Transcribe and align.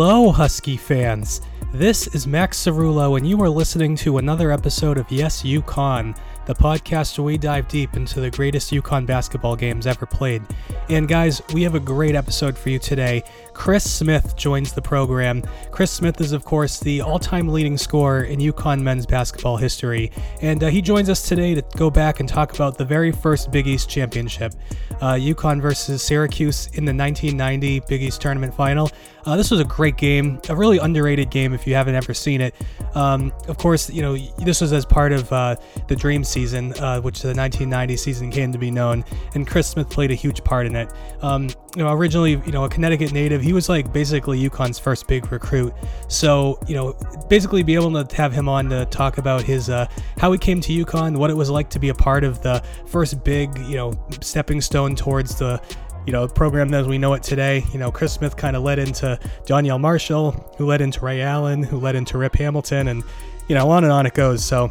Hello, 0.00 0.30
Husky 0.30 0.76
fans. 0.76 1.40
This 1.72 2.06
is 2.14 2.24
Max 2.24 2.56
Cerullo, 2.56 3.18
and 3.18 3.28
you 3.28 3.42
are 3.42 3.48
listening 3.48 3.96
to 3.96 4.18
another 4.18 4.52
episode 4.52 4.96
of 4.96 5.10
Yes 5.10 5.42
UConn, 5.42 6.16
the 6.46 6.54
podcast 6.54 7.18
where 7.18 7.24
we 7.24 7.36
dive 7.36 7.66
deep 7.66 7.96
into 7.96 8.20
the 8.20 8.30
greatest 8.30 8.70
UConn 8.70 9.06
basketball 9.06 9.56
games 9.56 9.88
ever 9.88 10.06
played. 10.06 10.42
And 10.88 11.08
guys, 11.08 11.42
we 11.52 11.64
have 11.64 11.74
a 11.74 11.80
great 11.80 12.14
episode 12.14 12.56
for 12.56 12.70
you 12.70 12.78
today. 12.78 13.24
Chris 13.58 13.90
Smith 13.90 14.36
joins 14.36 14.72
the 14.72 14.80
program. 14.80 15.42
Chris 15.72 15.90
Smith 15.90 16.20
is, 16.20 16.30
of 16.30 16.44
course, 16.44 16.78
the 16.78 17.00
all 17.00 17.18
time 17.18 17.48
leading 17.48 17.76
scorer 17.76 18.22
in 18.22 18.38
UConn 18.38 18.80
men's 18.80 19.04
basketball 19.04 19.56
history, 19.56 20.12
and 20.40 20.62
uh, 20.62 20.68
he 20.68 20.80
joins 20.80 21.10
us 21.10 21.28
today 21.28 21.56
to 21.56 21.62
go 21.76 21.90
back 21.90 22.20
and 22.20 22.28
talk 22.28 22.54
about 22.54 22.78
the 22.78 22.84
very 22.84 23.10
first 23.10 23.50
Big 23.50 23.66
East 23.66 23.90
championship 23.90 24.54
uh, 25.00 25.14
UConn 25.14 25.60
versus 25.60 26.02
Syracuse 26.02 26.68
in 26.68 26.84
the 26.84 26.94
1990 26.94 27.80
Big 27.88 28.00
East 28.00 28.20
tournament 28.20 28.54
final. 28.54 28.90
Uh, 29.26 29.36
this 29.36 29.50
was 29.50 29.60
a 29.60 29.64
great 29.64 29.96
game, 29.96 30.40
a 30.48 30.56
really 30.56 30.78
underrated 30.78 31.28
game 31.28 31.52
if 31.52 31.66
you 31.66 31.74
haven't 31.74 31.96
ever 31.96 32.14
seen 32.14 32.40
it. 32.40 32.54
Um, 32.94 33.32
of 33.48 33.58
course, 33.58 33.90
you 33.90 34.02
know 34.02 34.16
this 34.38 34.60
was 34.60 34.72
as 34.72 34.86
part 34.86 35.12
of 35.12 35.30
uh, 35.32 35.56
the 35.88 35.96
Dream 35.96 36.22
season, 36.22 36.72
uh, 36.74 37.00
which 37.00 37.22
the 37.22 37.34
1990 37.34 37.96
season 37.96 38.30
came 38.30 38.52
to 38.52 38.58
be 38.58 38.70
known, 38.70 39.04
and 39.34 39.46
Chris 39.46 39.66
Smith 39.66 39.90
played 39.90 40.12
a 40.12 40.14
huge 40.14 40.44
part 40.44 40.64
in 40.64 40.76
it. 40.76 40.90
Um, 41.22 41.48
you 41.78 41.84
know, 41.84 41.92
originally, 41.92 42.32
you 42.44 42.50
know, 42.50 42.64
a 42.64 42.68
Connecticut 42.68 43.12
native, 43.12 43.40
he 43.40 43.52
was 43.52 43.68
like 43.68 43.92
basically 43.92 44.36
UConn's 44.50 44.80
first 44.80 45.06
big 45.06 45.30
recruit. 45.30 45.72
So, 46.08 46.58
you 46.66 46.74
know, 46.74 46.96
basically 47.28 47.62
be 47.62 47.76
able 47.76 48.04
to 48.04 48.16
have 48.16 48.32
him 48.32 48.48
on 48.48 48.68
to 48.70 48.84
talk 48.86 49.18
about 49.18 49.42
his 49.44 49.70
uh, 49.70 49.86
how 50.18 50.32
he 50.32 50.38
came 50.38 50.60
to 50.60 50.72
UConn, 50.72 51.16
what 51.16 51.30
it 51.30 51.36
was 51.36 51.50
like 51.50 51.70
to 51.70 51.78
be 51.78 51.90
a 51.90 51.94
part 51.94 52.24
of 52.24 52.42
the 52.42 52.64
first 52.88 53.22
big, 53.22 53.56
you 53.58 53.76
know, 53.76 53.92
stepping 54.20 54.60
stone 54.60 54.96
towards 54.96 55.36
the 55.36 55.62
you 56.04 56.12
know, 56.12 56.26
program 56.26 56.74
as 56.74 56.88
we 56.88 56.98
know 56.98 57.14
it 57.14 57.22
today. 57.22 57.62
You 57.72 57.78
know, 57.78 57.92
Chris 57.92 58.14
Smith 58.14 58.36
kind 58.36 58.56
of 58.56 58.64
led 58.64 58.80
into 58.80 59.16
Donyell 59.46 59.78
Marshall, 59.80 60.32
who 60.58 60.66
led 60.66 60.80
into 60.80 61.04
Ray 61.04 61.20
Allen, 61.22 61.62
who 61.62 61.78
led 61.78 61.94
into 61.94 62.18
Rip 62.18 62.34
Hamilton, 62.34 62.88
and 62.88 63.04
you 63.46 63.54
know, 63.54 63.70
on 63.70 63.84
and 63.84 63.92
on 63.92 64.04
it 64.04 64.14
goes. 64.14 64.44
So, 64.44 64.68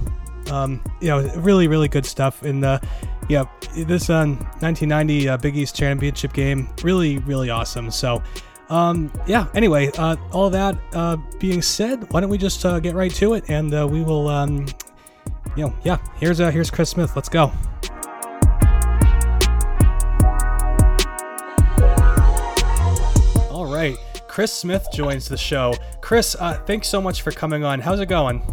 um, 0.52 0.84
you 1.02 1.10
know, 1.10 1.22
really, 1.36 1.68
really 1.68 1.88
good 1.88 2.06
stuff. 2.06 2.44
And 2.44 2.64
uh, 2.64 2.80
yeah, 3.30 3.46
this 3.76 4.10
uh, 4.10 4.26
1990 4.26 5.30
uh, 5.30 5.38
Big 5.38 5.58
East 5.58 5.76
Championship 5.76 6.34
game, 6.34 6.70
really, 6.84 7.20
really 7.20 7.50
awesome. 7.50 7.92
So. 7.92 8.22
Um, 8.70 9.12
yeah. 9.26 9.48
Anyway, 9.54 9.92
uh, 9.98 10.18
all 10.32 10.50
that 10.50 10.78
uh, 10.94 11.18
being 11.40 11.62
said, 11.62 12.12
why 12.12 12.20
don't 12.20 12.30
we 12.30 12.38
just 12.38 12.66
uh, 12.66 12.80
get 12.80 12.96
right 12.96 13.14
to 13.14 13.34
it, 13.34 13.50
and 13.50 13.74
uh, 13.74 13.88
we 13.90 14.04
will, 14.04 14.28
um, 14.28 14.66
you 15.56 15.66
know, 15.66 15.74
yeah. 15.84 15.98
Here's 16.18 16.42
uh, 16.42 16.52
here's 16.52 16.70
Chris 16.70 16.90
Smith. 16.90 17.16
Let's 17.16 17.30
go. 17.30 17.52
All 23.50 23.72
right, 23.72 23.96
Chris 24.28 24.52
Smith 24.52 24.86
joins 24.92 25.30
the 25.30 25.38
show. 25.38 25.74
Chris, 26.02 26.36
uh, 26.38 26.56
thanks 26.66 26.90
so 26.90 27.02
much 27.02 27.22
for 27.22 27.32
coming 27.32 27.64
on. 27.64 27.80
How's 27.80 28.02
it 28.02 28.08
going? 28.08 28.44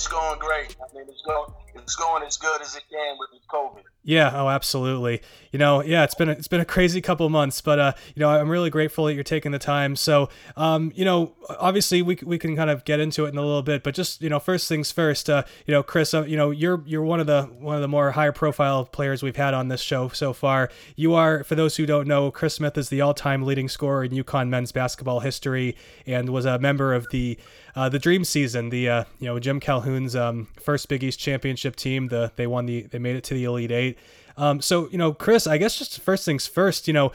It's 0.00 0.08
going 0.08 0.38
great. 0.38 0.74
I 0.80 0.96
mean, 0.96 1.04
it's 1.10 1.20
going 1.20 1.52
it's 1.74 1.94
going 1.94 2.22
as 2.22 2.38
good 2.38 2.62
as 2.62 2.74
it 2.74 2.84
can 2.90 3.16
with 3.18 3.28
the 3.32 3.40
COVID. 3.50 3.84
Yeah, 4.10 4.32
oh, 4.34 4.48
absolutely. 4.48 5.22
You 5.52 5.60
know, 5.60 5.84
yeah, 5.84 6.02
it's 6.02 6.16
been 6.16 6.28
a, 6.28 6.32
it's 6.32 6.48
been 6.48 6.60
a 6.60 6.64
crazy 6.64 7.00
couple 7.00 7.28
months, 7.28 7.60
but 7.60 7.78
uh, 7.78 7.92
you 8.16 8.18
know, 8.18 8.28
I'm 8.28 8.48
really 8.48 8.68
grateful 8.68 9.04
that 9.04 9.14
you're 9.14 9.22
taking 9.22 9.52
the 9.52 9.58
time. 9.60 9.94
So, 9.94 10.28
um, 10.56 10.90
you 10.96 11.04
know, 11.04 11.32
obviously 11.48 12.02
we, 12.02 12.18
we 12.24 12.36
can 12.36 12.56
kind 12.56 12.70
of 12.70 12.84
get 12.84 12.98
into 12.98 13.24
it 13.24 13.28
in 13.28 13.38
a 13.38 13.40
little 13.40 13.62
bit, 13.62 13.84
but 13.84 13.94
just 13.94 14.20
you 14.20 14.28
know, 14.28 14.40
first 14.40 14.68
things 14.68 14.90
first. 14.90 15.30
Uh, 15.30 15.44
you 15.64 15.72
know, 15.72 15.84
Chris, 15.84 16.12
uh, 16.12 16.24
you 16.24 16.36
know, 16.36 16.50
you're 16.50 16.82
you're 16.86 17.04
one 17.04 17.20
of 17.20 17.28
the 17.28 17.44
one 17.60 17.76
of 17.76 17.82
the 17.82 17.88
more 17.88 18.10
higher 18.10 18.32
profile 18.32 18.84
players 18.84 19.22
we've 19.22 19.36
had 19.36 19.54
on 19.54 19.68
this 19.68 19.80
show 19.80 20.08
so 20.08 20.32
far. 20.32 20.70
You 20.96 21.14
are, 21.14 21.44
for 21.44 21.54
those 21.54 21.76
who 21.76 21.86
don't 21.86 22.08
know, 22.08 22.32
Chris 22.32 22.54
Smith 22.54 22.76
is 22.76 22.88
the 22.88 23.00
all-time 23.00 23.44
leading 23.44 23.68
scorer 23.68 24.02
in 24.02 24.10
UConn 24.10 24.48
men's 24.48 24.72
basketball 24.72 25.20
history, 25.20 25.76
and 26.04 26.30
was 26.30 26.46
a 26.46 26.58
member 26.58 26.94
of 26.94 27.06
the 27.12 27.38
uh, 27.76 27.88
the 27.88 27.98
Dream 27.98 28.24
season, 28.24 28.70
the 28.70 28.88
uh, 28.88 29.04
you 29.18 29.26
know 29.26 29.38
Jim 29.38 29.60
Calhoun's 29.60 30.16
um, 30.16 30.48
first 30.60 30.88
Big 30.88 31.04
East 31.04 31.20
championship 31.20 31.76
team. 31.76 32.08
The 32.08 32.32
they 32.36 32.46
won 32.46 32.66
the 32.66 32.82
they 32.82 32.98
made 32.98 33.16
it 33.16 33.24
to 33.24 33.34
the 33.34 33.44
Elite 33.44 33.70
Eight. 33.70 33.98
Um, 34.40 34.62
so 34.62 34.88
you 34.88 34.96
know, 34.96 35.12
Chris, 35.12 35.46
I 35.46 35.58
guess 35.58 35.76
just 35.76 36.00
first 36.00 36.24
things 36.24 36.46
first. 36.46 36.88
You 36.88 36.94
know, 36.94 37.12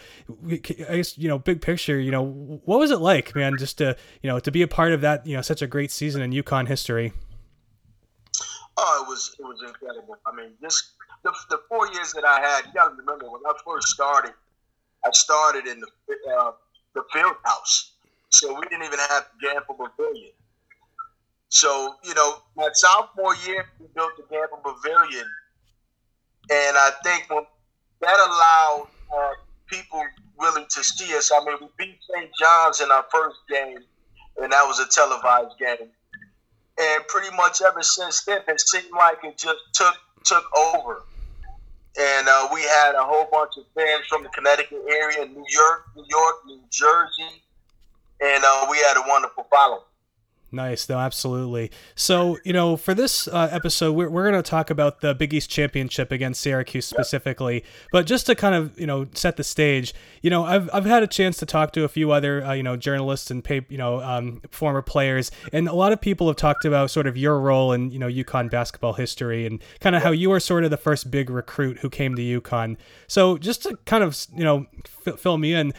I 0.47 0.57
guess 0.97 1.17
you 1.17 1.27
know, 1.27 1.39
big 1.39 1.59
picture. 1.59 1.99
You 1.99 2.11
know, 2.11 2.23
what 2.65 2.77
was 2.77 2.91
it 2.91 2.99
like, 2.99 3.33
man? 3.33 3.57
Just 3.57 3.79
to 3.79 3.97
you 4.21 4.29
know, 4.29 4.39
to 4.39 4.51
be 4.51 4.61
a 4.61 4.67
part 4.67 4.91
of 4.91 5.01
that. 5.01 5.25
You 5.25 5.35
know, 5.35 5.41
such 5.41 5.63
a 5.63 5.67
great 5.67 5.89
season 5.89 6.21
in 6.21 6.31
UConn 6.31 6.67
history. 6.67 7.13
Oh, 8.77 9.03
it 9.03 9.09
was 9.09 9.35
it 9.39 9.43
was 9.43 9.59
incredible. 9.65 10.17
I 10.27 10.35
mean, 10.35 10.51
this 10.61 10.91
the, 11.23 11.33
the 11.49 11.61
four 11.67 11.91
years 11.93 12.13
that 12.13 12.25
I 12.25 12.39
had. 12.41 12.67
You 12.67 12.73
got 12.75 12.89
to 12.89 12.95
remember 12.95 13.25
when 13.25 13.41
I 13.43 13.53
first 13.65 13.87
started. 13.87 14.33
I 15.03 15.09
started 15.11 15.65
in 15.65 15.79
the 15.79 16.31
uh, 16.31 16.51
the 16.93 17.01
field 17.11 17.37
house, 17.43 17.93
so 18.29 18.53
we 18.53 18.67
didn't 18.67 18.85
even 18.85 18.99
have 18.99 19.29
Gampel 19.43 19.75
Pavilion. 19.75 20.29
So 21.49 21.95
you 22.03 22.13
know, 22.13 22.35
my 22.55 22.69
sophomore 22.73 23.35
year, 23.47 23.65
we 23.79 23.87
built 23.95 24.11
the 24.15 24.23
Gampel 24.23 24.61
Pavilion 24.61 25.25
and 26.49 26.77
I 26.77 26.91
think 27.03 27.29
when 27.29 27.45
that 28.01 28.19
allowed 28.19 28.87
uh, 29.15 29.31
people 29.67 30.03
really 30.39 30.65
to 30.69 30.83
see 30.83 31.15
us. 31.15 31.31
I 31.33 31.43
mean, 31.45 31.57
we 31.61 31.67
beat 31.77 31.99
St. 32.13 32.29
John's 32.39 32.81
in 32.81 32.91
our 32.91 33.05
first 33.11 33.37
game, 33.49 33.79
and 34.41 34.51
that 34.51 34.63
was 34.63 34.79
a 34.79 34.87
televised 34.87 35.57
game. 35.59 35.89
And 36.77 37.07
pretty 37.07 37.35
much 37.35 37.61
ever 37.61 37.81
since 37.81 38.23
then, 38.25 38.41
it 38.47 38.59
seemed 38.59 38.91
like 38.95 39.19
it 39.23 39.37
just 39.37 39.59
took 39.73 39.95
took 40.23 40.43
over. 40.57 41.03
And 41.97 42.27
uh, 42.27 42.49
we 42.53 42.61
had 42.61 42.95
a 42.95 43.03
whole 43.03 43.27
bunch 43.31 43.53
of 43.57 43.63
fans 43.73 44.05
from 44.09 44.23
the 44.23 44.29
Connecticut 44.29 44.81
area, 44.89 45.25
New 45.25 45.45
York, 45.47 45.85
New 45.95 46.05
York, 46.09 46.35
New 46.45 46.59
Jersey, 46.69 47.41
and 48.21 48.43
uh, 48.45 48.67
we 48.69 48.77
had 48.79 48.97
a 48.97 49.07
wonderful 49.07 49.47
following. 49.49 49.83
Nice, 50.55 50.87
no, 50.87 50.97
absolutely. 50.97 51.69
So, 51.95 52.37
you 52.45 52.53
know, 52.53 52.77
for 52.77 52.93
this 52.93 53.27
uh, 53.27 53.49
episode, 53.51 53.91
we're, 53.91 54.09
we're 54.09 54.31
going 54.31 54.41
to 54.41 54.49
talk 54.49 54.69
about 54.69 55.01
the 55.01 55.13
Big 55.13 55.33
East 55.33 55.49
Championship 55.49 56.13
against 56.13 56.39
Syracuse 56.39 56.85
specifically. 56.85 57.65
But 57.91 58.05
just 58.05 58.25
to 58.27 58.35
kind 58.35 58.55
of, 58.55 58.79
you 58.79 58.87
know, 58.87 59.07
set 59.13 59.35
the 59.35 59.43
stage, 59.43 59.93
you 60.25 60.31
know, 60.31 60.43
I've, 60.43 60.71
I've 60.73 60.85
had 60.85 61.03
a 61.03 61.07
chance 61.07 61.37
to 61.37 61.45
talk 61.45 61.71
to 61.73 61.83
a 61.83 61.87
few 61.87 62.09
other, 62.09 62.43
uh, 62.43 62.53
you 62.53 62.63
know, 62.63 62.75
journalists 62.75 63.29
and, 63.29 63.43
pay, 63.43 63.63
you 63.69 63.77
know, 63.77 64.01
um, 64.01 64.41
former 64.49 64.81
players. 64.81 65.29
And 65.53 65.67
a 65.67 65.75
lot 65.75 65.91
of 65.93 66.01
people 66.01 66.25
have 66.25 66.35
talked 66.35 66.65
about 66.65 66.89
sort 66.89 67.05
of 67.05 67.15
your 67.15 67.39
role 67.39 67.73
in, 67.73 67.91
you 67.91 67.99
know, 67.99 68.07
UConn 68.07 68.49
basketball 68.49 68.93
history 68.93 69.45
and 69.45 69.61
kind 69.81 69.95
of 69.95 70.01
how 70.01 70.09
you 70.09 70.31
were 70.31 70.39
sort 70.39 70.63
of 70.63 70.71
the 70.71 70.77
first 70.77 71.11
big 71.11 71.29
recruit 71.29 71.77
who 71.77 71.91
came 71.91 72.15
to 72.15 72.41
UConn. 72.41 72.75
So, 73.05 73.37
just 73.37 73.61
to 73.63 73.77
kind 73.85 74.03
of, 74.03 74.17
you 74.35 74.43
know, 74.43 74.65
f- 75.05 75.19
fill 75.19 75.37
me 75.37 75.53
in, 75.53 75.73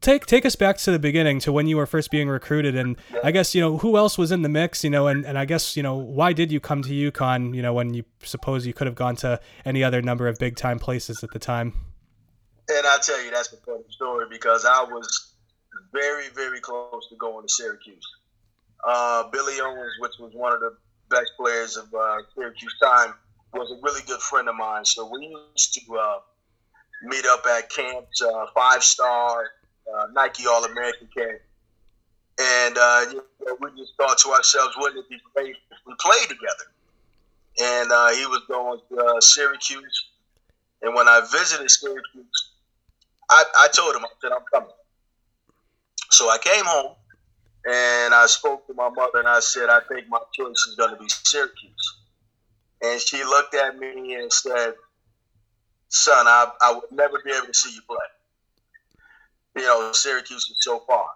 take 0.00 0.26
take 0.26 0.44
us 0.44 0.56
back 0.56 0.76
to 0.78 0.90
the 0.90 0.98
beginning 0.98 1.38
to 1.38 1.52
when 1.52 1.68
you 1.68 1.76
were 1.76 1.86
first 1.86 2.08
being 2.08 2.28
recruited 2.28 2.76
and 2.76 2.96
i 3.24 3.32
guess 3.32 3.52
you 3.52 3.60
know 3.60 3.78
who 3.78 3.96
else 3.96 4.16
was 4.16 4.30
in 4.30 4.42
the 4.42 4.48
mix 4.48 4.84
you 4.84 4.90
know 4.90 5.08
and, 5.08 5.26
and 5.26 5.36
i 5.36 5.44
guess 5.44 5.76
you 5.76 5.82
know 5.82 5.96
why 5.96 6.32
did 6.32 6.52
you 6.52 6.60
come 6.60 6.82
to 6.82 6.90
UConn 6.90 7.52
you 7.52 7.60
know 7.60 7.74
when 7.74 7.94
you 7.94 8.04
suppose 8.22 8.64
you 8.64 8.72
could 8.72 8.86
have 8.86 8.94
gone 8.94 9.16
to 9.16 9.40
any 9.64 9.82
other 9.82 10.00
number 10.00 10.28
of 10.28 10.38
big 10.38 10.54
time 10.54 10.78
places 10.78 11.24
at 11.24 11.32
the 11.32 11.40
time 11.40 11.72
and 12.70 12.86
i 12.86 12.98
tell 13.02 13.22
you 13.24 13.30
that's 13.30 13.48
the 13.48 13.56
funny 13.58 13.84
story 13.90 14.26
because 14.30 14.64
i 14.64 14.82
was 14.82 15.34
very 15.92 16.28
very 16.34 16.60
close 16.60 17.08
to 17.08 17.16
going 17.16 17.46
to 17.46 17.52
syracuse 17.52 18.06
uh, 18.86 19.28
billy 19.30 19.60
owens 19.60 19.92
which 20.00 20.12
was 20.18 20.32
one 20.34 20.52
of 20.52 20.60
the 20.60 20.76
best 21.10 21.30
players 21.38 21.76
of 21.76 21.92
uh, 21.94 22.18
syracuse 22.34 22.74
time 22.82 23.14
was 23.52 23.70
a 23.70 23.76
really 23.82 24.02
good 24.06 24.20
friend 24.20 24.48
of 24.48 24.54
mine 24.56 24.84
so 24.84 25.08
we 25.12 25.26
used 25.26 25.74
to 25.74 25.96
uh, 25.96 26.18
meet 27.04 27.24
up 27.26 27.44
at 27.46 27.70
camps, 27.70 28.22
uh, 28.22 28.46
five 28.54 28.82
star 28.82 29.50
uh, 29.92 30.06
Nike 30.12 30.46
All 30.46 30.64
American 30.64 31.08
camp. 31.16 31.40
And 32.40 32.76
uh, 32.76 33.04
you 33.10 33.24
know, 33.46 33.56
we 33.60 33.70
just 33.76 33.92
thought 33.96 34.18
to 34.18 34.30
ourselves, 34.30 34.74
wouldn't 34.78 35.04
it 35.04 35.08
be 35.08 35.20
great 35.34 35.56
if 35.70 35.78
we 35.86 35.94
played 36.00 36.28
together? 36.28 36.70
And 37.62 38.16
he 38.16 38.26
was 38.26 38.42
going 38.48 38.80
to 38.90 39.20
Syracuse. 39.20 40.10
And 40.82 40.94
when 40.94 41.06
I 41.06 41.20
visited 41.30 41.70
Syracuse, 41.70 42.50
I, 43.30 43.44
I 43.58 43.68
told 43.68 43.94
him, 43.96 44.04
I 44.04 44.08
said, 44.20 44.32
I'm 44.32 44.44
coming. 44.52 44.74
So 46.10 46.28
I 46.30 46.38
came 46.38 46.64
home 46.64 46.94
and 47.66 48.14
I 48.14 48.26
spoke 48.26 48.66
to 48.66 48.74
my 48.74 48.88
mother 48.88 49.18
and 49.18 49.28
I 49.28 49.40
said, 49.40 49.68
I 49.68 49.80
think 49.88 50.08
my 50.08 50.18
choice 50.32 50.66
is 50.68 50.76
going 50.76 50.94
to 50.94 51.00
be 51.00 51.08
Syracuse. 51.08 51.96
And 52.82 53.00
she 53.00 53.24
looked 53.24 53.54
at 53.54 53.78
me 53.78 54.14
and 54.14 54.32
said, 54.32 54.74
son, 55.88 56.26
I, 56.26 56.50
I 56.60 56.72
would 56.74 56.90
never 56.92 57.20
be 57.24 57.30
able 57.30 57.46
to 57.46 57.54
see 57.54 57.72
you 57.72 57.80
play. 57.86 57.96
You 59.56 59.62
know, 59.62 59.92
Syracuse 59.92 60.50
is 60.50 60.58
so 60.60 60.80
far. 60.80 61.06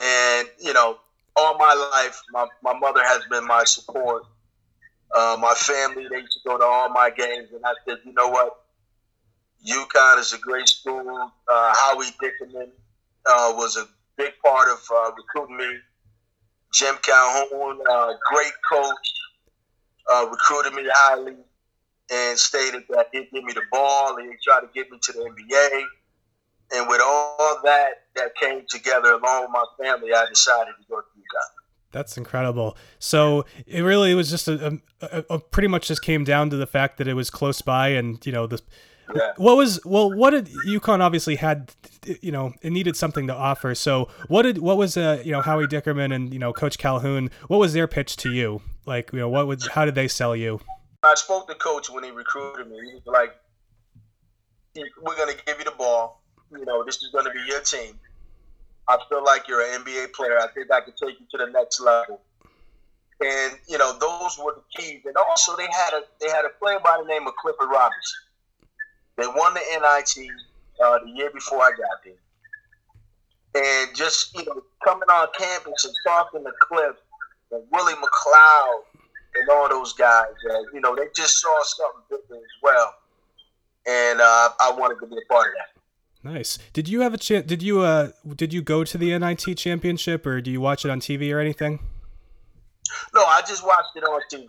And, 0.00 0.48
you 0.60 0.72
know, 0.72 0.98
all 1.36 1.56
my 1.58 1.90
life, 1.92 2.20
my, 2.32 2.46
my 2.62 2.78
mother 2.78 3.02
has 3.04 3.22
been 3.30 3.46
my 3.46 3.64
support. 3.64 4.24
Uh, 5.14 5.36
my 5.40 5.54
family, 5.54 6.06
they 6.10 6.20
used 6.20 6.32
to 6.32 6.48
go 6.48 6.58
to 6.58 6.64
all 6.64 6.88
my 6.90 7.10
games. 7.10 7.48
And 7.52 7.64
I 7.64 7.72
said, 7.86 7.98
you 8.04 8.12
know 8.12 8.28
what? 8.28 8.61
UConn 9.66 10.18
is 10.18 10.32
a 10.32 10.38
great 10.38 10.68
school. 10.68 11.30
Uh, 11.48 11.74
Howie 11.74 12.10
Dickerman 12.20 12.70
uh, 13.26 13.52
was 13.56 13.76
a 13.76 13.86
big 14.16 14.32
part 14.44 14.68
of 14.68 14.80
uh, 14.94 15.12
recruiting 15.16 15.56
me. 15.56 15.78
Jim 16.72 16.96
Calhoun, 17.02 17.78
uh, 17.90 18.12
great 18.32 18.52
coach, 18.70 19.12
uh, 20.12 20.26
recruited 20.30 20.72
me 20.74 20.84
highly 20.90 21.36
and 22.10 22.38
stated 22.38 22.84
that 22.90 23.08
he'd 23.12 23.30
give 23.32 23.44
me 23.44 23.52
the 23.52 23.62
ball 23.70 24.16
and 24.16 24.30
he'd 24.30 24.40
try 24.42 24.60
to 24.60 24.68
get 24.74 24.90
me 24.90 24.98
to 25.02 25.12
the 25.12 25.20
NBA. 25.20 25.84
and 26.74 26.88
with 26.88 27.00
all 27.04 27.60
that 27.62 28.04
that 28.16 28.34
came 28.36 28.62
together 28.68 29.12
along 29.12 29.42
with 29.42 29.50
my 29.50 29.64
family, 29.82 30.12
I 30.12 30.26
decided 30.28 30.72
to 30.80 30.88
go 30.88 31.00
to 31.00 31.06
UConn. 31.06 31.62
That's 31.92 32.16
incredible. 32.16 32.76
So 32.98 33.44
it 33.66 33.82
really 33.82 34.14
was 34.14 34.30
just 34.30 34.48
a, 34.48 34.80
a, 35.02 35.24
a, 35.28 35.38
pretty 35.38 35.68
much 35.68 35.88
just 35.88 36.02
came 36.02 36.24
down 36.24 36.48
to 36.50 36.56
the 36.56 36.66
fact 36.66 36.96
that 36.96 37.06
it 37.06 37.12
was 37.12 37.28
close 37.28 37.60
by, 37.60 37.88
and 37.88 38.24
you 38.24 38.32
know 38.32 38.46
the 38.46 38.60
yeah. 39.14 39.32
what 39.36 39.56
was 39.56 39.84
well, 39.84 40.12
what 40.12 40.30
did 40.30 40.46
UConn 40.66 41.00
obviously 41.00 41.36
had, 41.36 41.72
you 42.20 42.32
know, 42.32 42.52
it 42.62 42.70
needed 42.70 42.96
something 42.96 43.26
to 43.26 43.34
offer. 43.34 43.74
So 43.74 44.08
what 44.28 44.42
did 44.42 44.58
what 44.58 44.76
was 44.76 44.96
uh 44.96 45.22
you 45.24 45.32
know 45.32 45.40
Howie 45.40 45.66
Dickerman 45.66 46.14
and 46.14 46.32
you 46.32 46.38
know 46.38 46.52
Coach 46.52 46.78
Calhoun, 46.78 47.30
what 47.48 47.58
was 47.58 47.72
their 47.72 47.86
pitch 47.86 48.16
to 48.18 48.32
you? 48.32 48.62
Like 48.86 49.12
you 49.12 49.18
know 49.18 49.28
what 49.28 49.46
would 49.46 49.62
how 49.68 49.84
did 49.84 49.94
they 49.94 50.08
sell 50.08 50.34
you? 50.36 50.60
I 51.02 51.14
spoke 51.14 51.48
to 51.48 51.54
Coach 51.54 51.90
when 51.90 52.04
he 52.04 52.10
recruited 52.10 52.70
me. 52.70 52.76
He 52.76 52.94
was 52.94 53.02
like, 53.06 53.34
"We're 54.76 55.16
gonna 55.16 55.32
give 55.46 55.58
you 55.58 55.64
the 55.64 55.72
ball. 55.72 56.22
You 56.50 56.64
know, 56.64 56.84
this 56.84 56.96
is 56.96 57.10
gonna 57.12 57.32
be 57.32 57.40
your 57.48 57.60
team." 57.60 57.98
I 58.88 58.98
feel 59.08 59.24
like 59.24 59.48
you're 59.48 59.62
an 59.62 59.84
NBA 59.84 60.12
player. 60.12 60.38
I 60.38 60.48
think 60.48 60.70
I 60.72 60.80
can 60.80 60.92
take 60.94 61.18
you 61.20 61.26
to 61.30 61.38
the 61.38 61.46
next 61.46 61.80
level. 61.80 62.20
And 63.20 63.58
you 63.68 63.78
know, 63.78 63.96
those 63.98 64.38
were 64.38 64.54
the 64.54 64.62
keys. 64.76 65.02
And 65.04 65.16
also, 65.16 65.56
they 65.56 65.68
had 65.70 65.94
a 65.94 66.02
they 66.20 66.28
had 66.28 66.44
a 66.44 66.50
player 66.60 66.78
by 66.82 66.98
the 67.00 67.08
name 67.08 67.26
of 67.26 67.34
Clifford 67.36 67.68
Robinson. 67.70 68.20
They 69.16 69.26
won 69.26 69.54
the 69.54 69.60
NIT 69.70 70.28
uh, 70.82 70.98
the 71.04 71.10
year 71.10 71.30
before 71.30 71.60
I 71.60 71.70
got 71.70 72.04
there. 72.04 72.14
And 73.54 73.94
just 73.94 74.34
you 74.34 74.44
know, 74.44 74.62
coming 74.84 75.08
on 75.10 75.28
campus 75.38 75.84
and 75.84 75.94
talking 76.06 76.44
to 76.44 76.52
Cliff 76.60 76.96
and 77.50 77.62
Willie 77.70 77.94
McCloud 77.94 78.82
and 79.34 79.48
all 79.50 79.68
those 79.68 79.92
guys, 79.92 80.26
uh, 80.50 80.60
you 80.72 80.80
know, 80.80 80.96
they 80.96 81.04
just 81.14 81.38
saw 81.38 81.62
something 81.62 82.02
different 82.10 82.42
as 82.42 82.62
well. 82.62 82.94
And 83.86 84.20
uh, 84.20 84.50
I 84.60 84.72
wanted 84.72 85.00
to 85.00 85.06
be 85.06 85.16
a 85.16 85.32
part 85.32 85.48
of 85.48 85.52
that. 85.58 85.72
Nice. 86.24 86.58
Did 86.72 86.88
you 86.88 87.00
have 87.00 87.12
a 87.12 87.18
chance? 87.18 87.46
Did 87.46 87.62
you 87.62 87.80
uh 87.80 88.10
did 88.36 88.52
you 88.52 88.62
go 88.62 88.84
to 88.84 88.96
the 88.96 89.18
NIT 89.18 89.56
championship 89.58 90.24
or 90.24 90.40
do 90.40 90.50
you 90.50 90.60
watch 90.60 90.84
it 90.84 90.90
on 90.90 91.00
TV 91.00 91.34
or 91.34 91.40
anything? 91.40 91.80
No, 93.12 93.24
I 93.24 93.40
just 93.40 93.66
watched 93.66 93.96
it 93.96 94.04
on 94.04 94.20
TV. 94.32 94.48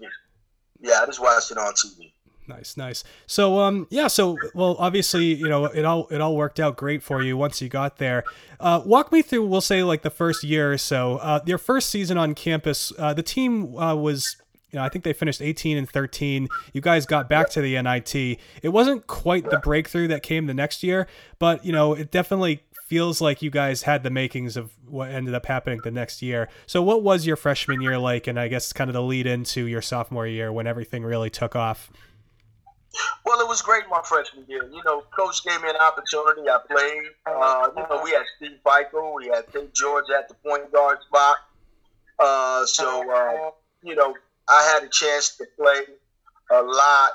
Yeah, 0.81 0.99
I 1.01 1.05
just 1.05 1.19
watched 1.19 1.49
it 1.49 1.57
on 1.57 1.73
TV. 1.73 2.12
Nice, 2.47 2.75
nice. 2.75 3.03
So, 3.25 3.59
um, 3.59 3.87
yeah. 3.89 4.07
So, 4.07 4.37
well, 4.53 4.75
obviously, 4.77 5.33
you 5.33 5.47
know, 5.47 5.65
it 5.65 5.85
all 5.85 6.07
it 6.09 6.19
all 6.19 6.35
worked 6.35 6.59
out 6.59 6.75
great 6.75 7.01
for 7.01 7.21
you 7.21 7.37
once 7.37 7.61
you 7.61 7.69
got 7.69 7.97
there. 7.97 8.23
Uh, 8.59 8.81
walk 8.85 9.11
me 9.11 9.21
through. 9.21 9.45
We'll 9.45 9.61
say 9.61 9.83
like 9.83 10.01
the 10.01 10.09
first 10.09 10.43
year 10.43 10.73
or 10.73 10.77
so. 10.77 11.17
Uh, 11.17 11.39
your 11.45 11.57
first 11.57 11.89
season 11.89 12.17
on 12.17 12.35
campus. 12.35 12.91
Uh, 12.97 13.13
the 13.13 13.23
team 13.23 13.77
uh, 13.77 13.95
was 13.95 14.35
you 14.71 14.79
know, 14.79 14.85
I 14.85 14.89
think 14.89 15.03
they 15.03 15.13
finished 15.13 15.41
18 15.41 15.77
and 15.77 15.89
13. 15.89 16.49
You 16.73 16.81
guys 16.81 17.05
got 17.05 17.29
back 17.29 17.49
to 17.51 17.61
the 17.61 17.79
NIT. 17.79 18.15
It 18.15 18.69
wasn't 18.69 19.05
quite 19.05 19.49
the 19.49 19.59
breakthrough 19.59 20.07
that 20.07 20.23
came 20.23 20.47
the 20.47 20.53
next 20.53 20.81
year, 20.83 21.07
but 21.37 21.63
you 21.63 21.71
know, 21.71 21.93
it 21.93 22.09
definitely 22.09 22.63
feels 22.87 23.21
like 23.21 23.41
you 23.41 23.49
guys 23.49 23.83
had 23.83 24.03
the 24.03 24.09
makings 24.09 24.57
of 24.57 24.71
what 24.87 25.09
ended 25.09 25.33
up 25.33 25.45
happening 25.45 25.79
the 25.83 25.91
next 25.91 26.21
year. 26.21 26.49
So, 26.65 26.81
what 26.81 27.03
was 27.03 27.25
your 27.25 27.35
freshman 27.35 27.81
year 27.81 27.97
like, 27.97 28.27
and 28.27 28.39
I 28.39 28.47
guess 28.47 28.73
kind 28.73 28.89
of 28.89 28.93
the 28.93 29.01
lead 29.01 29.27
into 29.27 29.65
your 29.65 29.81
sophomore 29.81 30.27
year 30.27 30.51
when 30.51 30.67
everything 30.67 31.03
really 31.03 31.29
took 31.29 31.55
off? 31.55 31.91
Well, 33.25 33.39
it 33.39 33.47
was 33.47 33.61
great 33.61 33.83
my 33.89 34.01
freshman 34.03 34.45
year. 34.47 34.69
You 34.71 34.81
know, 34.85 35.03
coach 35.15 35.43
gave 35.43 35.61
me 35.61 35.69
an 35.69 35.77
opportunity. 35.77 36.47
I 36.49 36.59
played. 36.69 37.03
Uh, 37.25 37.69
you 37.75 37.83
know, 37.89 38.01
we 38.03 38.11
had 38.11 38.23
Steve 38.37 38.59
Pikiell, 38.65 39.15
we 39.15 39.27
had 39.27 39.51
Tate 39.51 39.73
George 39.73 40.05
at 40.15 40.27
the 40.27 40.35
point 40.35 40.71
guard 40.71 40.99
spot. 41.07 41.37
Uh, 42.19 42.65
so, 42.65 43.11
uh, 43.11 43.51
you 43.81 43.95
know, 43.95 44.15
I 44.47 44.63
had 44.73 44.83
a 44.83 44.89
chance 44.89 45.35
to 45.37 45.45
play 45.57 45.81
a 46.51 46.61
lot, 46.61 47.11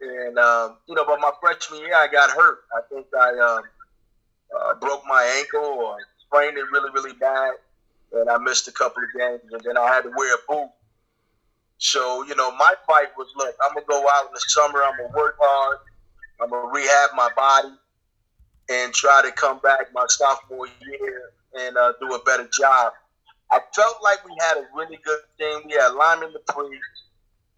and 0.00 0.38
um, 0.38 0.76
you 0.86 0.94
know, 0.94 1.04
but 1.04 1.20
my 1.20 1.32
freshman 1.40 1.80
year 1.80 1.94
I 1.94 2.08
got 2.08 2.30
hurt. 2.30 2.60
I 2.76 2.80
think 2.88 3.06
I 3.18 3.28
um, 3.38 3.62
uh, 4.56 4.74
broke 4.74 5.02
my 5.06 5.22
ankle 5.38 5.60
or 5.60 5.98
sprained 6.26 6.56
it 6.56 6.64
really, 6.72 6.90
really 6.94 7.12
bad, 7.14 7.54
and 8.12 8.30
I 8.30 8.38
missed 8.38 8.68
a 8.68 8.72
couple 8.72 9.02
of 9.02 9.08
games, 9.18 9.40
and 9.52 9.60
then 9.64 9.76
I 9.76 9.86
had 9.88 10.02
to 10.02 10.12
wear 10.16 10.34
a 10.34 10.38
boot. 10.48 10.70
So 11.78 12.24
you 12.24 12.34
know, 12.34 12.54
my 12.56 12.74
fight 12.86 13.08
was 13.16 13.28
look, 13.36 13.54
I'm 13.64 13.74
gonna 13.74 13.86
go 13.88 14.06
out 14.14 14.26
in 14.26 14.34
the 14.34 14.40
summer. 14.46 14.82
I'm 14.82 14.96
gonna 14.96 15.16
work 15.16 15.36
hard. 15.40 15.78
I'm 16.40 16.50
gonna 16.50 16.68
rehab 16.68 17.10
my 17.14 17.30
body 17.36 17.74
and 18.68 18.92
try 18.92 19.22
to 19.22 19.32
come 19.32 19.58
back 19.60 19.92
my 19.94 20.04
sophomore 20.08 20.66
year 20.86 21.32
and 21.58 21.76
uh, 21.76 21.92
do 22.00 22.14
a 22.14 22.22
better 22.24 22.48
job. 22.58 22.92
I 23.50 23.60
felt 23.74 23.96
like 24.02 24.24
we 24.24 24.32
had 24.40 24.58
a 24.58 24.66
really 24.74 24.98
good 25.04 25.20
team. 25.38 25.62
We 25.66 25.72
had 25.72 25.88
Lyman 25.88 26.32
DePriest. 26.32 26.78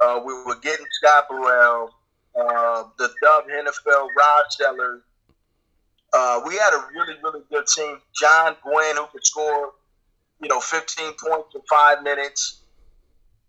Uh, 0.00 0.20
we 0.24 0.32
were 0.44 0.56
getting 0.62 0.86
Scott 0.92 1.28
Burrell, 1.28 1.90
uh, 2.38 2.84
the 2.98 3.10
Dub 3.22 3.44
Henefeld, 3.48 4.08
Rod 4.16 4.44
Sellers. 4.50 5.02
Uh, 6.12 6.40
we 6.46 6.54
had 6.56 6.72
a 6.72 6.86
really, 6.94 7.14
really 7.22 7.42
good 7.50 7.66
team. 7.66 7.98
John 8.18 8.56
Gwynn, 8.62 8.96
who 8.96 9.06
could 9.12 9.26
score, 9.26 9.72
you 10.40 10.48
know, 10.48 10.60
15 10.60 11.12
points 11.22 11.54
in 11.54 11.60
five 11.68 12.02
minutes. 12.02 12.59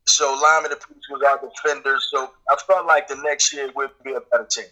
So 0.05 0.33
Lyman 0.41 0.71
DePriest 0.71 1.09
was 1.09 1.21
our 1.27 1.39
defender. 1.39 1.97
So 1.99 2.31
I 2.49 2.55
felt 2.67 2.85
like 2.85 3.07
the 3.07 3.17
next 3.17 3.53
year 3.53 3.69
we'd 3.75 3.89
be 4.03 4.13
a 4.13 4.21
better 4.31 4.45
team. 4.49 4.65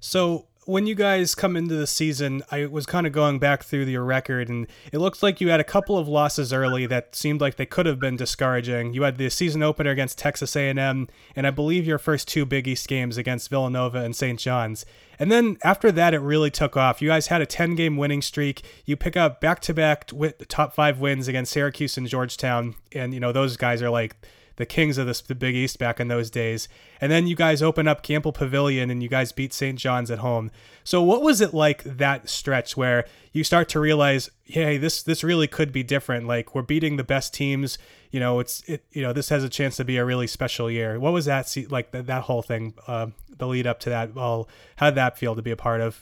So 0.00 0.46
when 0.66 0.86
you 0.88 0.96
guys 0.96 1.36
come 1.36 1.56
into 1.56 1.76
the 1.76 1.86
season, 1.86 2.42
I 2.50 2.66
was 2.66 2.86
kind 2.86 3.06
of 3.06 3.12
going 3.12 3.38
back 3.38 3.62
through 3.62 3.84
your 3.84 4.04
record, 4.04 4.48
and 4.48 4.66
it 4.92 4.98
looks 4.98 5.22
like 5.22 5.40
you 5.40 5.48
had 5.48 5.60
a 5.60 5.64
couple 5.64 5.96
of 5.96 6.08
losses 6.08 6.52
early 6.52 6.86
that 6.86 7.14
seemed 7.14 7.40
like 7.40 7.54
they 7.54 7.66
could 7.66 7.86
have 7.86 8.00
been 8.00 8.16
discouraging. 8.16 8.92
You 8.92 9.04
had 9.04 9.16
the 9.16 9.30
season 9.30 9.62
opener 9.62 9.90
against 9.90 10.18
Texas 10.18 10.56
A&M, 10.56 11.08
and 11.36 11.46
I 11.46 11.50
believe 11.50 11.86
your 11.86 11.98
first 11.98 12.26
two 12.26 12.44
Big 12.44 12.66
East 12.66 12.88
games 12.88 13.16
against 13.16 13.48
Villanova 13.48 13.98
and 13.98 14.14
St. 14.16 14.40
John's. 14.40 14.84
And 15.20 15.30
then 15.30 15.56
after 15.62 15.92
that, 15.92 16.14
it 16.14 16.18
really 16.18 16.50
took 16.50 16.76
off. 16.76 17.00
You 17.00 17.08
guys 17.08 17.28
had 17.28 17.40
a 17.40 17.46
10 17.46 17.76
game 17.76 17.96
winning 17.96 18.20
streak. 18.20 18.62
You 18.84 18.96
pick 18.96 19.16
up 19.16 19.40
back 19.40 19.60
to 19.60 19.72
back 19.72 20.10
top 20.48 20.74
five 20.74 20.98
wins 20.98 21.28
against 21.28 21.52
Syracuse 21.52 21.96
and 21.96 22.08
Georgetown, 22.08 22.74
and 22.92 23.14
you 23.14 23.20
know 23.20 23.30
those 23.30 23.56
guys 23.56 23.82
are 23.82 23.90
like 23.90 24.16
the 24.56 24.66
kings 24.66 24.98
of 24.98 25.06
the 25.06 25.34
Big 25.34 25.54
East 25.54 25.78
back 25.78 26.00
in 26.00 26.08
those 26.08 26.30
days. 26.30 26.68
And 27.00 27.12
then 27.12 27.26
you 27.26 27.36
guys 27.36 27.62
open 27.62 27.86
up 27.86 28.02
Gampel 28.02 28.34
Pavilion 28.34 28.90
and 28.90 29.02
you 29.02 29.08
guys 29.08 29.32
beat 29.32 29.52
St. 29.52 29.78
John's 29.78 30.10
at 30.10 30.20
home. 30.20 30.50
So 30.82 31.02
what 31.02 31.22
was 31.22 31.40
it 31.40 31.52
like 31.54 31.84
that 31.84 32.28
stretch 32.28 32.76
where 32.76 33.04
you 33.32 33.44
start 33.44 33.68
to 33.70 33.80
realize, 33.80 34.30
hey, 34.44 34.78
this 34.78 35.02
this 35.02 35.22
really 35.22 35.46
could 35.46 35.72
be 35.72 35.82
different. 35.82 36.26
Like 36.26 36.54
we're 36.54 36.62
beating 36.62 36.96
the 36.96 37.04
best 37.04 37.34
teams. 37.34 37.76
You 38.10 38.20
know, 38.20 38.40
it's 38.40 38.62
it. 38.66 38.84
You 38.92 39.02
know, 39.02 39.12
this 39.12 39.28
has 39.28 39.44
a 39.44 39.48
chance 39.48 39.76
to 39.76 39.84
be 39.84 39.98
a 39.98 40.04
really 40.04 40.26
special 40.26 40.70
year. 40.70 40.98
What 40.98 41.12
was 41.12 41.26
that 41.26 41.54
like? 41.68 41.90
That, 41.90 42.06
that 42.06 42.22
whole 42.22 42.42
thing, 42.42 42.74
uh, 42.86 43.08
the 43.36 43.46
lead 43.46 43.66
up 43.66 43.78
to 43.80 43.90
that. 43.90 44.14
Well, 44.14 44.48
how 44.76 44.86
did 44.86 44.96
that 44.96 45.18
feel 45.18 45.34
to 45.34 45.42
be 45.42 45.50
a 45.50 45.56
part 45.56 45.82
of? 45.82 46.00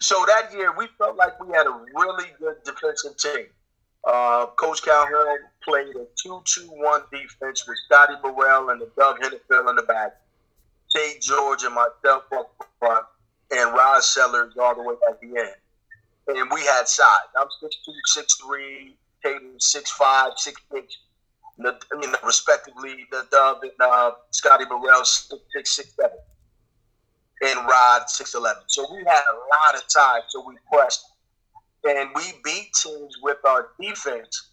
So 0.00 0.22
that 0.26 0.52
year, 0.52 0.74
we 0.76 0.88
felt 0.98 1.16
like 1.16 1.42
we 1.42 1.52
had 1.54 1.66
a 1.66 1.80
really 1.94 2.26
good 2.38 2.56
defensive 2.64 3.16
team. 3.16 3.46
Uh, 4.06 4.46
Coach 4.56 4.82
Calhoun 4.82 5.38
played 5.64 5.96
a 5.96 6.06
2-2-1 6.24 7.02
defense 7.10 7.66
with 7.66 7.76
Scotty 7.86 8.14
Burrell 8.22 8.70
and 8.70 8.80
the 8.80 8.88
Dub 8.96 9.16
Henefeld 9.18 9.68
in 9.68 9.76
the 9.76 9.82
back, 9.82 10.20
Tate 10.94 11.20
George 11.20 11.64
and 11.64 11.74
myself 11.74 12.22
up 12.32 12.54
front, 12.78 13.04
and 13.50 13.74
Rod 13.74 14.04
Sellers 14.04 14.54
all 14.60 14.76
the 14.76 14.82
way 14.82 14.94
at 15.10 15.20
the 15.20 15.26
end. 15.26 15.56
And 16.28 16.50
we 16.52 16.60
had 16.60 16.86
size. 16.86 17.08
I'm 17.36 17.48
6'2", 17.60 18.24
6'3", 18.44 18.92
Tate 19.24 19.42
was 19.52 19.74
6'5", 19.74 20.32
6'6", 20.72 20.82
the, 21.58 21.76
I 21.92 21.98
mean, 21.98 22.10
respectively, 22.24 23.06
the 23.10 23.26
Dub 23.32 23.58
and 23.62 23.72
uh, 23.80 24.12
Scotty 24.30 24.66
Burrell 24.66 25.02
6'6", 25.02 25.34
6'7", 25.56 26.10
and 27.42 27.58
Rod 27.66 28.02
6'11". 28.02 28.54
So 28.68 28.86
we 28.92 28.98
had 28.98 29.22
a 29.32 29.34
lot 29.34 29.74
of 29.74 29.82
size, 29.88 30.22
so 30.28 30.44
we 30.46 30.54
pressed 30.72 31.06
and 31.88 32.10
we 32.14 32.22
beat 32.44 32.70
teams 32.82 33.16
with 33.22 33.38
our 33.44 33.68
defense. 33.80 34.50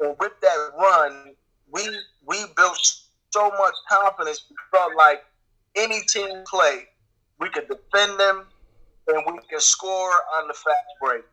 And 0.00 0.14
with 0.18 0.32
that 0.40 0.70
run, 0.78 1.34
we 1.70 1.82
we 2.26 2.36
built 2.56 2.78
so 3.30 3.50
much 3.50 3.74
confidence. 3.88 4.44
We 4.50 4.56
felt 4.72 4.94
like 4.96 5.24
any 5.76 6.00
team 6.02 6.44
play, 6.46 6.84
we 7.40 7.48
could 7.50 7.68
defend 7.68 8.18
them 8.18 8.46
and 9.08 9.22
we 9.26 9.38
could 9.50 9.62
score 9.62 10.12
on 10.36 10.48
the 10.48 10.54
fast 10.54 10.76
break. 11.00 11.24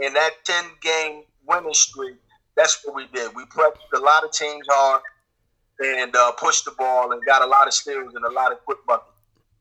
In 0.00 0.14
that 0.14 0.30
10 0.44 0.64
game 0.80 1.22
winning 1.46 1.74
streak, 1.74 2.16
that's 2.56 2.80
what 2.84 2.94
we 2.94 3.06
did. 3.12 3.34
We 3.34 3.44
pressed 3.46 3.78
a 3.94 3.98
lot 3.98 4.24
of 4.24 4.32
teams 4.32 4.66
hard 4.70 5.02
and 5.80 6.14
uh, 6.14 6.32
pushed 6.32 6.64
the 6.64 6.72
ball 6.72 7.12
and 7.12 7.24
got 7.24 7.42
a 7.42 7.46
lot 7.46 7.66
of 7.66 7.74
steals 7.74 8.14
and 8.14 8.24
a 8.24 8.30
lot 8.30 8.52
of 8.52 8.64
quick 8.64 8.78
buckets. 8.86 9.10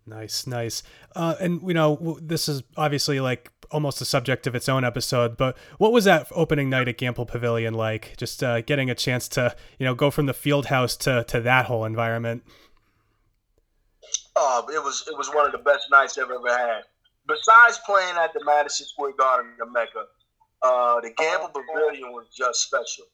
Nice, 0.06 0.48
nice. 0.48 0.84
Uh, 1.16 1.36
and 1.40 1.62
you 1.62 1.74
know, 1.74 2.18
this 2.22 2.50
is 2.50 2.64
obviously 2.78 3.20
like 3.20 3.52
almost 3.72 4.02
a 4.02 4.06
subject 4.06 4.48
of 4.48 4.56
its 4.56 4.68
own 4.70 4.84
episode. 4.84 5.38
But 5.38 5.58
what 5.78 5.92
was 5.92 6.06
that 6.06 6.28
opening 6.32 6.70
night 6.70 6.88
at 6.88 6.98
Gampel 6.98 7.28
Pavilion 7.28 7.74
like? 7.74 8.16
Just 8.18 8.44
uh, 8.44 8.62
getting 8.62 8.90
a 8.90 8.96
chance 8.96 9.28
to 9.30 9.56
you 9.78 9.86
know 9.86 9.96
go 9.96 10.12
from 10.12 10.26
the 10.26 10.34
field 10.34 10.68
house 10.68 10.96
to 10.98 11.24
to 11.26 11.42
that 11.42 11.66
whole 11.66 11.86
environment. 11.86 12.44
Oh, 14.36 14.66
it 14.74 14.84
was 14.84 15.06
it 15.10 15.18
was 15.18 15.30
one 15.30 15.46
of 15.46 15.52
the 15.52 15.58
best 15.58 15.88
nights 15.92 16.18
I've 16.18 16.32
ever 16.32 16.50
had. 16.50 16.84
Besides 17.28 17.80
playing 17.86 18.16
at 18.18 18.34
the 18.34 18.44
Madison 18.44 18.88
Square 18.88 19.14
Garden 19.18 19.52
in 19.62 19.72
Mecca, 19.72 20.06
uh, 20.62 21.00
the 21.02 21.12
Gampel 21.12 21.54
Pavilion 21.54 22.12
was 22.12 22.28
just 22.36 22.64
special. 22.64 23.06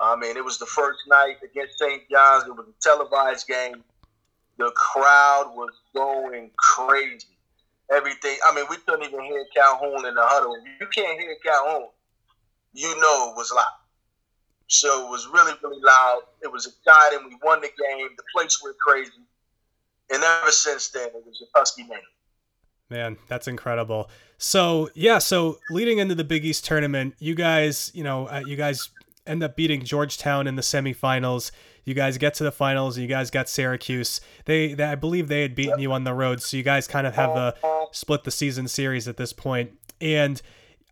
I 0.00 0.14
mean, 0.14 0.36
it 0.36 0.44
was 0.44 0.58
the 0.58 0.66
first 0.66 1.00
night 1.08 1.36
against 1.42 1.78
St. 1.78 2.02
John's. 2.08 2.44
It 2.44 2.54
was 2.54 2.66
a 2.68 2.82
televised 2.82 3.48
game. 3.48 3.82
The 4.58 4.70
crowd 4.76 5.52
was 5.56 5.72
going 5.94 6.50
crazy 6.56 7.37
everything. 7.94 8.36
I 8.48 8.54
mean, 8.54 8.64
we 8.70 8.76
couldn't 8.76 9.04
even 9.04 9.22
hear 9.24 9.44
Calhoun 9.54 10.06
in 10.06 10.14
the 10.14 10.22
huddle. 10.22 10.56
You 10.80 10.86
can't 10.94 11.18
hear 11.18 11.36
Calhoun. 11.44 11.88
You 12.72 12.88
know 13.00 13.30
it 13.30 13.36
was 13.36 13.52
loud. 13.54 13.64
So 14.68 15.06
it 15.06 15.10
was 15.10 15.26
really, 15.32 15.52
really 15.62 15.80
loud. 15.82 16.20
It 16.42 16.52
was 16.52 16.66
exciting. 16.66 17.26
We 17.26 17.36
won 17.42 17.60
the 17.60 17.68
game. 17.68 18.08
The 18.16 18.22
place 18.34 18.62
went 18.62 18.76
crazy. 18.78 19.12
And 20.10 20.22
ever 20.22 20.50
since 20.50 20.88
then, 20.88 21.08
it 21.08 21.24
was 21.26 21.42
a 21.42 21.58
Husky 21.58 21.82
name. 21.82 21.98
Man, 22.90 23.16
that's 23.28 23.48
incredible. 23.48 24.08
So 24.38 24.90
yeah, 24.94 25.18
so 25.18 25.58
leading 25.70 25.98
into 25.98 26.14
the 26.14 26.24
Big 26.24 26.44
East 26.44 26.64
tournament, 26.64 27.14
you 27.18 27.34
guys, 27.34 27.90
you 27.94 28.04
know, 28.04 28.26
uh, 28.28 28.42
you 28.46 28.56
guys 28.56 28.90
end 29.26 29.42
up 29.42 29.56
beating 29.56 29.84
Georgetown 29.84 30.46
in 30.46 30.56
the 30.56 30.62
semifinals. 30.62 31.50
You 31.88 31.94
guys 31.94 32.18
get 32.18 32.34
to 32.34 32.44
the 32.44 32.52
finals. 32.52 32.98
You 32.98 33.06
guys 33.06 33.30
got 33.30 33.48
Syracuse. 33.48 34.20
They, 34.44 34.74
they 34.74 34.84
I 34.84 34.94
believe 34.94 35.28
they 35.28 35.40
had 35.40 35.54
beaten 35.54 35.78
you 35.78 35.90
on 35.92 36.04
the 36.04 36.12
road, 36.12 36.42
so 36.42 36.56
you 36.58 36.62
guys 36.62 36.86
kind 36.86 37.06
of 37.06 37.14
have 37.14 37.34
the 37.34 37.56
uh, 37.66 37.86
split 37.92 38.24
the 38.24 38.30
season 38.30 38.68
series 38.68 39.08
at 39.08 39.16
this 39.16 39.32
point. 39.32 39.72
And 39.98 40.42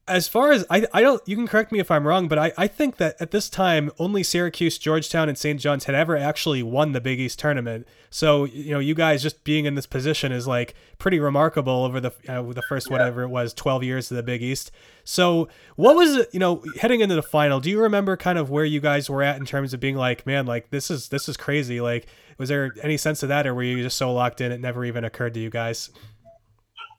as 0.09 0.29
far 0.29 0.53
as 0.53 0.65
I, 0.71 0.87
I 0.93 1.03
don't 1.03 1.21
you 1.27 1.35
can 1.35 1.49
correct 1.49 1.73
me 1.73 1.81
if 1.81 1.91
I'm 1.91 2.07
wrong, 2.07 2.29
but 2.29 2.39
I, 2.39 2.53
I 2.57 2.67
think 2.69 2.97
that 2.99 3.17
at 3.21 3.33
this 3.33 3.51
time 3.51 3.91
only 3.99 4.23
Syracuse, 4.23 4.79
Georgetown, 4.79 5.29
and 5.29 5.37
St. 5.37 5.61
John's 5.61 5.85
had 5.85 5.95
ever 5.95 6.17
actually 6.17 6.63
won 6.63 6.93
the 6.93 7.01
Big 7.01 7.19
East 7.19 7.39
tournament. 7.39 7.87
So 8.09 8.45
you 8.45 8.71
know, 8.71 8.79
you 8.79 8.95
guys 8.95 9.23
just 9.23 9.43
being 9.43 9.65
in 9.65 9.75
this 9.75 9.87
position 9.87 10.31
is 10.31 10.47
like 10.47 10.75
pretty 10.99 11.19
remarkable 11.19 11.85
over 11.85 12.01
the 12.01 12.13
uh, 12.29 12.43
the 12.43 12.63
first 12.69 12.89
yeah. 12.89 12.93
whatever 12.93 13.23
it 13.23 13.29
was, 13.29 13.53
12 13.55 13.83
years 13.83 14.11
of 14.11 14.17
the 14.17 14.23
Big 14.23 14.43
East. 14.43 14.71
So 15.03 15.49
what 15.75 15.97
was 15.97 16.17
it, 16.17 16.29
you 16.33 16.41
know, 16.41 16.63
heading 16.81 17.01
into 17.01 17.17
the 17.17 17.23
final? 17.23 17.59
Do 17.59 17.71
you 17.71 17.81
remember 17.81 18.17
kind 18.17 18.39
of 18.39 18.49
where 18.49 18.65
you 18.65 18.81
guys 18.81 19.11
were 19.11 19.23
at 19.23 19.39
in 19.39 19.47
terms 19.47 19.75
of 19.75 19.81
being 19.81 19.97
like, 19.97 20.25
man, 20.25 20.47
like 20.47 20.71
this 20.71 20.91
is 20.91 21.09
this 21.09 21.29
is 21.29 21.37
crazy. 21.37 21.81
Like, 21.81 22.07
was 22.39 22.49
there 22.49 22.73
any 22.83 22.97
sense 22.97 23.25
of 23.25 23.29
that, 23.31 23.47
or 23.47 23.55
were 23.55 23.65
you 23.65 23.83
just 23.83 23.97
so 23.97 24.13
locked 24.13 24.41
in 24.41 24.53
it 24.53 24.61
never 24.61 24.85
even 24.85 25.05
occurred 25.05 25.35
to 25.35 25.41
you 25.41 25.51
guys? 25.51 25.91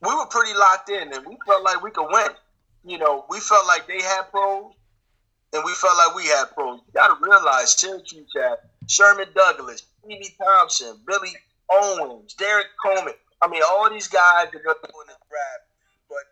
We 0.02 0.14
were 0.14 0.28
pretty 0.28 0.54
locked 0.54 0.90
in, 0.90 1.12
and 1.14 1.26
we 1.26 1.38
felt 1.48 1.64
like 1.64 1.82
we 1.82 1.90
could 1.90 2.08
win 2.12 2.28
you 2.88 2.98
know, 2.98 3.26
we 3.30 3.40
felt 3.40 3.68
like 3.68 3.86
they 3.88 4.02
had 4.02 4.24
pros, 4.32 4.74
and 5.54 5.64
we 5.66 5.74
felt 5.74 5.98
like 5.98 6.16
we 6.16 6.26
had 6.26 6.46
pros. 6.56 6.80
You 6.88 6.94
got 6.94 7.18
to 7.18 7.26
realize 7.26 7.78
Syracuse 7.78 8.32
had 8.36 8.58
Sherman 8.88 9.28
Douglas, 9.36 9.84
Stevie 10.04 10.36
Thompson, 10.42 10.98
Billy 11.06 11.34
Owens, 11.70 12.34
Derrick 12.34 12.68
Coleman. 12.84 13.14
I 13.42 13.48
mean, 13.48 13.62
all 13.68 13.90
these 13.90 14.08
guys 14.08 14.48
that 14.52 14.60
are 14.60 14.64
doing 14.64 15.08
the 15.08 15.18
draft, 15.30 15.66
but 16.10 16.24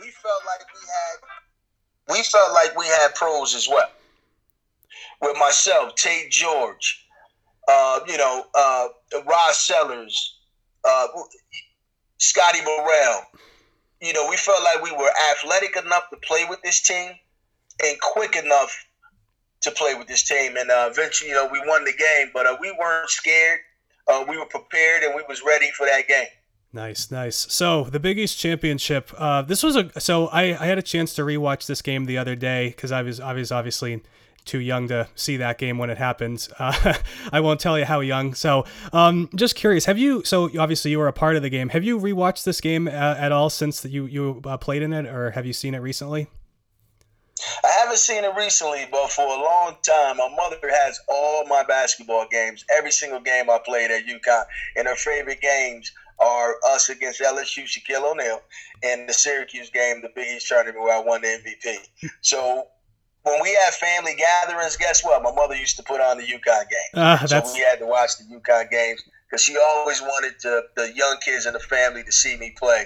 we 0.00 0.10
felt 0.10 0.42
like 0.46 0.66
we 0.74 0.80
had 0.80 2.16
we 2.16 2.22
felt 2.22 2.52
like 2.52 2.76
we 2.76 2.86
had 2.86 3.14
pros 3.14 3.54
as 3.54 3.68
well. 3.68 3.90
With 5.22 5.38
myself, 5.38 5.94
Tate 5.94 6.30
George, 6.30 7.06
uh, 7.68 8.00
you 8.06 8.18
know, 8.18 8.44
uh, 8.54 8.88
Rod 9.24 9.54
Sellers, 9.54 10.40
uh, 10.84 11.06
Scotty 12.18 12.60
Burrell, 12.60 13.22
you 14.04 14.12
know, 14.12 14.28
we 14.28 14.36
felt 14.36 14.62
like 14.62 14.82
we 14.82 14.92
were 14.92 15.10
athletic 15.32 15.76
enough 15.76 16.10
to 16.10 16.16
play 16.18 16.44
with 16.48 16.60
this 16.62 16.80
team 16.82 17.12
and 17.82 18.00
quick 18.00 18.36
enough 18.36 18.86
to 19.62 19.70
play 19.70 19.94
with 19.94 20.06
this 20.06 20.22
team. 20.22 20.56
And 20.56 20.70
uh, 20.70 20.88
eventually, 20.90 21.30
you 21.30 21.36
know, 21.36 21.48
we 21.50 21.60
won 21.66 21.84
the 21.84 21.92
game, 21.92 22.30
but 22.32 22.46
uh, 22.46 22.56
we 22.60 22.74
weren't 22.78 23.10
scared. 23.10 23.60
Uh, 24.06 24.24
we 24.28 24.36
were 24.36 24.46
prepared 24.46 25.02
and 25.02 25.14
we 25.14 25.22
was 25.28 25.42
ready 25.44 25.70
for 25.70 25.86
that 25.86 26.06
game. 26.06 26.26
Nice, 26.72 27.10
nice. 27.10 27.46
So 27.52 27.84
the 27.84 28.00
Big 28.00 28.18
East 28.18 28.36
Championship. 28.38 29.10
Uh, 29.16 29.42
this 29.42 29.62
was 29.62 29.76
a. 29.76 30.00
So 30.00 30.26
I, 30.26 30.42
I 30.60 30.66
had 30.66 30.76
a 30.76 30.82
chance 30.82 31.14
to 31.14 31.22
rewatch 31.22 31.66
this 31.66 31.80
game 31.80 32.06
the 32.06 32.18
other 32.18 32.34
day 32.34 32.70
because 32.70 32.90
I 32.90 33.02
was 33.02 33.20
I 33.20 33.32
was 33.32 33.52
obviously 33.52 34.02
too 34.44 34.60
young 34.60 34.88
to 34.88 35.08
see 35.14 35.36
that 35.38 35.58
game 35.58 35.78
when 35.78 35.90
it 35.90 35.98
happened. 35.98 36.48
Uh, 36.64 36.94
I 37.30 37.40
won't 37.40 37.60
tell 37.60 37.78
you 37.78 37.84
how 37.84 38.00
young. 38.00 38.32
So, 38.32 38.64
um, 38.92 39.28
just 39.34 39.54
curious, 39.54 39.84
have 39.84 39.98
you? 39.98 40.24
So 40.24 40.48
obviously 40.58 40.90
you 40.92 40.98
were 40.98 41.08
a 41.08 41.12
part 41.12 41.36
of 41.36 41.42
the 41.42 41.50
game. 41.50 41.68
Have 41.70 41.84
you 41.84 41.98
rewatched 41.98 42.44
this 42.44 42.60
game 42.60 42.88
uh, 42.88 42.90
at 42.90 43.32
all 43.32 43.50
since 43.50 43.84
you 43.84 44.06
you 44.06 44.40
uh, 44.44 44.56
played 44.56 44.82
in 44.82 44.92
it, 44.92 45.06
or 45.06 45.32
have 45.32 45.44
you 45.44 45.52
seen 45.52 45.74
it 45.74 45.78
recently? 45.78 46.28
I 47.64 47.68
haven't 47.80 47.98
seen 47.98 48.24
it 48.24 48.34
recently, 48.36 48.86
but 48.90 49.10
for 49.10 49.26
a 49.26 49.42
long 49.42 49.76
time, 49.82 50.16
my 50.16 50.28
mother 50.36 50.58
has 50.62 51.00
all 51.08 51.46
my 51.46 51.64
basketball 51.64 52.26
games, 52.30 52.64
every 52.76 52.92
single 52.92 53.20
game 53.20 53.50
I 53.50 53.58
played 53.64 53.90
at 53.90 54.06
UConn, 54.06 54.44
and 54.76 54.86
her 54.86 54.96
favorite 54.96 55.40
games 55.40 55.92
are 56.18 56.56
us 56.68 56.88
against 56.88 57.20
LSU, 57.20 57.64
Shaquille 57.64 58.10
O'Neal, 58.10 58.40
and 58.82 59.08
the 59.08 59.12
Syracuse 59.12 59.70
game, 59.70 60.00
the 60.00 60.10
Big 60.14 60.36
East 60.36 60.48
tournament 60.48 60.80
where 60.80 60.96
I 60.96 61.00
won 61.00 61.22
the 61.22 61.28
MVP. 61.28 61.76
So 62.20 62.68
when 63.24 63.40
we 63.42 63.58
had 63.64 63.74
family 63.74 64.14
gatherings, 64.14 64.76
guess 64.76 65.02
what? 65.02 65.22
My 65.22 65.32
mother 65.32 65.56
used 65.56 65.76
to 65.78 65.82
put 65.82 66.00
on 66.00 66.18
the 66.18 66.24
UConn 66.24 66.68
game. 66.68 66.94
Uh, 66.94 67.26
so 67.26 67.42
we 67.52 67.60
had 67.60 67.78
to 67.80 67.86
watch 67.86 68.10
the 68.18 68.24
UConn 68.24 68.70
games 68.70 69.02
because 69.28 69.42
she 69.42 69.56
always 69.56 70.00
wanted 70.00 70.38
to, 70.40 70.62
the 70.76 70.92
young 70.94 71.16
kids 71.24 71.46
in 71.46 71.54
the 71.54 71.58
family 71.58 72.04
to 72.04 72.12
see 72.12 72.36
me 72.36 72.54
play. 72.56 72.84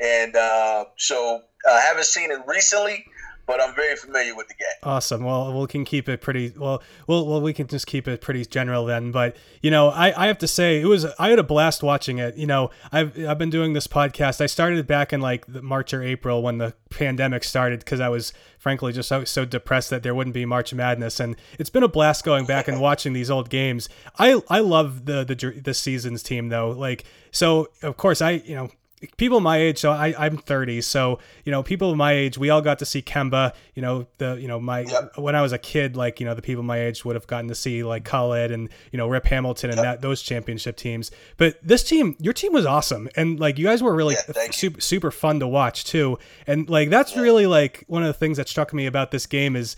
And 0.00 0.34
uh, 0.36 0.86
so 0.96 1.42
I 1.68 1.80
haven't 1.80 2.06
seen 2.06 2.30
it 2.30 2.40
recently, 2.46 3.04
but 3.46 3.60
I'm 3.60 3.74
very 3.74 3.96
familiar 3.96 4.34
with 4.34 4.48
the 4.48 4.54
game. 4.54 4.66
Awesome. 4.82 5.24
Well, 5.24 5.58
we 5.60 5.66
can 5.66 5.84
keep 5.84 6.08
it 6.08 6.20
pretty 6.20 6.52
well. 6.56 6.82
Well, 7.06 7.26
well, 7.26 7.40
we 7.40 7.52
can 7.52 7.66
just 7.66 7.86
keep 7.86 8.08
it 8.08 8.20
pretty 8.20 8.44
general 8.44 8.86
then. 8.86 9.12
But 9.12 9.36
you 9.60 9.70
know, 9.70 9.88
I, 9.88 10.24
I 10.24 10.26
have 10.28 10.38
to 10.38 10.48
say 10.48 10.80
it 10.80 10.86
was 10.86 11.04
I 11.18 11.30
had 11.30 11.38
a 11.38 11.44
blast 11.44 11.82
watching 11.82 12.18
it. 12.18 12.36
You 12.36 12.46
know, 12.46 12.70
I've 12.90 13.18
I've 13.26 13.38
been 13.38 13.50
doing 13.50 13.72
this 13.72 13.86
podcast. 13.86 14.40
I 14.40 14.46
started 14.46 14.86
back 14.86 15.12
in 15.12 15.20
like 15.20 15.46
March 15.48 15.92
or 15.92 16.02
April 16.02 16.42
when 16.42 16.58
the 16.58 16.74
pandemic 16.90 17.44
started 17.44 17.80
because 17.80 18.00
I 18.00 18.08
was 18.08 18.32
frankly 18.64 18.94
just 18.94 19.10
so, 19.10 19.24
so 19.24 19.44
depressed 19.44 19.90
that 19.90 20.02
there 20.02 20.14
wouldn't 20.14 20.32
be 20.32 20.46
March 20.46 20.72
Madness, 20.72 21.20
and 21.20 21.36
it's 21.58 21.68
been 21.68 21.82
a 21.82 21.88
blast 21.88 22.24
going 22.24 22.46
back 22.46 22.66
and 22.66 22.80
watching 22.80 23.12
these 23.12 23.30
old 23.30 23.50
games. 23.50 23.90
I 24.18 24.40
I 24.48 24.60
love 24.60 25.04
the 25.04 25.22
the 25.22 25.60
the 25.60 25.74
seasons 25.74 26.22
team 26.22 26.48
though. 26.48 26.70
Like 26.70 27.04
so, 27.30 27.68
of 27.82 27.98
course 27.98 28.22
I 28.22 28.30
you 28.30 28.56
know 28.56 28.70
people 29.16 29.40
my 29.40 29.58
age 29.58 29.78
so 29.78 29.90
I, 29.90 30.14
i'm 30.18 30.36
30 30.36 30.80
so 30.80 31.18
you 31.44 31.52
know 31.52 31.62
people 31.62 31.94
my 31.96 32.12
age 32.12 32.38
we 32.38 32.50
all 32.50 32.60
got 32.60 32.78
to 32.80 32.86
see 32.86 33.02
kemba 33.02 33.52
you 33.74 33.82
know 33.82 34.06
the 34.18 34.36
you 34.40 34.48
know 34.48 34.60
my 34.60 34.80
yep. 34.80 35.16
when 35.16 35.34
i 35.34 35.42
was 35.42 35.52
a 35.52 35.58
kid 35.58 35.96
like 35.96 36.20
you 36.20 36.26
know 36.26 36.34
the 36.34 36.42
people 36.42 36.62
my 36.62 36.80
age 36.80 37.04
would 37.04 37.16
have 37.16 37.26
gotten 37.26 37.48
to 37.48 37.54
see 37.54 37.82
like 37.82 38.04
Khalid 38.04 38.50
and 38.50 38.68
you 38.92 38.96
know 38.96 39.08
rip 39.08 39.26
hamilton 39.26 39.70
and 39.70 39.78
yep. 39.78 39.84
that 39.84 40.00
those 40.00 40.22
championship 40.22 40.76
teams 40.76 41.10
but 41.36 41.58
this 41.62 41.82
team 41.82 42.16
your 42.18 42.32
team 42.32 42.52
was 42.52 42.66
awesome 42.66 43.08
and 43.16 43.40
like 43.40 43.58
you 43.58 43.64
guys 43.64 43.82
were 43.82 43.94
really 43.94 44.16
yeah, 44.34 44.50
super, 44.50 44.80
super 44.80 45.10
fun 45.10 45.40
to 45.40 45.46
watch 45.46 45.84
too 45.84 46.18
and 46.46 46.68
like 46.68 46.90
that's 46.90 47.14
yeah. 47.14 47.22
really 47.22 47.46
like 47.46 47.84
one 47.86 48.02
of 48.02 48.08
the 48.08 48.14
things 48.14 48.36
that 48.36 48.48
struck 48.48 48.72
me 48.72 48.86
about 48.86 49.10
this 49.10 49.26
game 49.26 49.56
is 49.56 49.76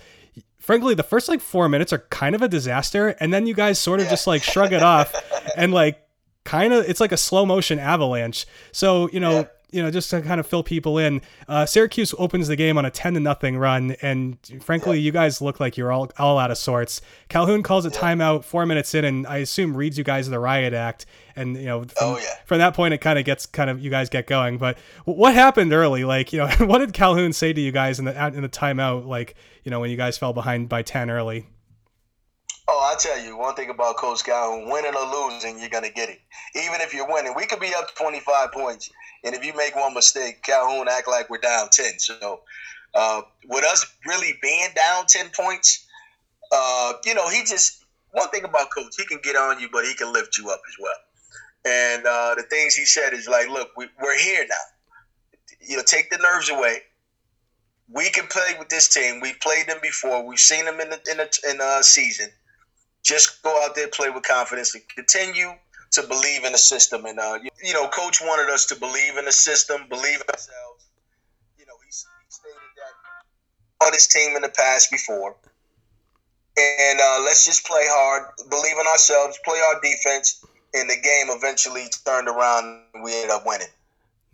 frankly 0.58 0.94
the 0.94 1.02
first 1.02 1.28
like 1.28 1.40
four 1.40 1.68
minutes 1.68 1.92
are 1.92 1.98
kind 2.10 2.34
of 2.34 2.42
a 2.42 2.48
disaster 2.48 3.08
and 3.20 3.32
then 3.32 3.46
you 3.46 3.54
guys 3.54 3.78
sort 3.78 4.00
of 4.00 4.06
yeah. 4.06 4.10
just 4.10 4.26
like 4.26 4.42
shrug 4.42 4.72
it 4.72 4.82
off 4.82 5.14
and 5.56 5.72
like 5.72 6.05
kind 6.46 6.72
of 6.72 6.88
it's 6.88 7.00
like 7.00 7.12
a 7.12 7.16
slow 7.16 7.44
motion 7.44 7.78
avalanche. 7.78 8.46
So 8.72 9.10
you 9.12 9.20
know. 9.20 9.32
Yeah. 9.32 9.44
You 9.72 9.82
know, 9.82 9.90
just 9.90 10.08
to 10.10 10.22
kind 10.22 10.38
of 10.38 10.46
fill 10.46 10.62
people 10.62 10.96
in, 10.96 11.20
uh, 11.48 11.66
Syracuse 11.66 12.14
opens 12.18 12.46
the 12.46 12.54
game 12.54 12.78
on 12.78 12.86
a 12.86 12.90
ten 12.90 13.14
to 13.14 13.20
nothing 13.20 13.58
run, 13.58 13.96
and 14.00 14.38
frankly, 14.60 14.96
yeah. 14.96 15.02
you 15.02 15.10
guys 15.10 15.42
look 15.42 15.58
like 15.58 15.76
you're 15.76 15.90
all 15.90 16.08
all 16.20 16.38
out 16.38 16.52
of 16.52 16.56
sorts. 16.56 17.02
Calhoun 17.28 17.64
calls 17.64 17.84
a 17.84 17.90
timeout 17.90 18.44
four 18.44 18.64
minutes 18.64 18.94
in, 18.94 19.04
and 19.04 19.26
I 19.26 19.38
assume 19.38 19.76
reads 19.76 19.98
you 19.98 20.04
guys 20.04 20.30
the 20.30 20.38
riot 20.38 20.72
act, 20.72 21.04
and 21.34 21.56
you 21.56 21.64
know, 21.64 21.80
from, 21.80 21.94
oh, 22.00 22.16
yeah. 22.16 22.36
from 22.46 22.58
that 22.58 22.74
point, 22.74 22.94
it 22.94 22.98
kind 22.98 23.18
of 23.18 23.24
gets 23.24 23.44
kind 23.44 23.68
of 23.68 23.80
you 23.80 23.90
guys 23.90 24.08
get 24.08 24.28
going. 24.28 24.56
But 24.56 24.78
what 25.04 25.34
happened 25.34 25.72
early? 25.72 26.04
Like, 26.04 26.32
you 26.32 26.38
know, 26.38 26.46
what 26.60 26.78
did 26.78 26.92
Calhoun 26.92 27.32
say 27.32 27.52
to 27.52 27.60
you 27.60 27.72
guys 27.72 27.98
in 27.98 28.04
the 28.04 28.26
in 28.28 28.42
the 28.42 28.48
timeout? 28.48 29.04
Like, 29.04 29.34
you 29.64 29.72
know, 29.72 29.80
when 29.80 29.90
you 29.90 29.96
guys 29.96 30.16
fell 30.16 30.32
behind 30.32 30.68
by 30.68 30.82
ten 30.82 31.10
early? 31.10 31.48
Oh, 32.68 32.80
I 32.92 32.96
tell 32.98 33.18
you 33.20 33.36
one 33.36 33.54
thing 33.54 33.70
about 33.70 33.96
Coach 33.96 34.24
Calhoun: 34.24 34.68
winning 34.68 34.94
or 34.94 35.06
losing, 35.06 35.58
you're 35.58 35.68
gonna 35.68 35.90
get 35.90 36.08
it. 36.08 36.18
Even 36.54 36.80
if 36.80 36.92
you're 36.92 37.06
winning, 37.06 37.32
we 37.36 37.46
could 37.46 37.60
be 37.60 37.72
up 37.74 37.94
25 37.94 38.50
points, 38.52 38.90
and 39.22 39.34
if 39.34 39.44
you 39.44 39.54
make 39.54 39.76
one 39.76 39.94
mistake, 39.94 40.42
Calhoun 40.42 40.88
act 40.88 41.06
like 41.06 41.30
we're 41.30 41.38
down 41.38 41.68
10. 41.70 41.98
So, 41.98 42.40
uh, 42.94 43.22
with 43.46 43.64
us 43.64 43.86
really 44.04 44.34
being 44.42 44.68
down 44.74 45.06
10 45.06 45.30
points, 45.30 45.86
uh, 46.50 46.94
you 47.04 47.14
know, 47.14 47.28
he 47.28 47.44
just 47.44 47.84
one 48.10 48.28
thing 48.30 48.42
about 48.44 48.70
Coach, 48.76 48.94
he 48.96 49.04
can 49.04 49.20
get 49.22 49.36
on 49.36 49.60
you, 49.60 49.68
but 49.70 49.84
he 49.84 49.94
can 49.94 50.12
lift 50.12 50.36
you 50.36 50.50
up 50.50 50.60
as 50.68 50.74
well. 50.80 50.94
And 51.64 52.06
uh, 52.06 52.34
the 52.34 52.44
things 52.44 52.74
he 52.74 52.84
said 52.84 53.12
is 53.12 53.28
like, 53.28 53.48
look, 53.48 53.70
we, 53.76 53.88
we're 54.02 54.18
here 54.18 54.44
now. 54.48 54.54
You 55.60 55.76
know, 55.76 55.82
take 55.84 56.10
the 56.10 56.18
nerves 56.18 56.48
away 56.50 56.80
we 57.88 58.10
can 58.10 58.26
play 58.26 58.54
with 58.58 58.68
this 58.68 58.88
team. 58.88 59.20
We 59.20 59.32
played 59.34 59.68
them 59.68 59.78
before. 59.80 60.26
We've 60.26 60.38
seen 60.38 60.64
them 60.64 60.80
in 60.80 60.90
the 60.90 61.00
in 61.10 61.18
the 61.18 61.38
in 61.48 61.58
the 61.58 61.82
season. 61.82 62.30
Just 63.06 63.40
go 63.44 63.62
out 63.62 63.76
there, 63.76 63.86
play 63.86 64.10
with 64.10 64.24
confidence, 64.24 64.74
and 64.74 64.82
continue 64.88 65.52
to 65.92 66.02
believe 66.02 66.44
in 66.44 66.50
the 66.50 66.58
system. 66.58 67.04
And 67.04 67.20
uh, 67.20 67.38
you, 67.40 67.50
you, 67.62 67.72
know, 67.72 67.86
coach 67.86 68.20
wanted 68.20 68.52
us 68.52 68.66
to 68.66 68.74
believe 68.74 69.16
in 69.16 69.24
the 69.24 69.32
system, 69.32 69.86
believe 69.88 70.20
in 70.20 70.28
ourselves. 70.28 70.90
You 71.56 71.66
know, 71.66 71.78
he, 71.82 71.86
he 71.86 71.92
stated 72.28 72.58
that 72.76 73.86
on 73.86 73.92
his 73.92 74.08
team 74.08 74.34
in 74.34 74.42
the 74.42 74.48
past 74.48 74.90
before. 74.90 75.36
And 76.58 76.98
uh, 76.98 77.20
let's 77.24 77.46
just 77.46 77.64
play 77.64 77.84
hard, 77.84 78.32
believe 78.50 78.74
in 78.80 78.86
ourselves, 78.88 79.38
play 79.44 79.60
our 79.68 79.80
defense, 79.80 80.44
and 80.74 80.90
the 80.90 80.96
game 80.96 81.28
eventually 81.28 81.86
turned 82.04 82.26
around. 82.26 82.82
and 82.92 83.04
We 83.04 83.14
ended 83.14 83.30
up 83.30 83.46
winning. 83.46 83.68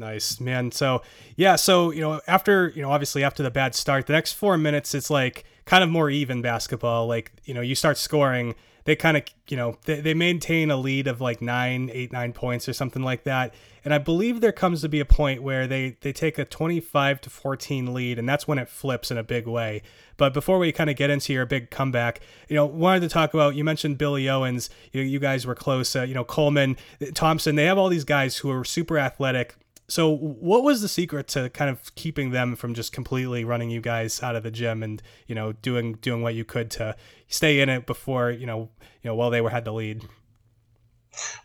Nice, 0.03 0.41
man. 0.41 0.73
So, 0.73 1.01
yeah, 1.37 1.55
so, 1.55 1.93
you 1.93 2.01
know, 2.01 2.21
after, 2.27 2.73
you 2.75 2.83
know, 2.83 2.91
obviously 2.91 3.23
after 3.23 3.45
the 3.45 3.53
bad 3.53 3.73
start, 3.77 4.09
the 4.09 4.13
next 4.13 4.33
four 4.33 4.59
minutes, 4.59 4.97
it's 4.97 5.11
like 5.11 5.45
kind 5.65 5.85
of 5.85 5.91
more 5.91 6.11
even 6.11 6.43
basketball. 6.43 7.07
Like, 7.07 7.31
you 7.45 7.55
know, 7.55 7.61
you 7.61 7.77
start 7.77 7.97
scoring, 7.97 8.57
they 8.85 8.97
kind 8.97 9.17
of 9.17 9.23
you 9.49 9.57
know 9.57 9.77
they, 9.85 10.01
they 10.01 10.15
maintain 10.15 10.71
a 10.71 10.77
lead 10.77 11.07
of 11.07 11.21
like 11.21 11.41
nine 11.41 11.91
eight 11.93 12.13
nine 12.13 12.33
points 12.33 12.69
or 12.69 12.73
something 12.73 13.03
like 13.03 13.25
that 13.25 13.55
and 13.85 13.93
i 13.95 13.99
believe 13.99 14.41
there 14.41 14.53
comes 14.53 14.81
to 14.81 14.89
be 14.89 15.01
a 15.01 15.05
point 15.05 15.43
where 15.43 15.67
they 15.67 15.97
they 16.01 16.13
take 16.13 16.39
a 16.39 16.45
25 16.45 17.21
to 17.21 17.31
14 17.31 17.95
lead 17.95 18.19
and 18.19 18.29
that's 18.29 18.49
when 18.49 18.59
it 18.59 18.69
flips 18.69 19.11
in 19.11 19.19
a 19.19 19.23
big 19.23 19.47
way 19.47 19.83
but 20.17 20.35
before 20.35 20.59
we 20.59 20.73
kind 20.73 20.91
of 20.91 20.97
get 20.97 21.11
into 21.11 21.33
your 21.33 21.47
big 21.47 21.71
comeback 21.71 22.21
you 22.49 22.57
know 22.57 22.67
wanted 22.67 23.01
to 23.01 23.09
talk 23.09 23.35
about 23.35 23.55
you 23.55 23.65
mentioned 23.65 23.99
billy 23.99 24.29
owens 24.29 24.71
you, 24.93 25.03
you 25.03 25.19
guys 25.19 25.47
were 25.47 25.55
close 25.55 25.95
uh, 25.95 26.03
you 26.03 26.15
know 26.15 26.25
coleman 26.25 26.77
thompson 27.15 27.55
they 27.57 27.65
have 27.65 27.79
all 27.79 27.89
these 27.89 28.05
guys 28.05 28.39
who 28.39 28.51
are 28.51 28.65
super 28.65 28.99
athletic 28.99 29.55
so, 29.89 30.11
what 30.11 30.63
was 30.63 30.81
the 30.81 30.89
secret 30.89 31.29
to 31.29 31.51
kind 31.51 31.69
of 31.71 31.95
keeping 31.95 32.31
them 32.31 32.57
from 32.57 32.73
just 32.73 32.93
completely 32.93 33.45
running 33.45 33.71
you 33.71 33.81
guys 33.81 34.23
out 34.23 34.37
of 34.37 34.43
the 34.43 34.51
gym 34.51 34.83
and 34.83 35.03
you 35.27 35.35
know 35.35 35.53
doing 35.53 35.95
doing 35.95 36.23
what 36.23 36.35
you 36.35 36.45
could 36.45 36.71
to 36.73 36.97
stay 37.29 37.61
in 37.61 37.69
it 37.69 37.85
before 37.87 38.31
you 38.31 38.47
know 38.47 38.71
you 39.03 39.09
know 39.09 39.15
while 39.15 39.31
they 39.31 39.41
were 39.41 39.51
had 39.51 39.65
the 39.65 39.73
lead? 39.73 40.03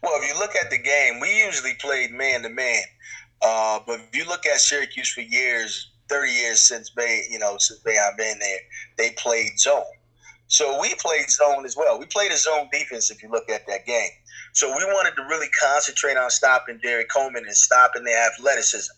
Well, 0.01 0.13
if 0.21 0.27
you 0.29 0.39
look 0.39 0.55
at 0.55 0.69
the 0.69 0.77
game, 0.77 1.19
we 1.19 1.43
usually 1.43 1.73
played 1.79 2.11
man 2.11 2.43
to 2.43 2.49
man. 2.49 2.83
Uh, 3.41 3.79
but 3.85 3.99
if 3.99 4.15
you 4.15 4.25
look 4.25 4.45
at 4.45 4.59
Syracuse 4.59 5.09
for 5.09 5.21
years, 5.21 5.91
thirty 6.07 6.31
years 6.31 6.59
since 6.59 6.89
Bay, 6.91 7.23
you 7.29 7.39
know, 7.39 7.57
since 7.57 7.79
Bay 7.81 7.97
I've 7.97 8.17
been 8.17 8.39
there, 8.39 8.59
they 8.97 9.11
played 9.17 9.59
zone. 9.59 9.83
So 10.47 10.79
we 10.79 10.95
played 10.95 11.29
zone 11.29 11.65
as 11.65 11.75
well. 11.75 11.99
We 11.99 12.05
played 12.05 12.31
a 12.31 12.37
zone 12.37 12.69
defense. 12.71 13.11
If 13.11 13.21
you 13.21 13.29
look 13.29 13.49
at 13.49 13.67
that 13.67 13.85
game, 13.85 14.11
so 14.57 14.75
we 14.75 14.83
wanted 14.85 15.15
to 15.15 15.21
really 15.29 15.49
concentrate 15.49 16.17
on 16.17 16.31
stopping 16.31 16.79
Derrick 16.81 17.09
Coleman 17.09 17.45
and 17.45 17.55
stopping 17.55 18.03
their 18.03 18.25
athleticism. 18.25 18.91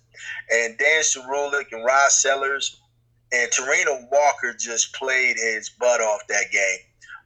And 0.49 0.77
Dan 0.77 1.01
Cyrulik 1.01 1.73
and 1.73 1.83
Rod 1.83 2.09
Sellers 2.11 2.79
and 3.33 3.51
Toraino 3.51 4.09
Walker 4.09 4.55
just 4.57 4.95
played 4.95 5.35
his 5.35 5.67
butt 5.67 5.99
off 5.99 6.21
that 6.29 6.49
game, 6.53 6.79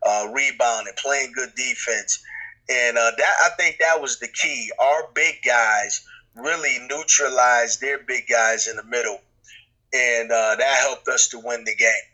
uh, 0.04 0.32
rebounding, 0.34 0.96
playing 0.98 1.32
good 1.36 1.52
defense. 1.56 2.24
And 2.70 2.98
uh, 2.98 3.12
that 3.16 3.36
I 3.46 3.50
think 3.50 3.78
that 3.80 4.02
was 4.02 4.18
the 4.18 4.30
key. 4.30 4.72
Our 4.82 5.10
big 5.14 5.36
guys 5.46 6.04
really 6.36 6.80
neutralized 6.90 7.82
their 7.82 8.00
big 8.00 8.24
guys 8.28 8.68
in 8.68 8.78
the 8.78 8.84
middle, 8.86 9.20
and 9.94 10.32
uh, 10.32 10.56
that 10.56 10.78
helped 10.82 11.08
us 11.08 11.28
to 11.28 11.40
win 11.40 11.66
the 11.66 11.76
game. 11.76 12.13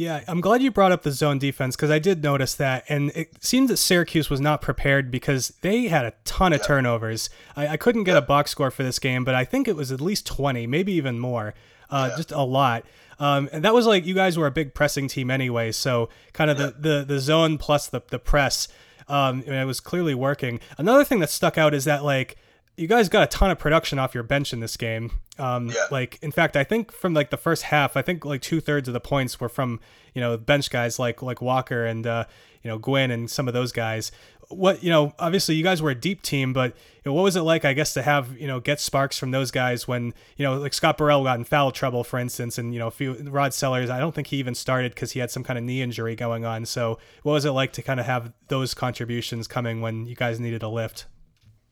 Yeah, 0.00 0.24
I'm 0.26 0.40
glad 0.40 0.62
you 0.62 0.70
brought 0.70 0.92
up 0.92 1.02
the 1.02 1.12
zone 1.12 1.38
defense 1.38 1.76
because 1.76 1.90
I 1.90 1.98
did 1.98 2.22
notice 2.22 2.54
that, 2.54 2.84
and 2.88 3.10
it 3.14 3.44
seems 3.44 3.68
that 3.68 3.76
Syracuse 3.76 4.30
was 4.30 4.40
not 4.40 4.62
prepared 4.62 5.10
because 5.10 5.48
they 5.60 5.88
had 5.88 6.06
a 6.06 6.14
ton 6.24 6.54
of 6.54 6.62
turnovers. 6.62 7.28
I, 7.54 7.68
I 7.68 7.76
couldn't 7.76 8.04
get 8.04 8.16
a 8.16 8.22
box 8.22 8.50
score 8.50 8.70
for 8.70 8.82
this 8.82 8.98
game, 8.98 9.24
but 9.24 9.34
I 9.34 9.44
think 9.44 9.68
it 9.68 9.76
was 9.76 9.92
at 9.92 10.00
least 10.00 10.26
20, 10.26 10.66
maybe 10.66 10.92
even 10.92 11.18
more. 11.18 11.52
Uh, 11.90 12.06
yeah. 12.08 12.16
Just 12.16 12.32
a 12.32 12.40
lot. 12.40 12.86
Um, 13.18 13.50
and 13.52 13.62
that 13.62 13.74
was 13.74 13.84
like 13.84 14.06
you 14.06 14.14
guys 14.14 14.38
were 14.38 14.46
a 14.46 14.50
big 14.50 14.72
pressing 14.72 15.06
team 15.06 15.30
anyway, 15.30 15.70
so 15.70 16.08
kind 16.32 16.50
of 16.50 16.58
yeah. 16.58 16.70
the, 16.78 16.88
the 17.00 17.04
the 17.04 17.20
zone 17.20 17.58
plus 17.58 17.86
the 17.86 18.00
the 18.08 18.18
press. 18.18 18.68
Um, 19.06 19.42
it 19.42 19.66
was 19.66 19.80
clearly 19.80 20.14
working. 20.14 20.60
Another 20.78 21.04
thing 21.04 21.18
that 21.18 21.28
stuck 21.28 21.58
out 21.58 21.74
is 21.74 21.84
that 21.84 22.04
like 22.04 22.38
you 22.80 22.88
guys 22.88 23.10
got 23.10 23.22
a 23.22 23.26
ton 23.26 23.50
of 23.50 23.58
production 23.58 23.98
off 23.98 24.14
your 24.14 24.22
bench 24.22 24.54
in 24.54 24.60
this 24.60 24.78
game. 24.78 25.10
Um, 25.38 25.68
yeah. 25.68 25.84
Like, 25.90 26.18
in 26.22 26.32
fact, 26.32 26.56
I 26.56 26.64
think 26.64 26.92
from 26.92 27.12
like 27.12 27.28
the 27.28 27.36
first 27.36 27.64
half, 27.64 27.94
I 27.94 28.00
think 28.00 28.24
like 28.24 28.40
two 28.40 28.58
thirds 28.58 28.88
of 28.88 28.94
the 28.94 29.00
points 29.00 29.38
were 29.38 29.50
from 29.50 29.80
you 30.14 30.20
know 30.20 30.36
bench 30.38 30.70
guys 30.70 30.98
like 30.98 31.20
like 31.20 31.42
Walker 31.42 31.84
and 31.84 32.06
uh, 32.06 32.24
you 32.62 32.70
know 32.70 32.78
Gwynn 32.78 33.10
and 33.10 33.30
some 33.30 33.48
of 33.48 33.54
those 33.54 33.70
guys. 33.70 34.10
What 34.48 34.82
you 34.82 34.88
know, 34.88 35.12
obviously 35.18 35.56
you 35.56 35.62
guys 35.62 35.82
were 35.82 35.90
a 35.90 35.94
deep 35.94 36.22
team, 36.22 36.54
but 36.54 36.74
you 37.04 37.10
know, 37.10 37.12
what 37.12 37.22
was 37.22 37.36
it 37.36 37.42
like? 37.42 37.66
I 37.66 37.74
guess 37.74 37.92
to 37.94 38.02
have 38.02 38.34
you 38.38 38.46
know 38.46 38.60
get 38.60 38.80
sparks 38.80 39.18
from 39.18 39.30
those 39.30 39.50
guys 39.50 39.86
when 39.86 40.14
you 40.38 40.44
know 40.46 40.56
like 40.56 40.72
Scott 40.72 40.96
Burrell 40.96 41.22
got 41.22 41.38
in 41.38 41.44
foul 41.44 41.72
trouble, 41.72 42.02
for 42.02 42.18
instance, 42.18 42.56
and 42.56 42.72
you 42.72 42.80
know 42.80 42.88
few, 42.88 43.12
Rod 43.12 43.52
Sellers. 43.52 43.90
I 43.90 43.98
don't 43.98 44.14
think 44.14 44.28
he 44.28 44.38
even 44.38 44.54
started 44.54 44.94
because 44.94 45.12
he 45.12 45.20
had 45.20 45.30
some 45.30 45.44
kind 45.44 45.58
of 45.58 45.64
knee 45.64 45.82
injury 45.82 46.16
going 46.16 46.46
on. 46.46 46.64
So, 46.64 46.98
what 47.24 47.34
was 47.34 47.44
it 47.44 47.50
like 47.50 47.74
to 47.74 47.82
kind 47.82 48.00
of 48.00 48.06
have 48.06 48.32
those 48.48 48.72
contributions 48.72 49.46
coming 49.46 49.82
when 49.82 50.06
you 50.06 50.16
guys 50.16 50.40
needed 50.40 50.62
a 50.62 50.68
lift? 50.68 51.04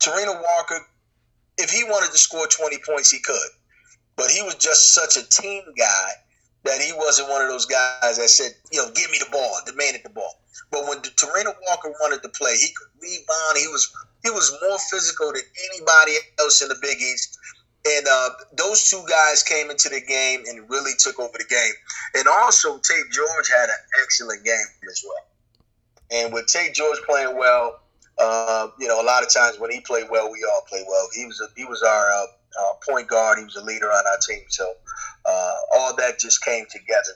Toraino 0.00 0.40
Walker 0.40 0.86
if 1.58 1.70
he 1.70 1.84
wanted 1.84 2.12
to 2.12 2.18
score 2.18 2.46
20 2.46 2.78
points, 2.86 3.10
he 3.10 3.18
could. 3.20 3.50
But 4.16 4.30
he 4.30 4.42
was 4.42 4.54
just 4.56 4.94
such 4.94 5.16
a 5.16 5.28
team 5.28 5.62
guy 5.76 6.10
that 6.64 6.80
he 6.80 6.92
wasn't 6.92 7.28
one 7.28 7.42
of 7.42 7.48
those 7.48 7.66
guys 7.66 8.18
that 8.18 8.28
said, 8.28 8.52
you 8.72 8.78
know, 8.78 8.90
give 8.92 9.10
me 9.10 9.18
the 9.18 9.30
ball, 9.30 9.60
demanded 9.66 10.02
the 10.04 10.10
ball. 10.10 10.40
But 10.70 10.86
when 10.88 10.98
Toraino 10.98 11.54
Walker 11.66 11.90
wanted 12.00 12.22
to 12.22 12.28
play, 12.30 12.56
he 12.56 12.68
could 12.74 12.88
rebound. 13.00 13.56
He 13.56 13.68
was 13.68 13.90
he 14.24 14.30
was 14.30 14.56
more 14.60 14.78
physical 14.90 15.32
than 15.32 15.42
anybody 15.72 16.16
else 16.40 16.60
in 16.60 16.68
the 16.68 16.76
Big 16.82 16.98
East. 16.98 17.38
And 17.86 18.06
uh, 18.10 18.30
those 18.56 18.90
two 18.90 19.02
guys 19.08 19.42
came 19.42 19.70
into 19.70 19.88
the 19.88 20.00
game 20.00 20.42
and 20.48 20.68
really 20.68 20.92
took 20.98 21.18
over 21.20 21.38
the 21.38 21.46
game. 21.48 21.72
And 22.14 22.26
also, 22.26 22.78
Tate 22.78 23.10
George 23.12 23.48
had 23.48 23.68
an 23.68 23.78
excellent 24.02 24.44
game 24.44 24.66
as 24.90 25.04
well. 25.06 25.26
And 26.10 26.32
with 26.34 26.48
Tate 26.48 26.74
George 26.74 26.98
playing 27.06 27.38
well, 27.38 27.80
uh, 28.18 28.68
you 28.78 28.88
know, 28.88 29.00
a 29.00 29.04
lot 29.04 29.22
of 29.22 29.32
times 29.32 29.58
when 29.58 29.70
he 29.70 29.80
played 29.80 30.06
well, 30.10 30.30
we 30.30 30.44
all 30.44 30.62
play 30.68 30.84
well. 30.88 31.08
He 31.14 31.24
was 31.24 31.40
a, 31.40 31.46
he 31.56 31.64
was 31.64 31.82
our 31.82 32.10
uh, 32.10 32.26
uh, 32.60 32.72
point 32.88 33.08
guard. 33.08 33.38
He 33.38 33.44
was 33.44 33.56
a 33.56 33.64
leader 33.64 33.86
on 33.86 34.04
our 34.06 34.18
team. 34.26 34.44
So 34.48 34.72
uh, 35.24 35.54
all 35.76 35.94
that 35.96 36.18
just 36.18 36.44
came 36.44 36.64
together, 36.70 37.12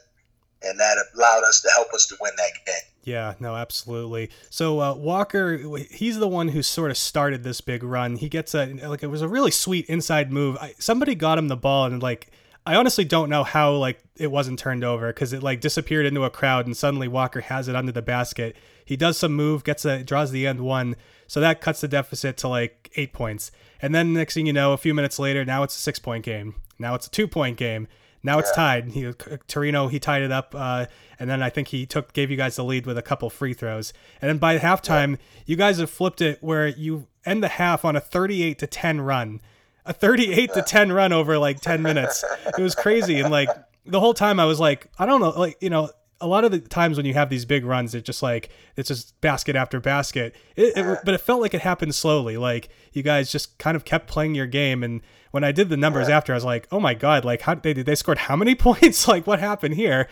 and 0.62 0.78
that 0.78 0.98
allowed 1.14 1.44
us 1.44 1.60
to 1.62 1.70
help 1.74 1.92
us 1.92 2.06
to 2.06 2.16
win 2.20 2.32
that 2.36 2.52
game. 2.66 2.74
Yeah, 3.04 3.34
no, 3.40 3.56
absolutely. 3.56 4.30
So 4.50 4.80
uh, 4.80 4.94
Walker, 4.94 5.58
he's 5.90 6.18
the 6.18 6.28
one 6.28 6.48
who 6.48 6.62
sort 6.62 6.90
of 6.90 6.96
started 6.96 7.42
this 7.42 7.60
big 7.60 7.82
run. 7.82 8.16
He 8.16 8.28
gets 8.28 8.54
a 8.54 8.66
like 8.66 9.02
it 9.02 9.08
was 9.08 9.22
a 9.22 9.28
really 9.28 9.50
sweet 9.50 9.86
inside 9.86 10.32
move. 10.32 10.56
I, 10.60 10.74
somebody 10.78 11.16
got 11.16 11.36
him 11.36 11.48
the 11.48 11.56
ball 11.56 11.86
and 11.86 12.00
like 12.00 12.30
I 12.64 12.76
honestly 12.76 13.04
don't 13.04 13.28
know 13.28 13.42
how 13.42 13.72
like 13.72 13.98
it 14.16 14.30
wasn't 14.30 14.58
turned 14.60 14.84
over 14.84 15.08
because 15.08 15.32
it 15.32 15.42
like 15.42 15.60
disappeared 15.60 16.06
into 16.06 16.22
a 16.22 16.30
crowd 16.30 16.66
and 16.66 16.76
suddenly 16.76 17.08
Walker 17.08 17.40
has 17.40 17.66
it 17.66 17.74
under 17.74 17.90
the 17.90 18.02
basket. 18.02 18.56
He 18.84 18.96
does 18.96 19.18
some 19.18 19.34
move, 19.34 19.64
gets 19.64 19.84
a 19.84 20.02
draws 20.02 20.30
the 20.30 20.46
end 20.46 20.60
one, 20.60 20.96
so 21.26 21.40
that 21.40 21.60
cuts 21.60 21.80
the 21.80 21.88
deficit 21.88 22.36
to 22.38 22.48
like 22.48 22.90
eight 22.96 23.12
points. 23.12 23.50
And 23.80 23.94
then 23.94 24.12
next 24.12 24.34
thing 24.34 24.46
you 24.46 24.52
know, 24.52 24.72
a 24.72 24.76
few 24.76 24.94
minutes 24.94 25.18
later, 25.18 25.44
now 25.44 25.62
it's 25.62 25.76
a 25.76 25.80
six 25.80 25.98
point 25.98 26.24
game. 26.24 26.54
Now 26.78 26.94
it's 26.94 27.06
a 27.06 27.10
two 27.10 27.28
point 27.28 27.56
game. 27.56 27.88
Now 28.22 28.38
it's 28.38 28.52
tied. 28.52 28.92
He 28.92 29.02
Toraino 29.02 29.90
he 29.90 29.98
tied 29.98 30.22
it 30.22 30.30
up, 30.30 30.54
uh, 30.56 30.86
and 31.18 31.28
then 31.28 31.42
I 31.42 31.50
think 31.50 31.68
he 31.68 31.86
took 31.86 32.12
gave 32.12 32.30
you 32.30 32.36
guys 32.36 32.56
the 32.56 32.64
lead 32.64 32.86
with 32.86 32.96
a 32.96 33.02
couple 33.02 33.28
free 33.30 33.54
throws. 33.54 33.92
And 34.20 34.28
then 34.28 34.38
by 34.38 34.58
halftime, 34.58 35.18
you 35.44 35.56
guys 35.56 35.78
have 35.78 35.90
flipped 35.90 36.20
it 36.20 36.38
where 36.40 36.68
you 36.68 37.08
end 37.26 37.42
the 37.42 37.48
half 37.48 37.84
on 37.84 37.96
a 37.96 38.00
38 38.00 38.58
to 38.60 38.66
10 38.66 39.00
run 39.00 39.40
a 39.84 39.92
38 39.92 40.54
to 40.54 40.62
10 40.62 40.92
run 40.92 41.12
over 41.12 41.38
like 41.38 41.60
10 41.60 41.82
minutes. 41.82 42.24
It 42.46 42.62
was 42.62 42.74
crazy. 42.74 43.20
And 43.20 43.30
like 43.30 43.48
the 43.84 44.00
whole 44.00 44.14
time 44.14 44.38
I 44.38 44.44
was 44.44 44.60
like, 44.60 44.86
I 44.98 45.06
don't 45.06 45.20
know, 45.20 45.30
like, 45.30 45.56
you 45.60 45.70
know, 45.70 45.90
a 46.22 46.26
lot 46.26 46.44
of 46.44 46.52
the 46.52 46.60
times 46.60 46.96
when 46.96 47.04
you 47.04 47.14
have 47.14 47.28
these 47.28 47.44
big 47.44 47.64
runs, 47.64 47.94
it's 47.94 48.06
just 48.06 48.22
like, 48.22 48.48
it's 48.76 48.88
just 48.88 49.20
basket 49.20 49.56
after 49.56 49.80
basket. 49.80 50.34
It, 50.56 50.76
it, 50.76 50.98
but 51.04 51.14
it 51.14 51.20
felt 51.20 51.40
like 51.40 51.52
it 51.52 51.60
happened 51.60 51.94
slowly. 51.94 52.36
Like 52.36 52.68
you 52.92 53.02
guys 53.02 53.30
just 53.30 53.58
kind 53.58 53.76
of 53.76 53.84
kept 53.84 54.06
playing 54.06 54.34
your 54.34 54.46
game. 54.46 54.84
And 54.84 55.02
when 55.32 55.42
I 55.42 55.50
did 55.50 55.68
the 55.68 55.76
numbers 55.76 56.08
after, 56.08 56.32
I 56.32 56.36
was 56.36 56.44
like, 56.44 56.68
oh 56.70 56.78
my 56.78 56.94
God, 56.94 57.24
like 57.24 57.42
how 57.42 57.56
they, 57.56 57.72
they 57.72 57.96
scored 57.96 58.18
how 58.18 58.36
many 58.36 58.54
points? 58.54 59.08
like 59.08 59.26
what 59.26 59.40
happened 59.40 59.74
here? 59.74 60.08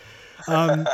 Um, 0.47 0.87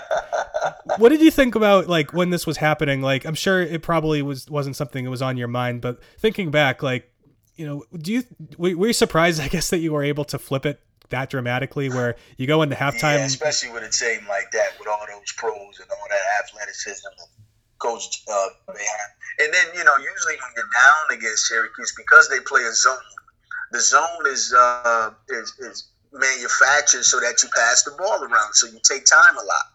what 0.98 1.10
did 1.10 1.22
you 1.22 1.32
think 1.32 1.56
about 1.56 1.88
like 1.88 2.14
when 2.14 2.30
this 2.30 2.46
was 2.46 2.58
happening? 2.58 3.02
Like 3.02 3.26
I'm 3.26 3.36
sure 3.36 3.62
it 3.62 3.82
probably 3.82 4.22
was 4.22 4.48
wasn't 4.50 4.76
something 4.76 5.04
that 5.04 5.10
was 5.10 5.24
on 5.24 5.36
your 5.36 5.48
mind, 5.48 5.82
but 5.82 6.00
thinking 6.20 6.52
back, 6.52 6.84
like 6.84 7.12
you 7.56 7.66
know, 7.66 7.84
do 7.98 8.14
you 8.14 8.24
were 8.58 8.88
you 8.88 8.94
surprised? 8.94 9.42
I 9.42 9.48
guess 9.48 9.70
that 9.72 9.80
you 9.80 9.94
were 9.94 10.04
able 10.04 10.26
to 10.26 10.38
flip 10.38 10.66
it 10.66 10.80
that 11.10 11.30
dramatically, 11.30 11.90
where 11.90 12.16
you 12.38 12.48
go 12.48 12.62
into 12.62 12.76
halftime, 12.76 13.20
yeah, 13.20 13.26
especially 13.26 13.72
with 13.72 13.84
a 13.84 13.90
team 13.90 14.28
like 14.28 14.52
that, 14.52 14.78
with 14.80 14.88
all 14.88 15.06
those 15.08 15.32
pros 15.36 15.80
and 15.80 15.90
all 15.90 16.08
that 16.10 16.44
athleticism 16.44 17.08
and 17.08 17.30
coach 17.80 18.24
uh. 18.32 18.48
And 19.40 19.54
then 19.54 19.68
you 19.76 19.84
know, 19.84 19.98
usually 19.98 20.36
when 20.36 20.52
you're 20.56 20.70
down 20.74 21.18
against 21.18 21.46
Syracuse, 21.46 21.94
because 21.96 22.30
they 22.30 22.40
play 22.40 22.64
a 22.64 22.74
zone, 22.74 22.98
the 23.72 23.80
zone 23.80 24.26
is 24.28 24.54
uh, 24.58 25.12
is, 25.30 25.54
is 25.60 25.90
manufactured 26.12 27.04
so 27.04 27.20
that 27.20 27.42
you 27.44 27.50
pass 27.56 27.84
the 27.84 27.92
ball 27.92 28.24
around, 28.24 28.54
so 28.54 28.68
you 28.68 28.80
take 28.84 29.06
time 29.06 29.36
a 29.36 29.44
lot. 29.44 29.66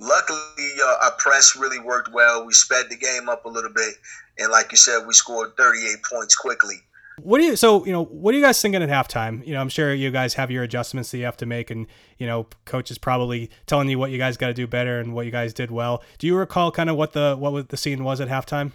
Luckily, 0.00 0.68
uh, 0.84 1.04
our 1.04 1.12
press 1.18 1.56
really 1.56 1.80
worked 1.80 2.12
well. 2.12 2.46
We 2.46 2.52
sped 2.52 2.86
the 2.88 2.96
game 2.96 3.28
up 3.28 3.44
a 3.44 3.48
little 3.48 3.72
bit, 3.72 3.94
and 4.38 4.50
like 4.50 4.70
you 4.70 4.76
said, 4.76 5.04
we 5.06 5.12
scored 5.12 5.56
38 5.56 5.96
points 6.08 6.36
quickly. 6.36 6.76
What 7.22 7.38
do 7.38 7.44
you 7.44 7.56
so 7.56 7.84
you 7.84 7.92
know 7.92 8.04
what 8.04 8.34
are 8.34 8.38
you 8.38 8.44
guys 8.44 8.60
thinking 8.60 8.82
at 8.82 8.88
halftime? 8.88 9.46
You 9.46 9.54
know, 9.54 9.60
I'm 9.60 9.68
sure 9.68 9.92
you 9.92 10.10
guys 10.10 10.34
have 10.34 10.50
your 10.50 10.62
adjustments 10.62 11.10
that 11.10 11.18
you 11.18 11.24
have 11.24 11.36
to 11.38 11.46
make, 11.46 11.70
and 11.70 11.86
you 12.18 12.26
know, 12.26 12.46
coach 12.64 12.90
is 12.90 12.98
probably 12.98 13.50
telling 13.66 13.88
you 13.88 13.98
what 13.98 14.10
you 14.10 14.18
guys 14.18 14.36
got 14.36 14.48
to 14.48 14.54
do 14.54 14.66
better 14.66 15.00
and 15.00 15.14
what 15.14 15.26
you 15.26 15.32
guys 15.32 15.52
did 15.52 15.70
well. 15.70 16.02
Do 16.18 16.26
you 16.26 16.36
recall 16.36 16.70
kind 16.70 16.90
of 16.90 16.96
what 16.96 17.12
the 17.12 17.36
what 17.38 17.68
the 17.68 17.76
scene 17.76 18.04
was 18.04 18.20
at 18.20 18.28
halftime? 18.28 18.72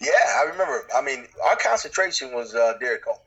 Yeah, 0.00 0.10
I 0.36 0.44
remember. 0.50 0.86
I 0.94 1.02
mean, 1.02 1.26
our 1.46 1.56
concentration 1.56 2.32
was 2.32 2.54
uh, 2.54 2.74
Derrick 2.80 3.04
Coleman 3.04 3.22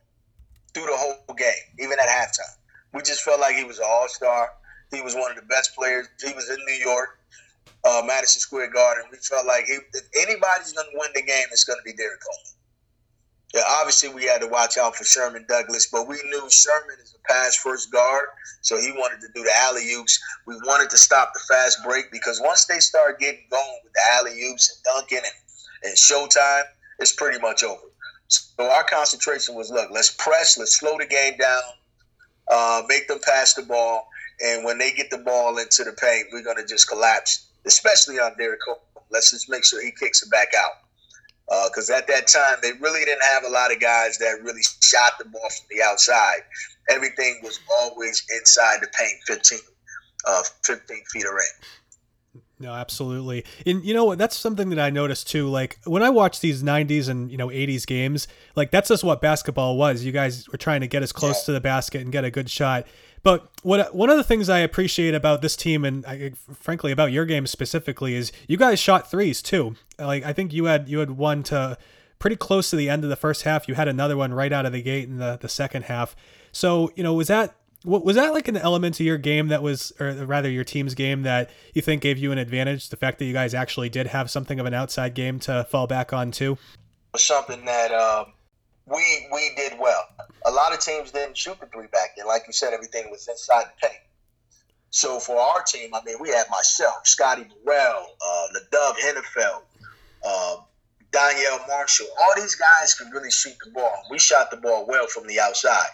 through 0.73 0.85
the 0.85 0.95
whole 0.95 1.35
game, 1.35 1.53
even 1.79 1.97
at 1.99 2.07
halftime. 2.07 2.55
We 2.93 3.01
just 3.01 3.21
felt 3.21 3.39
like 3.39 3.55
he 3.55 3.63
was 3.63 3.79
an 3.79 3.85
all 3.87 4.07
star. 4.07 4.53
He 4.91 5.01
was 5.01 5.15
one 5.15 5.31
of 5.31 5.37
the 5.37 5.43
best 5.43 5.75
players. 5.75 6.07
He 6.23 6.33
was 6.33 6.49
in 6.49 6.57
New 6.65 6.75
York, 6.75 7.19
uh, 7.83 8.01
Madison 8.05 8.39
Square 8.39 8.71
Garden. 8.71 9.05
We 9.11 9.17
felt 9.17 9.45
like 9.45 9.65
he, 9.65 9.73
if 9.93 10.07
anybody's 10.21 10.71
going 10.71 10.87
to 10.91 10.97
win 10.97 11.09
the 11.13 11.21
game, 11.21 11.45
it's 11.51 11.65
going 11.65 11.79
to 11.79 11.83
be 11.83 11.93
Derrick 11.97 12.21
Coleman. 12.21 12.57
Yeah, 13.53 13.63
obviously 13.79 14.09
we 14.09 14.25
had 14.25 14.41
to 14.41 14.47
watch 14.47 14.77
out 14.77 14.95
for 14.95 15.05
Sherman 15.05 15.45
Douglas, 15.47 15.87
but 15.87 16.07
we 16.07 16.17
knew 16.25 16.49
Sherman 16.49 16.97
is 17.01 17.15
a 17.15 17.27
pass 17.31 17.55
first 17.55 17.91
guard, 17.91 18.25
so 18.61 18.77
he 18.77 18.91
wanted 18.91 19.21
to 19.21 19.27
do 19.33 19.43
the 19.43 19.51
alley 19.55 19.89
oops. 19.93 20.19
We 20.45 20.55
wanted 20.65 20.89
to 20.89 20.97
stop 20.97 21.31
the 21.33 21.39
fast 21.47 21.77
break 21.85 22.11
because 22.11 22.41
once 22.43 22.65
they 22.65 22.79
start 22.79 23.19
getting 23.19 23.45
going 23.49 23.79
with 23.83 23.93
the 23.93 24.01
alley 24.11 24.43
oops 24.43 24.69
and 24.69 24.83
dunking 24.83 25.19
and, 25.19 25.89
and 25.89 25.95
showtime, 25.95 26.63
it's 26.99 27.13
pretty 27.13 27.39
much 27.39 27.63
over. 27.63 27.81
So 28.27 28.69
our 28.69 28.83
concentration 28.83 29.55
was 29.55 29.71
look, 29.71 29.91
let's 29.91 30.11
press, 30.11 30.57
let's 30.57 30.77
slow 30.77 30.97
the 30.97 31.05
game 31.05 31.37
down, 31.37 31.61
uh, 32.51 32.81
make 32.89 33.07
them 33.07 33.19
pass 33.23 33.53
the 33.53 33.63
ball, 33.63 34.09
and 34.43 34.65
when 34.65 34.77
they 34.77 34.91
get 34.91 35.09
the 35.09 35.19
ball 35.19 35.57
into 35.57 35.85
the 35.85 35.93
paint, 35.93 36.27
we're 36.33 36.43
to 36.43 36.65
just 36.67 36.89
collapse, 36.89 37.47
especially 37.65 38.19
on 38.19 38.33
Derek 38.37 38.59
Cole. 38.65 38.81
Let's 39.09 39.31
just 39.31 39.49
make 39.49 39.63
sure 39.63 39.81
he 39.81 39.91
kicks 39.97 40.21
it 40.21 40.29
back 40.29 40.49
out 40.57 40.86
because 41.47 41.89
uh, 41.89 41.95
at 41.95 42.07
that 42.07 42.27
time 42.27 42.57
they 42.61 42.73
really 42.79 43.05
didn't 43.05 43.23
have 43.23 43.43
a 43.43 43.49
lot 43.49 43.71
of 43.71 43.79
guys 43.79 44.17
that 44.17 44.41
really 44.43 44.61
shot 44.81 45.13
the 45.17 45.25
ball 45.25 45.49
from 45.49 45.67
the 45.71 45.83
outside. 45.83 46.41
Everything 46.89 47.39
was 47.43 47.59
always 47.81 48.25
inside 48.37 48.79
the 48.81 48.87
paint, 48.97 49.13
15, 49.27 49.59
uh, 50.25 50.43
15 50.63 51.03
feet 51.11 51.23
ring. 51.23 51.47
No, 52.59 52.73
absolutely. 52.73 53.45
And 53.65 53.85
you 53.85 53.93
know 53.93 54.05
what? 54.05 54.17
That's 54.17 54.35
something 54.35 54.69
that 54.69 54.79
I 54.79 54.89
noticed 54.89 55.29
too. 55.29 55.47
Like 55.47 55.79
when 55.83 56.01
I 56.01 56.09
watch 56.09 56.39
these 56.39 56.63
90s 56.63 57.07
and, 57.07 57.31
you 57.31 57.37
know, 57.37 57.49
80s 57.49 57.85
games, 57.85 58.27
like 58.55 58.71
that's 58.71 58.89
just 58.89 59.03
what 59.03 59.21
basketball 59.21 59.77
was. 59.77 60.03
You 60.03 60.11
guys 60.11 60.49
were 60.49 60.57
trying 60.57 60.81
to 60.81 60.87
get 60.87 61.03
as 61.03 61.11
close 61.11 61.41
yeah. 61.41 61.45
to 61.45 61.51
the 61.51 61.61
basket 61.61 62.01
and 62.01 62.11
get 62.11 62.23
a 62.23 62.31
good 62.31 62.49
shot. 62.49 62.87
But 63.21 63.51
what 63.61 63.93
one 63.93 64.09
of 64.09 64.17
the 64.17 64.23
things 64.23 64.49
I 64.49 64.59
appreciate 64.59 65.13
about 65.13 65.41
this 65.41 65.55
team 65.55 65.85
and 65.85 66.05
I, 66.05 66.31
frankly 66.53 66.91
about 66.91 67.11
your 67.11 67.25
game 67.25 67.45
specifically 67.45 68.15
is 68.15 68.31
you 68.47 68.57
guys 68.57 68.79
shot 68.79 69.11
threes 69.11 69.41
too. 69.41 69.75
Like 69.99 70.23
I 70.23 70.33
think 70.33 70.53
you 70.53 70.65
had 70.65 70.89
you 70.89 70.99
had 70.99 71.11
one 71.11 71.43
to 71.43 71.77
pretty 72.19 72.37
close 72.37 72.71
to 72.71 72.75
the 72.75 72.89
end 72.89 73.03
of 73.03 73.09
the 73.09 73.15
first 73.15 73.43
half. 73.43 73.67
You 73.67 73.75
had 73.75 73.87
another 73.87 74.17
one 74.17 74.33
right 74.33 74.51
out 74.51 74.65
of 74.65 74.71
the 74.71 74.81
gate 74.81 75.07
in 75.07 75.17
the 75.17 75.37
the 75.39 75.49
second 75.49 75.83
half. 75.83 76.15
So 76.51 76.91
you 76.95 77.03
know 77.03 77.13
was 77.13 77.27
that 77.27 77.55
was 77.83 78.15
that 78.15 78.33
like 78.33 78.47
an 78.47 78.57
element 78.57 78.99
of 78.99 79.05
your 79.05 79.17
game 79.17 79.49
that 79.49 79.61
was 79.61 79.93
or 79.99 80.11
rather 80.25 80.49
your 80.49 80.63
team's 80.63 80.95
game 80.95 81.21
that 81.23 81.49
you 81.73 81.81
think 81.81 82.01
gave 82.01 82.17
you 82.17 82.31
an 82.31 82.37
advantage 82.37 82.89
the 82.89 82.97
fact 82.97 83.19
that 83.19 83.25
you 83.25 83.33
guys 83.33 83.53
actually 83.53 83.87
did 83.87 84.07
have 84.07 84.31
something 84.31 84.59
of 84.59 84.65
an 84.65 84.73
outside 84.73 85.13
game 85.13 85.39
to 85.39 85.65
fall 85.69 85.85
back 85.87 86.11
on 86.11 86.31
too 86.31 86.57
something 87.15 87.65
that 87.65 87.91
um, 87.91 88.33
we 88.85 89.27
we 89.31 89.51
did 89.55 89.73
well. 89.79 90.07
A 90.45 90.51
lot 90.51 90.73
of 90.73 90.79
teams 90.79 91.11
didn't 91.11 91.37
shoot 91.37 91.59
the 91.59 91.65
three 91.67 91.87
back 91.87 92.15
then. 92.15 92.27
Like 92.27 92.43
you 92.47 92.53
said, 92.53 92.73
everything 92.73 93.09
was 93.11 93.27
inside 93.27 93.65
the 93.65 93.87
paint. 93.87 94.01
So 94.89 95.19
for 95.19 95.37
our 95.37 95.63
team, 95.63 95.93
I 95.93 96.01
mean, 96.05 96.15
we 96.19 96.29
had 96.29 96.45
myself, 96.49 97.05
Scotty 97.05 97.45
Burrell, 97.65 98.07
uh, 98.25 98.47
Nadav 98.55 98.93
Henefeld, 98.95 99.61
uh, 100.25 100.57
Donyell 101.11 101.67
Marshall. 101.67 102.07
All 102.21 102.33
these 102.37 102.55
guys 102.55 102.93
can 102.95 103.09
really 103.11 103.29
shoot 103.29 103.53
the 103.63 103.71
ball. 103.71 104.03
We 104.09 104.17
shot 104.17 104.49
the 104.49 104.57
ball 104.57 104.87
well 104.87 105.07
from 105.07 105.27
the 105.27 105.39
outside. 105.39 105.89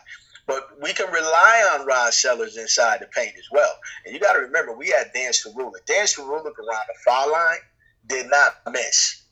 But 0.46 0.70
we 0.82 0.92
can 0.94 1.12
rely 1.12 1.70
on 1.74 1.86
Rod 1.86 2.14
Sellers 2.14 2.58
inside 2.58 3.00
the 3.00 3.08
paint 3.08 3.34
as 3.38 3.48
well. 3.52 3.74
And 4.06 4.14
you 4.14 4.20
got 4.20 4.34
to 4.34 4.40
remember, 4.40 4.76
we 4.76 4.90
had 4.90 5.12
Dan 5.14 5.32
Cyrulik. 5.32 5.86
Dan 5.86 6.06
Cyrulik 6.06 6.58
around 6.60 6.86
the 6.88 6.96
foul 7.06 7.32
line 7.32 7.60
did 8.08 8.30
not 8.30 8.56
miss. 8.72 9.24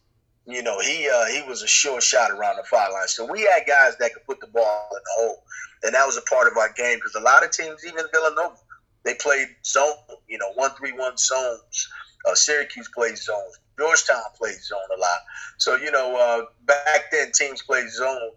You 0.47 0.63
know, 0.63 0.79
he 0.79 1.07
uh, 1.07 1.25
he 1.25 1.43
was 1.47 1.61
a 1.61 1.67
sure 1.67 2.01
shot 2.01 2.31
around 2.31 2.57
the 2.57 2.63
foul 2.63 2.91
line. 2.93 3.07
So 3.07 3.31
we 3.31 3.41
had 3.41 3.63
guys 3.67 3.95
that 3.99 4.13
could 4.13 4.25
put 4.25 4.39
the 4.39 4.47
ball 4.47 4.87
in 4.91 4.99
the 5.03 5.11
hole, 5.17 5.43
and 5.83 5.93
that 5.93 6.05
was 6.05 6.17
a 6.17 6.21
part 6.23 6.51
of 6.51 6.57
our 6.57 6.71
game 6.73 6.97
because 6.97 7.15
a 7.15 7.19
lot 7.19 7.43
of 7.43 7.51
teams, 7.51 7.85
even 7.85 8.05
Villanova, 8.11 8.55
they 9.03 9.13
played 9.13 9.47
zone. 9.63 9.93
You 10.27 10.39
know, 10.39 10.51
one 10.55 10.71
three 10.71 10.93
one 10.93 11.15
zones. 11.17 11.89
Uh, 12.27 12.35
Syracuse 12.35 12.89
played 12.93 13.17
zones. 13.17 13.59
Georgetown 13.77 14.21
played 14.37 14.59
zone 14.61 14.79
a 14.95 14.99
lot. 14.99 15.19
So 15.57 15.75
you 15.75 15.91
know, 15.91 16.15
uh, 16.17 16.45
back 16.65 17.11
then 17.11 17.31
teams 17.31 17.61
played 17.61 17.89
zone, 17.89 18.31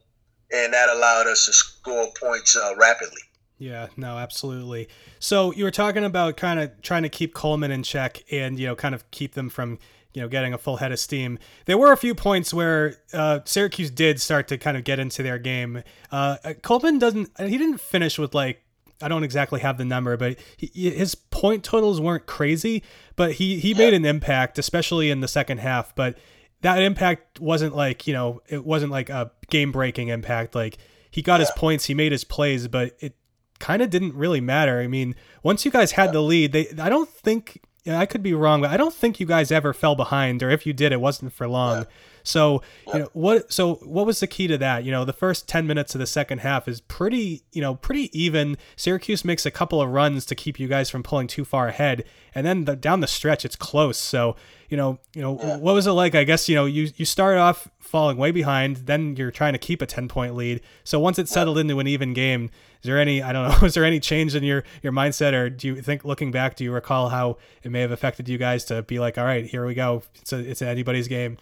and 0.52 0.72
that 0.72 0.88
allowed 0.88 1.26
us 1.26 1.46
to 1.46 1.52
score 1.52 2.08
points 2.18 2.56
uh, 2.56 2.74
rapidly. 2.78 3.20
Yeah, 3.58 3.88
no, 3.96 4.18
absolutely. 4.18 4.88
So 5.20 5.52
you 5.52 5.64
were 5.64 5.70
talking 5.70 6.04
about 6.04 6.36
kind 6.36 6.60
of 6.60 6.82
trying 6.82 7.04
to 7.04 7.08
keep 7.08 7.34
Coleman 7.34 7.70
in 7.70 7.82
check 7.82 8.22
and 8.30 8.58
you 8.58 8.66
know 8.66 8.76
kind 8.76 8.94
of 8.94 9.08
keep 9.10 9.34
them 9.34 9.48
from 9.48 9.78
you 10.12 10.22
know 10.22 10.28
getting 10.28 10.52
a 10.52 10.58
full 10.58 10.76
head 10.76 10.92
of 10.92 10.98
steam. 10.98 11.38
There 11.66 11.78
were 11.78 11.92
a 11.92 11.96
few 11.96 12.14
points 12.14 12.52
where 12.52 12.96
uh, 13.12 13.40
Syracuse 13.44 13.90
did 13.90 14.20
start 14.20 14.48
to 14.48 14.58
kind 14.58 14.76
of 14.76 14.84
get 14.84 14.98
into 14.98 15.22
their 15.22 15.38
game. 15.38 15.82
Uh, 16.10 16.36
Coleman 16.62 16.98
doesn't. 16.98 17.30
He 17.38 17.58
didn't 17.58 17.78
finish 17.78 18.18
with 18.18 18.34
like 18.34 18.60
I 19.02 19.08
don't 19.08 19.24
exactly 19.24 19.60
have 19.60 19.78
the 19.78 19.84
number, 19.84 20.16
but 20.16 20.38
he, 20.56 20.90
his 20.90 21.14
point 21.14 21.64
totals 21.64 22.00
weren't 22.00 22.26
crazy. 22.26 22.82
But 23.16 23.32
he 23.32 23.60
he 23.60 23.74
made 23.74 23.94
an 23.94 24.04
impact, 24.04 24.58
especially 24.58 25.10
in 25.10 25.20
the 25.20 25.28
second 25.28 25.58
half. 25.58 25.94
But 25.94 26.18
that 26.64 26.82
impact 26.82 27.40
wasn't 27.40 27.76
like 27.76 28.06
you 28.06 28.14
know 28.14 28.40
it 28.48 28.64
wasn't 28.64 28.90
like 28.90 29.10
a 29.10 29.30
game 29.50 29.70
breaking 29.70 30.08
impact. 30.08 30.54
Like 30.54 30.78
he 31.10 31.20
got 31.20 31.40
his 31.40 31.50
points, 31.50 31.84
he 31.84 31.94
made 31.94 32.10
his 32.10 32.24
plays, 32.24 32.68
but 32.68 32.96
it 33.00 33.14
kind 33.58 33.82
of 33.82 33.90
didn't 33.90 34.14
really 34.14 34.40
matter. 34.40 34.80
I 34.80 34.86
mean, 34.86 35.14
once 35.42 35.66
you 35.66 35.70
guys 35.70 35.92
had 35.92 36.12
the 36.12 36.22
lead, 36.22 36.52
they 36.52 36.68
I 36.80 36.88
don't 36.88 37.08
think 37.08 37.60
I 37.86 38.06
could 38.06 38.22
be 38.22 38.32
wrong, 38.32 38.62
but 38.62 38.70
I 38.70 38.78
don't 38.78 38.94
think 38.94 39.20
you 39.20 39.26
guys 39.26 39.52
ever 39.52 39.74
fell 39.74 39.94
behind, 39.94 40.42
or 40.42 40.48
if 40.48 40.66
you 40.66 40.72
did, 40.72 40.90
it 40.90 41.02
wasn't 41.02 41.34
for 41.34 41.46
long. 41.46 41.86
Yeah. 42.24 42.30
So, 42.30 42.62
you 42.92 43.00
know, 43.00 43.08
what 43.12 43.52
so 43.52 43.74
what 43.76 44.06
was 44.06 44.20
the 44.20 44.26
key 44.26 44.46
to 44.48 44.58
that? 44.58 44.84
You 44.84 44.90
know, 44.90 45.04
the 45.04 45.12
first 45.12 45.46
10 45.46 45.66
minutes 45.66 45.94
of 45.94 45.98
the 45.98 46.06
second 46.06 46.38
half 46.38 46.66
is 46.66 46.80
pretty, 46.80 47.42
you 47.52 47.60
know, 47.60 47.74
pretty 47.74 48.10
even. 48.18 48.56
Syracuse 48.76 49.24
makes 49.24 49.44
a 49.44 49.50
couple 49.50 49.80
of 49.80 49.90
runs 49.90 50.24
to 50.26 50.34
keep 50.34 50.58
you 50.58 50.66
guys 50.66 50.88
from 50.90 51.02
pulling 51.02 51.26
too 51.26 51.44
far 51.44 51.68
ahead, 51.68 52.04
and 52.34 52.46
then 52.46 52.64
the, 52.64 52.76
down 52.76 53.00
the 53.00 53.06
stretch 53.06 53.44
it's 53.44 53.56
close. 53.56 53.98
So, 53.98 54.36
you 54.70 54.76
know, 54.76 54.98
you 55.14 55.22
know, 55.22 55.38
yeah. 55.38 55.58
what 55.58 55.74
was 55.74 55.86
it 55.86 55.92
like? 55.92 56.14
I 56.14 56.24
guess, 56.24 56.48
you 56.48 56.54
know, 56.54 56.64
you 56.64 56.90
you 56.96 57.04
start 57.04 57.36
off 57.36 57.68
falling 57.78 58.16
way 58.16 58.30
behind, 58.30 58.76
then 58.76 59.16
you're 59.16 59.30
trying 59.30 59.52
to 59.52 59.58
keep 59.58 59.82
a 59.82 59.86
10 59.86 60.08
point 60.08 60.34
lead. 60.34 60.62
So, 60.82 60.98
once 60.98 61.18
it 61.18 61.28
settled 61.28 61.58
into 61.58 61.78
an 61.78 61.86
even 61.86 62.14
game, 62.14 62.50
is 62.82 62.88
there 62.88 62.98
any 62.98 63.22
I 63.22 63.32
don't 63.32 63.48
know, 63.48 63.66
is 63.66 63.74
there 63.74 63.84
any 63.84 64.00
change 64.00 64.34
in 64.34 64.42
your 64.42 64.64
your 64.82 64.92
mindset 64.92 65.34
or 65.34 65.50
do 65.50 65.68
you 65.68 65.82
think 65.82 66.04
looking 66.04 66.30
back, 66.30 66.56
do 66.56 66.64
you 66.64 66.72
recall 66.72 67.10
how 67.10 67.36
it 67.62 67.70
may 67.70 67.82
have 67.82 67.90
affected 67.90 68.28
you 68.28 68.38
guys 68.38 68.64
to 68.66 68.82
be 68.82 68.98
like, 68.98 69.18
all 69.18 69.24
right, 69.24 69.44
here 69.44 69.66
we 69.66 69.74
go. 69.74 70.02
It's 70.22 70.32
a, 70.32 70.38
it's 70.38 70.62
anybody's 70.62 71.08
game. 71.08 71.38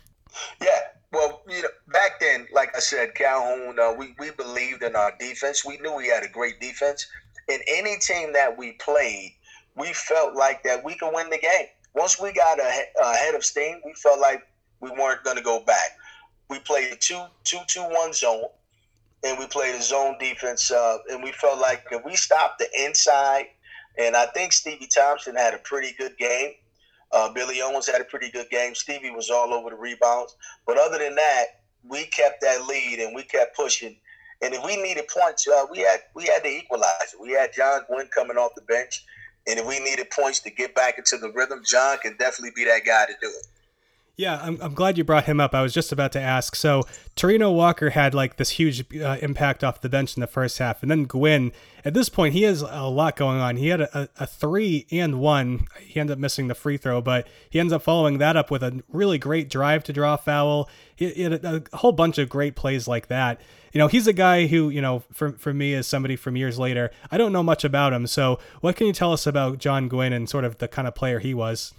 Yeah, 0.60 0.78
well, 1.12 1.42
you 1.48 1.62
know, 1.62 1.68
back 1.88 2.20
then, 2.20 2.46
like 2.52 2.74
I 2.74 2.80
said, 2.80 3.14
Calhoun, 3.14 3.78
uh, 3.78 3.92
we 3.96 4.14
we 4.18 4.30
believed 4.30 4.82
in 4.82 4.96
our 4.96 5.12
defense. 5.18 5.64
We 5.64 5.78
knew 5.78 5.94
we 5.94 6.08
had 6.08 6.22
a 6.24 6.28
great 6.28 6.60
defense. 6.60 7.06
In 7.48 7.60
any 7.68 7.98
team 7.98 8.32
that 8.32 8.56
we 8.56 8.72
played, 8.72 9.34
we 9.76 9.92
felt 9.92 10.34
like 10.34 10.62
that 10.62 10.84
we 10.84 10.94
could 10.94 11.12
win 11.14 11.28
the 11.30 11.38
game. 11.38 11.66
Once 11.94 12.18
we 12.20 12.32
got 12.32 12.58
ahead 12.58 13.34
of 13.34 13.44
steam, 13.44 13.80
we 13.84 13.92
felt 13.94 14.20
like 14.20 14.42
we 14.80 14.90
weren't 14.90 15.22
going 15.24 15.36
to 15.36 15.42
go 15.42 15.60
back. 15.60 15.96
We 16.48 16.58
played 16.60 16.92
a 16.92 16.96
two 16.96 17.22
two 17.44 17.60
two 17.66 17.82
one 17.82 18.12
zone, 18.12 18.44
and 19.24 19.38
we 19.38 19.46
played 19.46 19.74
a 19.74 19.82
zone 19.82 20.16
defense, 20.18 20.70
uh, 20.70 20.98
and 21.10 21.22
we 21.22 21.32
felt 21.32 21.60
like 21.60 21.84
if 21.90 22.04
we 22.04 22.16
stopped 22.16 22.58
the 22.58 22.68
inside, 22.84 23.46
and 23.98 24.16
I 24.16 24.26
think 24.26 24.52
Stevie 24.52 24.86
Thompson 24.86 25.36
had 25.36 25.52
a 25.54 25.58
pretty 25.58 25.92
good 25.98 26.16
game. 26.16 26.52
Uh, 27.12 27.32
Billy 27.32 27.60
Owens 27.62 27.86
had 27.86 28.00
a 28.00 28.04
pretty 28.04 28.30
good 28.30 28.48
game. 28.50 28.74
Stevie 28.74 29.10
was 29.10 29.30
all 29.30 29.52
over 29.52 29.70
the 29.70 29.76
rebounds. 29.76 30.36
But 30.66 30.78
other 30.78 30.98
than 30.98 31.14
that, 31.14 31.44
we 31.86 32.04
kept 32.06 32.40
that 32.40 32.66
lead 32.66 33.00
and 33.00 33.14
we 33.14 33.22
kept 33.22 33.56
pushing. 33.56 33.96
And 34.40 34.54
if 34.54 34.64
we 34.64 34.76
needed 34.76 35.06
points, 35.08 35.46
uh, 35.46 35.66
we 35.70 35.78
had 35.80 36.00
we 36.14 36.24
had 36.24 36.42
to 36.42 36.48
equalize 36.48 37.14
it. 37.14 37.20
We 37.20 37.30
had 37.30 37.52
John 37.52 37.82
Gwynn 37.88 38.08
coming 38.08 38.36
off 38.36 38.54
the 38.56 38.62
bench, 38.62 39.04
and 39.46 39.58
if 39.58 39.66
we 39.66 39.78
needed 39.78 40.10
points 40.10 40.40
to 40.40 40.50
get 40.50 40.74
back 40.74 40.98
into 40.98 41.16
the 41.16 41.30
rhythm, 41.30 41.62
John 41.64 41.98
can 41.98 42.16
definitely 42.16 42.50
be 42.56 42.64
that 42.64 42.84
guy 42.84 43.06
to 43.06 43.12
do 43.20 43.28
it. 43.28 43.46
Yeah, 44.14 44.38
I'm, 44.42 44.58
I'm 44.60 44.74
glad 44.74 44.98
you 44.98 45.04
brought 45.04 45.24
him 45.24 45.40
up. 45.40 45.54
I 45.54 45.62
was 45.62 45.72
just 45.72 45.90
about 45.90 46.12
to 46.12 46.20
ask. 46.20 46.54
So, 46.54 46.82
Toraino 47.16 47.54
Walker 47.54 47.90
had 47.90 48.12
like 48.12 48.36
this 48.36 48.50
huge 48.50 48.84
uh, 48.94 49.16
impact 49.22 49.64
off 49.64 49.80
the 49.80 49.88
bench 49.88 50.16
in 50.16 50.20
the 50.20 50.26
first 50.26 50.58
half. 50.58 50.82
And 50.82 50.90
then 50.90 51.04
Gwynn, 51.04 51.50
at 51.82 51.94
this 51.94 52.10
point, 52.10 52.34
he 52.34 52.42
has 52.42 52.60
a 52.60 52.84
lot 52.88 53.16
going 53.16 53.40
on. 53.40 53.56
He 53.56 53.68
had 53.68 53.80
a, 53.80 54.10
a, 54.18 54.26
three 54.26 54.86
and 54.90 55.18
one. 55.18 55.66
He 55.80 55.98
ended 55.98 56.14
up 56.14 56.18
missing 56.18 56.48
the 56.48 56.54
free 56.54 56.76
throw, 56.76 57.00
but 57.00 57.26
he 57.48 57.58
ends 57.58 57.72
up 57.72 57.82
following 57.82 58.18
that 58.18 58.36
up 58.36 58.50
with 58.50 58.62
a 58.62 58.82
really 58.90 59.16
great 59.16 59.48
drive 59.48 59.82
to 59.84 59.94
draw 59.94 60.16
foul. 60.16 60.68
He, 60.94 61.08
he 61.10 61.22
had 61.22 61.44
a, 61.44 61.62
a 61.72 61.76
whole 61.78 61.92
bunch 61.92 62.18
of 62.18 62.28
great 62.28 62.54
plays 62.54 62.86
like 62.86 63.06
that. 63.06 63.40
You 63.72 63.78
know, 63.78 63.88
he's 63.88 64.06
a 64.06 64.12
guy 64.12 64.46
who, 64.46 64.68
you 64.68 64.82
know, 64.82 65.04
for, 65.10 65.32
for 65.32 65.54
me 65.54 65.72
as 65.72 65.86
somebody 65.86 66.16
from 66.16 66.36
years 66.36 66.58
later, 66.58 66.90
I 67.10 67.16
don't 67.16 67.32
know 67.32 67.42
much 67.42 67.64
about 67.64 67.94
him. 67.94 68.06
So, 68.06 68.38
what 68.60 68.76
can 68.76 68.86
you 68.86 68.92
tell 68.92 69.14
us 69.14 69.26
about 69.26 69.56
John 69.56 69.88
Gwynn 69.88 70.12
and 70.12 70.28
sort 70.28 70.44
of 70.44 70.58
the 70.58 70.68
kind 70.68 70.86
of 70.86 70.94
player 70.94 71.18
he 71.18 71.32
was? 71.32 71.72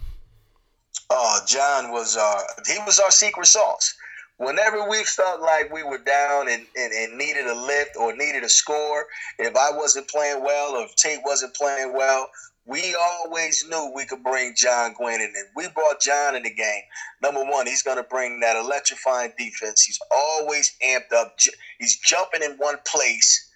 Oh, 1.10 1.40
John 1.46 1.92
was 1.92 2.18
our 2.18 2.42
he 2.68 2.78
was 2.86 3.00
our 3.00 3.12
secret 3.12 3.48
sauce. 3.48 3.96
Whenever 4.38 4.90
we 4.90 5.04
felt 5.04 5.42
like 5.42 5.72
we 5.72 5.84
were 5.84 6.00
down 6.00 6.50
and, 6.50 6.66
and, 6.76 6.92
and 6.92 7.18
needed 7.18 7.46
a 7.46 7.54
lift 7.54 7.96
or 7.96 8.16
needed 8.16 8.44
a 8.44 8.50
score, 8.50 9.06
if 9.38 9.56
I 9.56 9.72
wasn't 9.72 10.10
playing 10.10 10.44
well 10.44 10.76
or 10.76 10.86
if 10.86 10.96
Tate 10.96 11.20
wasn't 11.24 11.54
playing 11.54 11.94
well, 11.94 12.30
we 12.66 12.96
always 12.96 13.64
knew 13.70 13.92
we 13.96 14.06
could 14.06 14.24
bring 14.24 14.56
John 14.56 14.94
Gwynn 14.94 15.22
in. 15.22 15.34
And 15.36 15.48
we 15.56 15.68
brought 15.70 16.02
John 16.02 16.36
in 16.36 16.44
the 16.44 16.54
game. 16.54 16.82
Number 17.22 17.44
one, 17.44 17.68
he's 17.68 17.84
going 17.84 17.98
to 17.98 18.04
bring 18.04 18.40
that 18.40 18.56
electrifying 18.56 19.34
defense. 19.38 19.84
He's 19.84 20.00
always 20.12 20.76
amped 20.84 21.14
up. 21.16 21.36
He's 21.80 21.98
jumping 22.00 22.42
in 22.42 22.54
one 22.58 22.78
place, 22.88 23.52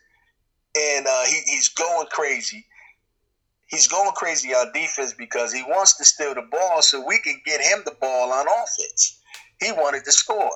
and 0.79 1.07
uh, 1.07 1.23
he, 1.25 1.39
he's 1.47 1.69
going 1.69 2.07
crazy 2.11 2.65
he's 3.67 3.87
going 3.87 4.11
crazy 4.15 4.49
on 4.49 4.71
defense 4.73 5.13
because 5.13 5.53
he 5.53 5.63
wants 5.63 5.97
to 5.97 6.05
steal 6.05 6.33
the 6.33 6.47
ball 6.51 6.81
so 6.81 7.05
we 7.05 7.19
can 7.19 7.39
get 7.45 7.61
him 7.61 7.79
the 7.85 7.95
ball 7.99 8.31
on 8.31 8.45
offense. 8.47 9.19
He 9.61 9.71
wanted 9.71 10.03
to 10.05 10.11
score. 10.11 10.51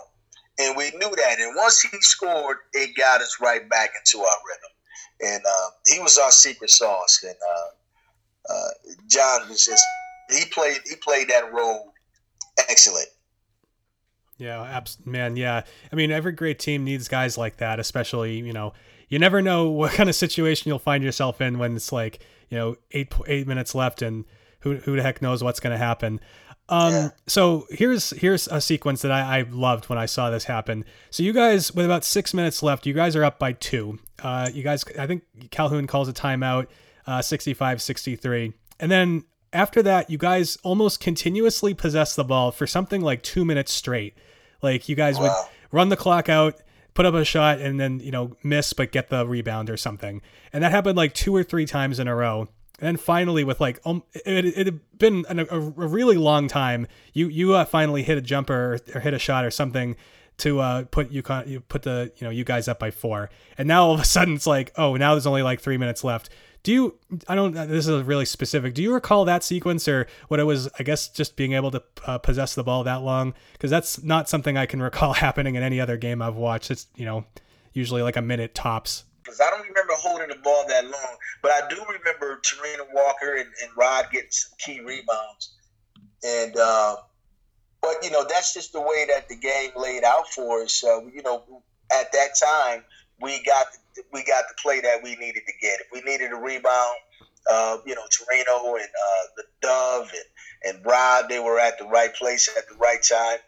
and 0.59 0.75
we 0.77 0.91
knew 0.91 1.15
that. 1.15 1.39
And 1.39 1.55
once 1.55 1.81
he 1.81 1.97
scored, 2.01 2.57
it 2.73 2.95
got 2.95 3.21
us 3.21 3.37
right 3.41 3.67
back 3.69 3.91
into 3.99 4.23
our 4.23 4.37
rhythm. 4.47 5.33
And 5.33 5.43
uh, 5.45 5.69
he 5.87 5.99
was 5.99 6.17
our 6.17 6.31
secret 6.31 6.69
sauce. 6.69 7.23
And 7.23 7.35
uh, 7.35 8.53
uh, 8.53 8.69
John 9.07 9.49
was 9.49 9.65
just 9.65 9.83
he 10.29 10.45
played 10.45 10.79
he 10.87 10.95
played 10.95 11.29
that 11.29 11.51
role 11.53 11.93
excellent. 12.69 13.07
Yeah, 14.37 14.83
man. 15.05 15.35
Yeah, 15.35 15.61
I 15.91 15.95
mean, 15.95 16.11
every 16.11 16.31
great 16.31 16.57
team 16.57 16.83
needs 16.83 17.07
guys 17.07 17.37
like 17.37 17.57
that, 17.57 17.79
especially 17.79 18.37
you 18.37 18.53
know, 18.53 18.73
you 19.11 19.19
never 19.19 19.43
know 19.43 19.69
what 19.69 19.91
kind 19.91 20.09
of 20.09 20.15
situation 20.15 20.69
you'll 20.69 20.79
find 20.79 21.03
yourself 21.03 21.39
in 21.39 21.59
when 21.59 21.75
it's 21.75 21.91
like 21.91 22.25
you 22.49 22.57
know 22.57 22.75
eight 22.91 23.13
eight 23.27 23.45
minutes 23.45 23.75
left 23.75 24.01
and 24.01 24.25
who 24.61 24.77
who 24.77 24.95
the 24.95 25.03
heck 25.03 25.21
knows 25.21 25.43
what's 25.43 25.59
going 25.59 25.71
to 25.71 25.77
happen. 25.77 26.19
Um, 26.69 26.93
yeah. 26.93 27.09
So 27.27 27.67
here's 27.69 28.11
here's 28.11 28.47
a 28.47 28.61
sequence 28.61 29.01
that 29.01 29.11
I, 29.11 29.39
I 29.39 29.41
loved 29.41 29.89
when 29.89 29.99
I 29.99 30.05
saw 30.05 30.29
this 30.29 30.45
happen. 30.45 30.85
So 31.09 31.21
you 31.21 31.33
guys, 31.33 31.73
with 31.73 31.85
about 31.85 32.05
six 32.05 32.33
minutes 32.33 32.63
left, 32.63 32.85
you 32.85 32.93
guys 32.93 33.15
are 33.15 33.25
up 33.25 33.37
by 33.37 33.51
two. 33.53 33.99
Uh, 34.23 34.49
you 34.53 34.63
guys, 34.63 34.85
I 34.97 35.05
think 35.05 35.23
Calhoun 35.51 35.85
calls 35.85 36.07
a 36.07 36.13
timeout, 36.13 36.67
uh, 37.07 37.19
65-63. 37.19 38.53
And 38.79 38.91
then 38.91 39.25
after 39.51 39.81
that, 39.83 40.09
you 40.09 40.17
guys 40.17 40.57
almost 40.63 40.99
continuously 40.99 41.73
possess 41.73 42.15
the 42.15 42.23
ball 42.23 42.51
for 42.51 42.65
something 42.67 43.01
like 43.01 43.23
two 43.23 43.43
minutes 43.43 43.73
straight. 43.73 44.15
Like 44.61 44.87
you 44.87 44.95
guys 44.95 45.17
wow. 45.17 45.23
would 45.23 45.31
run 45.71 45.89
the 45.89 45.97
clock 45.97 46.29
out, 46.29 46.61
put 46.93 47.05
up 47.05 47.13
a 47.13 47.25
shot, 47.25 47.59
and 47.59 47.79
then 47.79 47.99
you 47.99 48.11
know 48.11 48.35
miss 48.43 48.73
but 48.73 48.91
get 48.91 49.09
the 49.09 49.25
rebound 49.25 49.69
or 49.69 49.77
something. 49.77 50.21
And 50.53 50.63
that 50.63 50.71
happened 50.71 50.97
like 50.97 51.13
two 51.13 51.35
or 51.35 51.43
three 51.43 51.65
times 51.65 51.99
in 51.99 52.07
a 52.07 52.15
row. 52.15 52.47
And 52.79 52.87
then 52.87 52.97
finally, 52.97 53.43
with 53.43 53.61
like 53.61 53.79
um, 53.85 54.03
it, 54.13 54.45
it 54.45 54.65
had 54.65 54.79
been 54.97 55.25
a, 55.29 55.45
a, 55.51 55.59
really 55.59 56.17
long 56.17 56.47
time, 56.47 56.87
you 57.13 57.27
you 57.27 57.53
uh, 57.53 57.65
finally 57.65 58.03
hit 58.03 58.17
a 58.17 58.21
jumper 58.21 58.73
or, 58.73 58.79
or, 58.95 59.01
hit 59.01 59.13
a 59.13 59.19
shot 59.19 59.45
or 59.45 59.51
something 59.51 59.95
to 60.37 60.59
uh, 60.59 60.85
put 60.85 61.11
you 61.11 61.21
you 61.45 61.59
put 61.59 61.83
the 61.83 62.11
you 62.17 62.25
know 62.25 62.31
you 62.31 62.43
guys 62.43 62.67
up 62.67 62.79
by 62.79 62.89
four. 62.89 63.29
And 63.57 63.67
now 63.67 63.85
all 63.85 63.93
of 63.93 63.99
a 63.99 64.05
sudden 64.05 64.33
it's 64.33 64.47
like 64.47 64.71
oh 64.77 64.95
now 64.95 65.13
there's 65.13 65.27
only 65.27 65.43
like 65.43 65.61
three 65.61 65.77
minutes 65.77 66.03
left. 66.03 66.29
Do 66.63 66.71
you? 66.71 66.99
I 67.27 67.35
don't. 67.35 67.53
This 67.53 67.87
is 67.87 68.03
really 68.03 68.25
specific. 68.25 68.73
Do 68.73 68.83
you 68.83 68.93
recall 68.93 69.25
that 69.25 69.43
sequence 69.43 69.87
or 69.87 70.07
what 70.27 70.39
it 70.39 70.43
was? 70.43 70.69
I 70.77 70.83
guess 70.83 71.09
just 71.09 71.35
being 71.35 71.53
able 71.53 71.71
to 71.71 71.83
uh, 72.05 72.17
possess 72.19 72.53
the 72.53 72.63
ball 72.63 72.83
that 72.83 73.01
long 73.01 73.33
because 73.53 73.71
that's 73.71 74.03
not 74.03 74.29
something 74.29 74.57
I 74.57 74.67
can 74.67 74.81
recall 74.83 75.13
happening 75.13 75.55
in 75.55 75.63
any 75.63 75.79
other 75.79 75.97
game 75.97 76.21
I've 76.21 76.35
watched. 76.35 76.69
It's 76.69 76.87
you 76.95 77.05
know 77.05 77.25
usually 77.73 78.01
like 78.03 78.17
a 78.17 78.21
minute 78.21 78.53
tops 78.53 79.05
because 79.23 79.39
I 79.39 79.49
don't 79.49 79.67
remember 79.67 79.93
holding 79.93 80.27
the 80.29 80.35
ball 80.43 80.65
that 80.67 80.83
long, 80.83 81.15
but 81.41 81.51
I 81.51 81.67
do 81.69 81.77
remember 81.77 82.41
Toraino 82.41 82.85
Walker 82.93 83.35
and, 83.35 83.47
and 83.61 83.71
Rod 83.77 84.07
getting 84.11 84.31
some 84.31 84.51
key 84.57 84.79
rebounds. 84.81 85.53
And, 86.23 86.55
uh, 86.57 86.97
but, 87.81 87.95
you 88.03 88.11
know, 88.11 88.25
that's 88.27 88.53
just 88.53 88.73
the 88.73 88.81
way 88.81 89.05
that 89.07 89.29
the 89.29 89.37
game 89.37 89.71
laid 89.75 90.03
out 90.03 90.27
for 90.27 90.63
us. 90.63 90.83
Uh, 90.83 91.01
you 91.13 91.21
know, 91.23 91.63
at 91.93 92.11
that 92.11 92.29
time, 92.41 92.83
we 93.21 93.41
got 93.43 93.67
we 94.13 94.23
got 94.23 94.45
the 94.47 94.55
play 94.61 94.81
that 94.81 95.03
we 95.03 95.15
needed 95.15 95.43
to 95.45 95.53
get. 95.61 95.79
If 95.81 95.87
we 95.91 96.01
rebound, 96.41 96.97
uh, 97.49 97.77
you 97.85 97.95
know, 97.95 98.03
Toraino 98.03 98.75
and 98.75 98.83
uh, 98.83 99.23
the 99.37 99.43
Dove 99.61 100.11
and, 100.11 100.75
and 100.75 100.85
Rod, 100.85 101.25
they 101.29 101.39
were 101.39 101.59
at 101.59 101.77
the 101.79 101.85
right 101.85 102.13
place 102.13 102.49
at 102.57 102.67
the 102.67 102.75
right 102.75 103.01
time. 103.01 103.39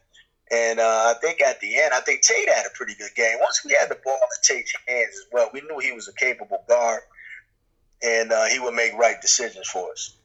And 0.52 0.80
uh, 0.80 1.14
I 1.16 1.20
think 1.20 1.42
at 1.42 1.60
the 1.62 1.80
end, 1.80 1.94
I 1.94 2.02
think 2.02 2.22
Tate 2.22 2.50
had 2.50 2.66
a 2.66 2.76
pretty 2.76 2.94
good 2.96 3.14
game. 3.16 3.38
Once 3.40 3.64
we 3.66 3.76
had 3.80 3.90
the 3.90 3.98
ball 4.04 4.14
in 4.14 4.56
Tate's 4.56 4.74
hands 4.88 5.10
as 5.10 5.26
well, 5.32 5.50
we 5.54 5.62
knew 5.62 5.80
he 5.80 5.94
was 5.94 6.08
a 6.08 6.14
capable 6.14 6.64
guard, 6.68 7.02
and 8.04 8.32
uh, 8.32 8.46
he 8.46 8.60
would 8.60 8.74
make 8.74 8.94
right 8.94 9.20
decisions 9.22 9.68
for 9.68 9.92
us. 9.92 10.16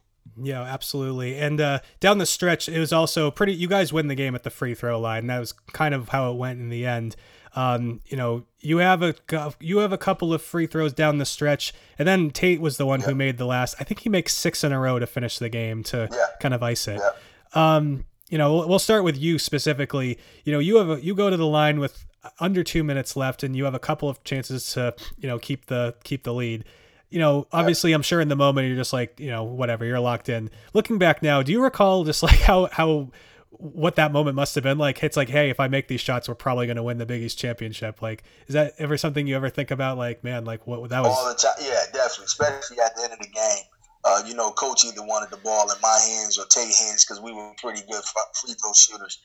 Yeah, 0.40 0.62
absolutely. 0.62 1.38
And 1.38 1.60
uh, 1.60 1.80
down 2.00 2.18
the 2.18 2.26
stretch, 2.26 2.68
it 2.68 2.78
was 2.78 2.92
also 2.92 3.30
pretty. 3.30 3.54
You 3.54 3.68
guys 3.68 3.92
win 3.92 4.08
the 4.08 4.14
game 4.14 4.34
at 4.34 4.42
the 4.42 4.50
free 4.50 4.74
throw 4.74 5.00
line. 5.00 5.26
That 5.28 5.38
was 5.38 5.52
kind 5.72 5.94
of 5.94 6.10
how 6.10 6.30
it 6.32 6.36
went 6.36 6.60
in 6.60 6.68
the 6.68 6.84
end. 6.84 7.16
Um, 7.54 8.00
you 8.06 8.16
know, 8.16 8.44
you 8.60 8.78
have 8.78 9.02
a 9.02 9.14
you 9.60 9.78
have 9.78 9.92
a 9.92 9.98
couple 9.98 10.34
of 10.34 10.42
free 10.42 10.66
throws 10.66 10.92
down 10.92 11.18
the 11.18 11.24
stretch, 11.24 11.72
and 11.98 12.06
then 12.06 12.30
Tate 12.30 12.60
was 12.60 12.76
the 12.76 12.86
one 12.86 13.00
who 13.00 13.14
made 13.14 13.38
the 13.38 13.46
last. 13.46 13.76
I 13.80 13.84
think 13.84 14.00
he 14.00 14.08
makes 14.08 14.34
six 14.34 14.64
in 14.64 14.72
a 14.72 14.80
row 14.80 14.98
to 14.98 15.06
finish 15.06 15.38
the 15.38 15.48
game 15.48 15.82
to 15.84 16.08
yeah. 16.10 16.26
kind 16.40 16.54
of 16.54 16.62
ice 16.62 16.88
it. 16.88 17.00
Yeah. 17.00 17.76
Um, 17.76 18.04
you 18.28 18.36
know, 18.36 18.66
we'll 18.66 18.78
start 18.78 19.04
with 19.04 19.16
you 19.16 19.38
specifically. 19.38 20.18
You 20.44 20.52
know, 20.52 20.58
you 20.58 20.76
have 20.76 20.90
a, 20.90 21.02
you 21.02 21.14
go 21.14 21.30
to 21.30 21.36
the 21.36 21.46
line 21.46 21.80
with 21.80 22.04
under 22.40 22.62
two 22.62 22.84
minutes 22.84 23.16
left, 23.16 23.42
and 23.42 23.56
you 23.56 23.64
have 23.64 23.74
a 23.74 23.78
couple 23.78 24.08
of 24.08 24.22
chances 24.24 24.72
to 24.72 24.94
you 25.18 25.28
know 25.28 25.38
keep 25.38 25.66
the 25.66 25.94
keep 26.04 26.24
the 26.24 26.34
lead. 26.34 26.64
You 27.10 27.18
know, 27.18 27.46
obviously, 27.52 27.92
I'm 27.94 28.02
sure 28.02 28.20
in 28.20 28.28
the 28.28 28.36
moment 28.36 28.68
you're 28.68 28.76
just 28.76 28.92
like, 28.92 29.18
you 29.18 29.30
know, 29.30 29.42
whatever, 29.42 29.86
you're 29.86 29.98
locked 29.98 30.28
in. 30.28 30.50
Looking 30.74 30.98
back 30.98 31.22
now, 31.22 31.42
do 31.42 31.52
you 31.52 31.62
recall 31.62 32.04
just 32.04 32.22
like 32.22 32.40
how 32.40 32.66
how 32.66 33.10
what 33.50 33.96
that 33.96 34.12
moment 34.12 34.36
must 34.36 34.54
have 34.54 34.64
been 34.64 34.78
like? 34.78 35.02
It's 35.02 35.16
like, 35.16 35.28
hey, 35.28 35.50
if 35.50 35.58
I 35.60 35.68
make 35.68 35.88
these 35.88 36.00
shots, 36.00 36.28
we're 36.28 36.34
probably 36.34 36.66
going 36.66 36.76
to 36.76 36.82
win 36.82 36.98
the 36.98 37.06
Big 37.06 37.22
East 37.22 37.38
championship. 37.38 38.02
Like, 38.02 38.22
is 38.46 38.54
that 38.54 38.74
ever 38.78 38.96
something 38.96 39.26
you 39.26 39.36
ever 39.36 39.48
think 39.48 39.70
about? 39.70 39.98
Like, 39.98 40.22
man, 40.22 40.44
like 40.44 40.66
what 40.66 40.88
that 40.90 41.02
was 41.02 41.16
all 41.16 41.28
the 41.28 41.34
time. 41.34 41.54
Yeah, 41.60 41.84
definitely, 41.92 42.26
especially 42.26 42.78
at 42.80 42.94
the 42.96 43.04
end 43.04 43.12
of 43.12 43.18
the 43.18 43.28
game 43.28 43.64
uh, 44.04 44.22
you 44.26 44.34
know, 44.34 44.50
coach 44.52 44.84
either 44.84 45.02
wanted 45.02 45.30
the 45.30 45.36
ball 45.38 45.70
in 45.70 45.76
my 45.82 45.98
hands 46.08 46.38
or 46.38 46.46
Tate 46.46 46.74
hands 46.74 47.04
because 47.04 47.20
we 47.20 47.32
were 47.32 47.52
pretty 47.60 47.82
good 47.90 48.02
free 48.34 48.54
throw 48.54 48.72
shooters. 48.72 49.18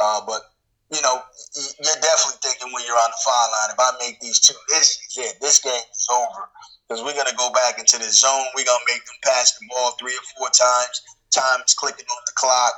Uh, 0.00 0.20
but 0.26 0.42
you 0.92 1.02
know, 1.02 1.18
you're 1.56 2.02
definitely 2.02 2.38
thinking 2.42 2.70
when 2.72 2.84
you're 2.86 3.00
on 3.00 3.10
the 3.10 3.22
foul 3.24 3.48
line, 3.50 3.70
if 3.74 3.80
I 3.80 3.90
make 3.98 4.20
these 4.20 4.38
two, 4.38 4.54
this 4.68 4.98
is 5.02 5.18
it. 5.18 5.40
This 5.40 5.58
game 5.58 5.72
is 5.72 6.06
over 6.12 6.46
because 6.86 7.02
we're 7.02 7.16
gonna 7.16 7.36
go 7.36 7.50
back 7.50 7.78
into 7.78 7.98
the 7.98 8.10
zone. 8.10 8.46
We're 8.54 8.66
gonna 8.66 8.86
make 8.86 9.04
them 9.04 9.18
pass 9.24 9.58
the 9.58 9.66
ball 9.70 9.96
three 9.98 10.14
or 10.14 10.26
four 10.36 10.50
times. 10.50 11.02
Time 11.30 11.60
is 11.66 11.74
clicking 11.74 12.06
on 12.06 12.22
the 12.26 12.32
clock. 12.34 12.74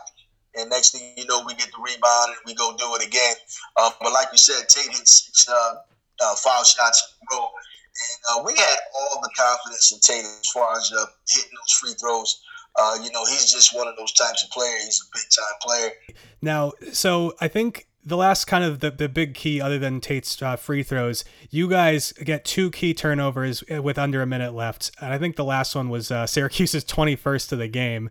And 0.57 0.71
next 0.71 0.91
thing 0.91 1.15
you 1.17 1.27
know, 1.27 1.43
we 1.47 1.55
get 1.55 1.71
the 1.71 1.79
rebound 1.79 2.31
and 2.31 2.39
we 2.47 2.55
go 2.55 2.75
do 2.77 2.95
it 2.97 3.07
again. 3.07 3.35
Uh, 3.77 3.91
but 4.01 4.13
like 4.13 4.29
you 4.33 4.39
said, 4.39 4.69
Tate 4.69 4.91
hit 4.91 5.07
six 5.07 5.49
uh, 5.49 5.75
uh 6.21 6.35
foul 6.37 6.65
shots 6.65 7.15
in 7.21 7.37
a 7.37 7.41
row. 7.41 7.49
And 7.49 8.41
uh, 8.41 8.45
we 8.47 8.57
had 8.57 8.77
all 8.95 9.21
the 9.23 9.31
confidence 9.37 9.93
in 9.93 10.01
Tatum 10.01 10.31
as 10.41 10.51
far 10.51 10.77
as 10.77 10.93
uh, 10.97 11.05
hitting 11.29 11.51
those 11.53 11.79
free 11.79 11.95
throws. 12.01 12.43
Uh, 12.77 12.97
you 13.03 13.11
know, 13.11 13.25
he's 13.25 13.53
just 13.53 13.75
one 13.75 13.89
of 13.89 13.97
those 13.97 14.13
types 14.13 14.45
of 14.45 14.51
players. 14.51 14.85
He's 14.85 15.01
a 15.03 15.17
big 15.17 15.25
time 15.31 15.59
player. 15.63 15.91
Now, 16.41 16.73
so 16.93 17.35
I 17.41 17.49
think 17.49 17.89
the 18.05 18.17
last 18.17 18.47
kind 18.47 18.65
of 18.65 18.81
the, 18.81 18.91
the 18.91 19.09
big 19.09 19.35
key, 19.35 19.61
other 19.61 19.79
than 19.79 20.01
Tate's 20.01 20.41
uh, 20.41 20.57
free 20.57 20.83
throws, 20.83 21.25
you 21.51 21.69
guys 21.69 22.13
get 22.13 22.45
two 22.45 22.71
key 22.71 22.95
turnovers 22.95 23.65
with 23.69 23.99
under 23.99 24.23
a 24.23 24.27
minute 24.27 24.55
left. 24.55 24.93
And 25.01 25.13
I 25.13 25.19
think 25.19 25.37
the 25.37 25.45
last 25.45 25.75
one 25.75 25.89
was 25.89 26.11
uh, 26.11 26.27
Syracuse's 26.27 26.85
21st 26.85 27.53
of 27.53 27.59
the 27.59 27.69
game. 27.69 28.11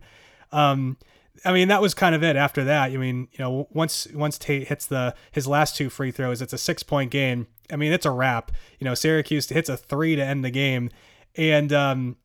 Um, 0.52 0.98
I 1.44 1.52
mean, 1.52 1.68
that 1.68 1.80
was 1.80 1.94
kind 1.94 2.14
of 2.14 2.22
it. 2.22 2.36
After 2.36 2.64
that, 2.64 2.90
I 2.90 2.96
mean, 2.96 3.28
you 3.32 3.38
know, 3.38 3.68
once 3.70 4.06
once 4.12 4.38
Tate 4.38 4.68
hits 4.68 4.86
the 4.86 5.14
his 5.30 5.46
last 5.46 5.76
two 5.76 5.90
free 5.90 6.10
throws, 6.10 6.42
it's 6.42 6.52
a 6.52 6.58
six 6.58 6.82
point 6.82 7.10
game. 7.10 7.46
I 7.72 7.76
mean, 7.76 7.92
it's 7.92 8.06
a 8.06 8.10
wrap. 8.10 8.52
You 8.78 8.84
know, 8.84 8.94
Syracuse 8.94 9.48
hits 9.48 9.68
a 9.68 9.76
three 9.76 10.16
to 10.16 10.24
end 10.24 10.44
the 10.44 10.50
game. 10.50 10.90
And, 11.36 11.72
um, 11.72 12.16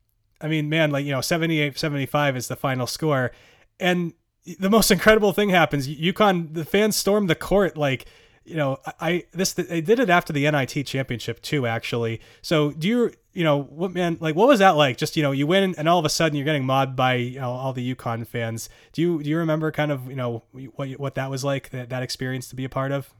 I 0.41 0.47
mean, 0.47 0.69
man, 0.69 0.91
like, 0.91 1.05
you 1.05 1.11
know, 1.11 1.21
78 1.21 1.77
75 1.77 2.37
is 2.37 2.47
the 2.47 2.55
final 2.55 2.87
score. 2.87 3.31
And 3.79 4.13
the 4.59 4.69
most 4.69 4.91
incredible 4.91 5.33
thing 5.33 5.49
happens. 5.49 5.87
UConn, 5.87 6.53
the 6.53 6.65
fans 6.65 6.95
storm 6.95 7.27
the 7.27 7.35
court. 7.35 7.77
Like, 7.77 8.05
you 8.45 8.55
know, 8.55 8.77
I, 8.99 9.25
this, 9.31 9.53
they 9.53 9.81
did 9.81 9.99
it 9.99 10.09
after 10.09 10.33
the 10.33 10.49
NIT 10.49 10.85
championship 10.85 11.41
too, 11.41 11.65
actually. 11.65 12.21
So 12.41 12.71
do 12.71 12.87
you, 12.87 13.11
you 13.33 13.43
know, 13.43 13.63
what, 13.63 13.91
man, 13.91 14.17
like, 14.19 14.35
what 14.35 14.47
was 14.47 14.59
that 14.59 14.71
like? 14.71 14.97
Just, 14.97 15.15
you 15.15 15.23
know, 15.23 15.31
you 15.31 15.47
win 15.47 15.75
and 15.77 15.87
all 15.87 15.99
of 15.99 16.05
a 16.05 16.09
sudden 16.09 16.35
you're 16.35 16.45
getting 16.45 16.65
mobbed 16.65 16.95
by, 16.95 17.15
you 17.15 17.39
know, 17.39 17.51
all 17.51 17.73
the 17.73 17.95
UConn 17.95 18.27
fans. 18.27 18.69
Do 18.91 19.01
you, 19.01 19.23
do 19.23 19.29
you 19.29 19.37
remember 19.37 19.71
kind 19.71 19.91
of, 19.91 20.09
you 20.09 20.15
know, 20.15 20.43
what, 20.75 20.89
what 20.91 21.15
that 21.15 21.29
was 21.29 21.43
like, 21.43 21.69
that, 21.69 21.89
that 21.89 22.03
experience 22.03 22.49
to 22.49 22.55
be 22.55 22.65
a 22.65 22.69
part 22.69 22.91
of? 22.91 23.13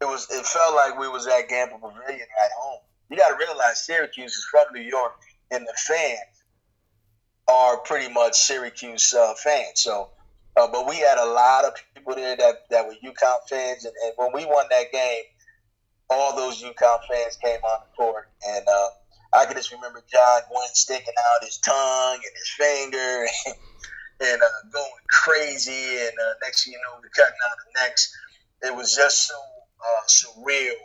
it 0.00 0.06
was 0.06 0.26
it 0.30 0.46
felt 0.46 0.74
like 0.74 0.98
we 0.98 1.08
was 1.08 1.26
at 1.26 1.48
Gampel 1.48 1.80
Pavilion 1.80 2.26
at 2.44 2.50
home. 2.58 2.80
You 3.10 3.16
got 3.16 3.28
to 3.28 3.36
realize 3.36 3.84
Syracuse 3.84 4.32
is 4.32 4.46
from 4.50 4.66
New 4.72 4.82
York, 4.82 5.20
and 5.50 5.66
the 5.66 5.74
fans 5.86 6.44
are 7.48 7.78
pretty 7.78 8.12
much 8.12 8.34
Syracuse 8.34 9.12
uh, 9.12 9.34
fans. 9.34 9.72
So, 9.74 10.10
uh, 10.60 10.68
but 10.70 10.86
we 10.86 10.96
had 10.98 11.18
a 11.18 11.24
lot 11.32 11.64
of 11.64 11.72
people 11.94 12.14
there 12.14 12.36
that, 12.36 12.68
that 12.70 12.86
were 12.86 12.94
UConn 13.02 13.48
fans, 13.48 13.84
and, 13.84 13.94
and 14.04 14.12
when 14.16 14.30
we 14.34 14.44
won 14.44 14.66
that 14.70 14.92
game, 14.92 15.24
all 16.10 16.36
those 16.36 16.62
UConn 16.62 16.98
fans 17.08 17.38
came 17.42 17.60
on 17.64 17.80
the 17.80 17.96
court, 17.96 18.28
and 18.46 18.66
uh, 18.68 18.88
I 19.32 19.46
can 19.46 19.56
just 19.56 19.72
remember 19.72 20.02
John 20.10 20.42
Gwynn 20.50 20.68
sticking 20.74 21.14
out 21.16 21.44
his 21.46 21.58
tongue 21.58 22.20
and 22.20 22.34
his 22.36 22.50
finger, 22.58 23.26
and, 23.46 23.54
and 24.28 24.42
uh, 24.42 24.60
going 24.72 25.04
crazy. 25.08 25.98
And 26.04 26.12
uh, 26.12 26.34
next 26.42 26.64
thing 26.64 26.74
you 26.74 26.80
know, 26.84 27.00
we're 27.00 27.08
cutting 27.16 27.40
out 27.48 27.56
the 27.64 27.80
necks. 27.80 28.12
It 28.62 28.76
was 28.76 28.94
just 28.94 29.28
so 29.28 29.34
uh, 29.80 30.04
surreal. 30.08 30.76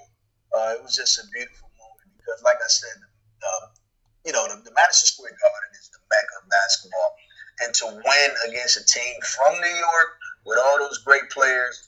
Uh, 0.56 0.80
it 0.80 0.84
was 0.84 0.96
just 0.96 1.20
a 1.20 1.28
beautiful 1.34 1.68
moment 1.76 2.16
because, 2.16 2.42
like 2.44 2.58
I 2.64 2.70
said, 2.70 3.02
you 4.26 4.34
know, 4.34 4.42
the, 4.50 4.58
the 4.66 4.74
Madison 4.74 5.06
Square 5.06 5.38
Garden 5.38 5.72
is 5.78 5.90
the 5.94 6.02
mecca 6.10 6.36
of 6.42 6.50
basketball, 6.50 7.14
and 7.64 7.74
to 7.74 7.86
win 7.86 8.32
against 8.50 8.78
a 8.78 8.86
team 8.86 9.16
from 9.22 9.60
New 9.60 9.68
York 9.68 10.18
with 10.46 10.58
all 10.60 10.80
those 10.80 11.00
great 11.00 11.30
players 11.30 11.88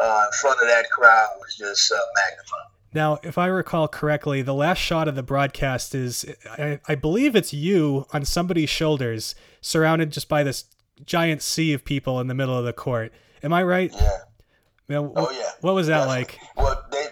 uh, 0.00 0.24
in 0.26 0.32
front 0.40 0.60
of 0.60 0.68
that 0.68 0.90
crowd 0.90 1.28
was 1.40 1.56
just 1.56 1.92
uh, 1.92 1.96
magnifying. 2.14 2.64
Now, 2.94 3.18
if 3.22 3.36
I 3.36 3.46
recall 3.46 3.86
correctly, 3.86 4.40
the 4.42 4.54
last 4.54 4.78
shot 4.78 5.08
of 5.08 5.14
the 5.14 5.22
broadcast 5.22 5.94
is, 5.94 6.24
I, 6.50 6.80
I, 6.88 6.94
believe 6.94 7.36
it's 7.36 7.52
you 7.52 8.06
on 8.14 8.24
somebody's 8.24 8.70
shoulders, 8.70 9.34
surrounded 9.60 10.10
just 10.10 10.26
by 10.26 10.42
this 10.42 10.64
giant 11.04 11.42
sea 11.42 11.74
of 11.74 11.84
people 11.84 12.18
in 12.18 12.28
the 12.28 12.34
middle 12.34 12.56
of 12.56 12.64
the 12.64 12.72
court. 12.72 13.12
Am 13.42 13.52
I 13.52 13.62
right? 13.62 13.92
Yeah. 13.92 14.18
Man, 14.88 15.12
oh 15.16 15.30
yeah. 15.30 15.50
What 15.60 15.74
was 15.74 15.88
that 15.88 16.06
like? 16.06 16.38
Well, 16.56 16.82
they 16.90 17.08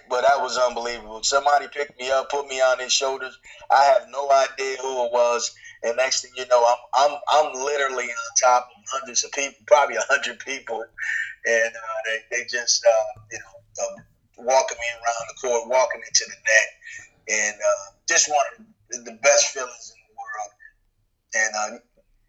was 0.47 0.59
unbelievable. 0.59 1.23
Somebody 1.25 1.67
picked 1.67 1.99
me 1.99 2.11
up, 2.11 2.31
put 2.31 2.47
me 2.47 2.61
on 2.61 2.79
his 2.79 2.93
shoulders. 2.93 3.37
I 3.71 3.83
have 3.85 4.07
no 4.11 4.31
idea 4.31 4.77
who 4.81 5.05
it 5.05 5.13
was, 5.13 5.55
and 5.83 5.97
next 5.97 6.23
thing 6.23 6.33
you 6.37 6.47
know, 6.49 6.65
I'm 6.65 7.11
I'm 7.11 7.19
I'm 7.29 7.65
literally 7.65 8.05
on 8.05 8.31
top 8.41 8.69
of 8.77 8.83
hundreds 8.93 9.25
of 9.25 9.33
people, 9.33 9.59
probably 9.67 9.97
hundred 9.99 10.39
people, 10.41 10.85
and 11.47 11.73
uh, 11.75 11.99
they 12.07 12.19
they 12.31 12.45
just 12.45 12.85
uh, 12.85 13.21
you 13.33 13.39
know 13.39 13.85
uh, 13.85 14.03
walking 14.39 14.79
me 14.79 14.87
around 14.93 15.27
the 15.29 15.49
court, 15.49 15.69
walking 15.69 16.01
me 16.01 16.07
to 16.13 16.25
the 16.25 16.37
net, 16.37 17.49
and 17.49 17.57
uh, 17.57 17.93
just 18.09 18.29
one 18.29 18.67
of 18.93 19.05
the 19.05 19.19
best 19.23 19.49
feelings 19.49 19.93
in 19.95 20.03
the 20.09 20.15
world. 20.17 20.53
And 21.35 21.75
uh, 21.75 21.79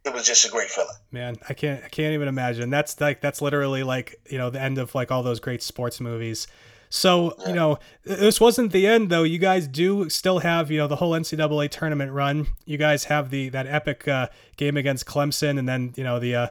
it 0.05 0.13
was 0.13 0.25
just 0.25 0.45
a 0.45 0.49
great 0.49 0.69
feeling. 0.69 0.95
Man, 1.11 1.35
I 1.47 1.53
can't 1.53 1.83
I 1.83 1.89
can't 1.89 2.13
even 2.13 2.27
imagine. 2.27 2.69
That's 2.69 2.99
like 2.99 3.21
that's 3.21 3.41
literally 3.41 3.83
like 3.83 4.15
you 4.29 4.37
know 4.37 4.49
the 4.49 4.61
end 4.61 4.77
of 4.77 4.95
like 4.95 5.11
all 5.11 5.23
those 5.23 5.39
great 5.39 5.61
sports 5.61 5.99
movies. 5.99 6.47
So 6.89 7.35
you 7.45 7.53
know 7.53 7.79
this 8.03 8.39
wasn't 8.39 8.71
the 8.71 8.87
end 8.87 9.09
though. 9.09 9.23
You 9.23 9.39
guys 9.39 9.67
do 9.67 10.09
still 10.09 10.39
have 10.39 10.71
you 10.71 10.77
know 10.77 10.87
the 10.87 10.97
whole 10.97 11.11
NCAA 11.11 11.69
tournament 11.69 12.11
run. 12.11 12.47
You 12.65 12.77
guys 12.77 13.05
have 13.05 13.29
the 13.29 13.49
that 13.49 13.67
epic 13.67 14.07
uh, 14.07 14.27
game 14.55 14.77
against 14.77 15.05
Clemson, 15.05 15.57
and 15.59 15.67
then 15.67 15.93
you 15.95 16.03
know 16.03 16.19
the. 16.19 16.35
Uh, 16.35 16.47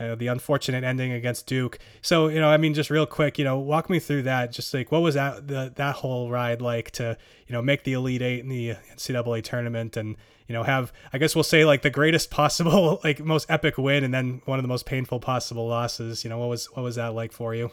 uh, 0.00 0.14
the 0.14 0.28
unfortunate 0.28 0.82
ending 0.82 1.12
against 1.12 1.46
Duke. 1.46 1.78
So, 2.00 2.28
you 2.28 2.40
know, 2.40 2.48
I 2.48 2.56
mean, 2.56 2.72
just 2.72 2.88
real 2.88 3.04
quick, 3.04 3.38
you 3.38 3.44
know, 3.44 3.58
walk 3.58 3.90
me 3.90 3.98
through 3.98 4.22
that. 4.22 4.50
Just 4.50 4.72
like, 4.72 4.90
what 4.90 5.02
was 5.02 5.14
that 5.14 5.46
the, 5.46 5.74
that 5.76 5.96
whole 5.96 6.30
ride 6.30 6.62
like 6.62 6.90
to, 6.92 7.18
you 7.46 7.52
know, 7.52 7.60
make 7.60 7.84
the 7.84 7.92
Elite 7.92 8.22
Eight 8.22 8.40
in 8.40 8.48
the 8.48 8.76
NCAA 8.94 9.44
tournament 9.44 9.98
and, 9.98 10.16
you 10.50 10.54
know, 10.54 10.62
have 10.62 10.92
I 11.12 11.18
guess 11.18 11.36
we'll 11.36 11.44
say 11.44 11.64
like 11.64 11.82
the 11.82 11.90
greatest 11.90 12.30
possible, 12.32 13.00
like 13.04 13.20
most 13.20 13.48
epic 13.50 13.78
win, 13.78 14.02
and 14.02 14.12
then 14.12 14.42
one 14.46 14.58
of 14.58 14.64
the 14.64 14.68
most 14.68 14.84
painful 14.84 15.20
possible 15.20 15.68
losses. 15.68 16.24
You 16.24 16.30
know, 16.30 16.38
what 16.38 16.48
was 16.48 16.66
what 16.72 16.82
was 16.82 16.96
that 16.96 17.14
like 17.14 17.30
for 17.30 17.54
you? 17.54 17.70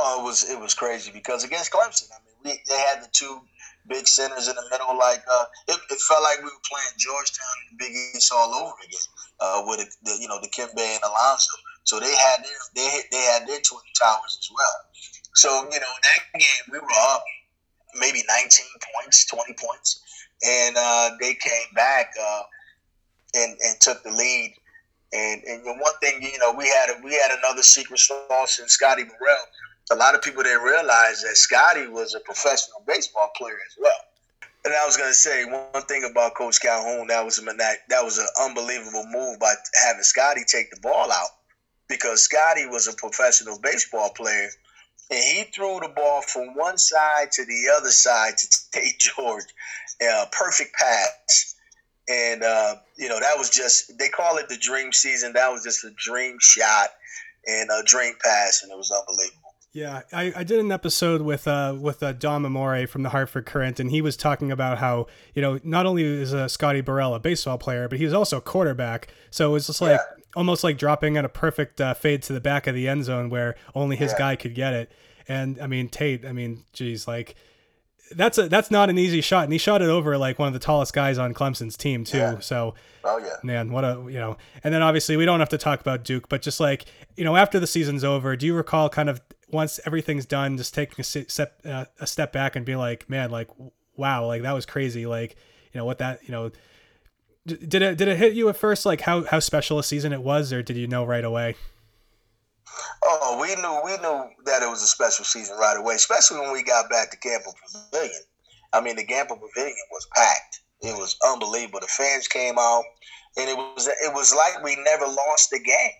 Oh, 0.00 0.20
it 0.20 0.24
was 0.24 0.48
it 0.48 0.60
was 0.60 0.74
crazy 0.74 1.10
because 1.10 1.42
against 1.42 1.72
Clemson, 1.72 2.06
I 2.14 2.22
mean, 2.22 2.36
we, 2.44 2.62
they 2.68 2.78
had 2.78 3.02
the 3.02 3.08
two 3.10 3.40
big 3.88 4.06
centers 4.06 4.46
in 4.46 4.54
the 4.54 4.62
middle. 4.70 4.96
Like 4.96 5.22
uh, 5.30 5.44
it, 5.66 5.78
it, 5.90 5.98
felt 5.98 6.22
like 6.22 6.38
we 6.38 6.44
were 6.44 6.66
playing 6.70 6.94
Georgetown 6.98 7.56
and 7.68 7.78
Big 7.78 7.90
East 8.14 8.30
all 8.32 8.54
over 8.54 8.74
again 8.84 9.08
uh, 9.40 9.62
with 9.66 9.80
the, 9.80 9.86
the, 10.04 10.18
you 10.22 10.28
know 10.28 10.38
the 10.40 10.46
Dikembe 10.46 10.78
and 10.78 11.02
Alonzo. 11.02 11.50
So 11.82 11.98
they 11.98 12.14
had 12.14 12.44
their 12.44 12.60
they 12.76 13.00
they 13.10 13.22
had 13.26 13.48
their 13.48 13.58
twin 13.58 13.82
towers 13.98 14.38
as 14.38 14.48
well. 14.54 14.78
So 15.34 15.48
you 15.72 15.80
know 15.80 15.94
that 16.02 16.38
game 16.38 16.64
we 16.70 16.78
were 16.78 16.98
up 17.10 17.24
maybe 17.98 18.22
19 18.28 18.66
points, 18.94 19.26
20 19.26 19.54
points, 19.54 20.00
and 20.46 20.76
uh, 20.78 21.10
they 21.20 21.34
came 21.34 21.68
back 21.74 22.12
uh, 22.22 22.42
and 23.34 23.58
and 23.64 23.80
took 23.80 24.02
the 24.04 24.10
lead. 24.10 24.54
And 25.12 25.42
and 25.44 25.64
one 25.64 25.94
thing, 26.02 26.22
you 26.22 26.38
know, 26.38 26.52
we 26.52 26.66
had 26.68 27.02
we 27.02 27.12
had 27.12 27.36
another 27.38 27.62
secret 27.62 27.98
sauce 27.98 28.58
in 28.60 28.68
Scotty 28.68 29.04
Burrell. 29.04 29.44
A 29.90 29.96
lot 29.96 30.14
of 30.14 30.22
people 30.22 30.42
didn't 30.42 30.62
realize 30.62 31.22
that 31.22 31.36
Scotty 31.36 31.86
was 31.86 32.14
a 32.14 32.20
professional 32.20 32.82
baseball 32.86 33.30
player 33.36 33.58
as 33.66 33.76
well. 33.78 33.92
And 34.64 34.74
I 34.74 34.84
was 34.84 34.96
gonna 34.96 35.14
say 35.14 35.44
one 35.44 35.82
thing 35.84 36.04
about 36.10 36.34
Coach 36.34 36.60
Calhoun 36.60 37.06
that 37.06 37.24
was 37.24 37.38
a 37.38 37.42
that, 37.42 38.04
was 38.04 38.18
an 38.18 38.26
unbelievable 38.40 39.06
move 39.10 39.38
by 39.38 39.54
having 39.82 40.02
Scotty 40.02 40.42
take 40.46 40.70
the 40.70 40.80
ball 40.80 41.10
out 41.10 41.30
because 41.88 42.22
Scotty 42.22 42.66
was 42.66 42.86
a 42.86 42.92
professional 42.92 43.58
baseball 43.60 44.10
player 44.10 44.50
and 45.10 45.24
he 45.24 45.44
threw 45.44 45.80
the 45.80 45.88
ball 45.88 46.20
from 46.22 46.54
one 46.54 46.76
side 46.76 47.32
to 47.32 47.44
the 47.46 47.72
other 47.74 47.90
side 47.90 48.36
to 48.36 48.46
Tate 48.72 48.98
George, 48.98 49.44
uh, 50.06 50.26
perfect 50.32 50.74
pass. 50.74 51.54
And 52.10 52.42
uh, 52.42 52.76
you 52.96 53.08
know 53.08 53.20
that 53.20 53.38
was 53.38 53.50
just 53.50 53.98
they 53.98 54.08
call 54.08 54.38
it 54.38 54.48
the 54.48 54.56
dream 54.56 54.92
season. 54.92 55.34
That 55.34 55.50
was 55.50 55.62
just 55.62 55.84
a 55.84 55.90
dream 55.96 56.38
shot 56.40 56.88
and 57.46 57.70
a 57.70 57.82
dream 57.84 58.14
pass, 58.22 58.62
and 58.62 58.72
it 58.72 58.76
was 58.76 58.90
unbelievable. 58.90 59.47
Yeah, 59.78 60.02
I, 60.12 60.32
I 60.34 60.42
did 60.42 60.58
an 60.58 60.72
episode 60.72 61.22
with 61.22 61.46
uh 61.46 61.76
with 61.78 62.02
uh, 62.02 62.12
Dom 62.12 62.44
Amore 62.44 62.88
from 62.88 63.04
the 63.04 63.10
Hartford 63.10 63.46
Courant, 63.46 63.78
and 63.78 63.92
he 63.92 64.02
was 64.02 64.16
talking 64.16 64.50
about 64.50 64.78
how 64.78 65.06
you 65.34 65.42
know 65.42 65.60
not 65.62 65.86
only 65.86 66.02
is 66.02 66.34
uh, 66.34 66.48
Scotty 66.48 66.80
Burrell 66.80 67.14
a 67.14 67.20
baseball 67.20 67.58
player, 67.58 67.88
but 67.88 67.98
he 67.98 68.04
was 68.04 68.12
also 68.12 68.38
a 68.38 68.40
quarterback. 68.40 69.06
So 69.30 69.50
it 69.50 69.52
was 69.52 69.68
just 69.68 69.80
like 69.80 70.00
yeah. 70.00 70.22
almost 70.34 70.64
like 70.64 70.78
dropping 70.78 71.16
at 71.16 71.24
a 71.24 71.28
perfect 71.28 71.80
uh, 71.80 71.94
fade 71.94 72.22
to 72.24 72.32
the 72.32 72.40
back 72.40 72.66
of 72.66 72.74
the 72.74 72.88
end 72.88 73.04
zone 73.04 73.30
where 73.30 73.54
only 73.72 73.94
his 73.94 74.10
yeah. 74.12 74.18
guy 74.18 74.36
could 74.36 74.56
get 74.56 74.74
it. 74.74 74.92
And 75.28 75.60
I 75.60 75.68
mean 75.68 75.88
Tate, 75.88 76.26
I 76.26 76.32
mean, 76.32 76.64
geez, 76.72 77.06
like 77.06 77.36
that's 78.10 78.36
a 78.36 78.48
that's 78.48 78.72
not 78.72 78.90
an 78.90 78.98
easy 78.98 79.20
shot, 79.20 79.44
and 79.44 79.52
he 79.52 79.58
shot 79.60 79.80
it 79.80 79.88
over 79.88 80.18
like 80.18 80.40
one 80.40 80.48
of 80.48 80.54
the 80.54 80.58
tallest 80.58 80.92
guys 80.92 81.18
on 81.18 81.34
Clemson's 81.34 81.76
team 81.76 82.02
too. 82.02 82.18
Yeah. 82.18 82.38
So, 82.40 82.74
oh 83.04 83.18
yeah, 83.18 83.36
man, 83.44 83.70
what 83.70 83.84
a 83.84 84.04
you 84.08 84.18
know. 84.18 84.38
And 84.64 84.74
then 84.74 84.82
obviously 84.82 85.16
we 85.16 85.24
don't 85.24 85.38
have 85.38 85.50
to 85.50 85.58
talk 85.58 85.80
about 85.80 86.02
Duke, 86.02 86.28
but 86.28 86.42
just 86.42 86.58
like 86.58 86.86
you 87.16 87.24
know, 87.24 87.36
after 87.36 87.60
the 87.60 87.66
season's 87.68 88.02
over, 88.02 88.34
do 88.34 88.44
you 88.44 88.54
recall 88.54 88.88
kind 88.88 89.08
of 89.08 89.20
once 89.50 89.80
everything's 89.86 90.26
done, 90.26 90.56
just 90.56 90.74
taking 90.74 91.00
a 91.00 91.04
step 91.04 91.60
uh, 91.64 91.86
a 92.00 92.06
step 92.06 92.32
back 92.32 92.56
and 92.56 92.64
be 92.64 92.76
like, 92.76 93.08
man, 93.08 93.30
like 93.30 93.48
wow, 93.96 94.26
like 94.26 94.42
that 94.42 94.52
was 94.52 94.66
crazy, 94.66 95.06
like 95.06 95.36
you 95.72 95.78
know 95.78 95.84
what 95.84 95.98
that 95.98 96.20
you 96.24 96.32
know. 96.32 96.50
Did 97.46 97.80
it 97.80 97.96
did 97.96 98.08
it 98.08 98.18
hit 98.18 98.34
you 98.34 98.48
at 98.50 98.56
first 98.56 98.84
like 98.84 99.00
how 99.00 99.24
how 99.24 99.40
special 99.40 99.78
a 99.78 99.84
season 99.84 100.12
it 100.12 100.22
was, 100.22 100.52
or 100.52 100.62
did 100.62 100.76
you 100.76 100.86
know 100.86 101.04
right 101.04 101.24
away? 101.24 101.56
Oh, 103.02 103.38
we 103.40 103.54
knew 103.56 103.80
we 103.84 103.96
knew 104.02 104.28
that 104.44 104.62
it 104.62 104.68
was 104.68 104.82
a 104.82 104.86
special 104.86 105.24
season 105.24 105.56
right 105.56 105.76
away, 105.78 105.94
especially 105.94 106.40
when 106.40 106.52
we 106.52 106.62
got 106.62 106.90
back 106.90 107.10
to 107.10 107.16
Gampel 107.16 107.54
Pavilion. 107.90 108.20
I 108.72 108.82
mean, 108.82 108.96
the 108.96 109.04
Gampel 109.04 109.40
Pavilion 109.40 109.76
was 109.90 110.06
packed. 110.14 110.60
It 110.82 110.94
was 110.96 111.16
unbelievable. 111.26 111.80
The 111.80 111.86
fans 111.86 112.28
came 112.28 112.58
out, 112.58 112.84
and 113.36 113.48
it 113.48 113.56
was 113.56 113.88
it 113.88 114.12
was 114.14 114.34
like 114.34 114.62
we 114.62 114.76
never 114.76 115.06
lost 115.06 115.50
the 115.50 115.58
game. 115.58 115.90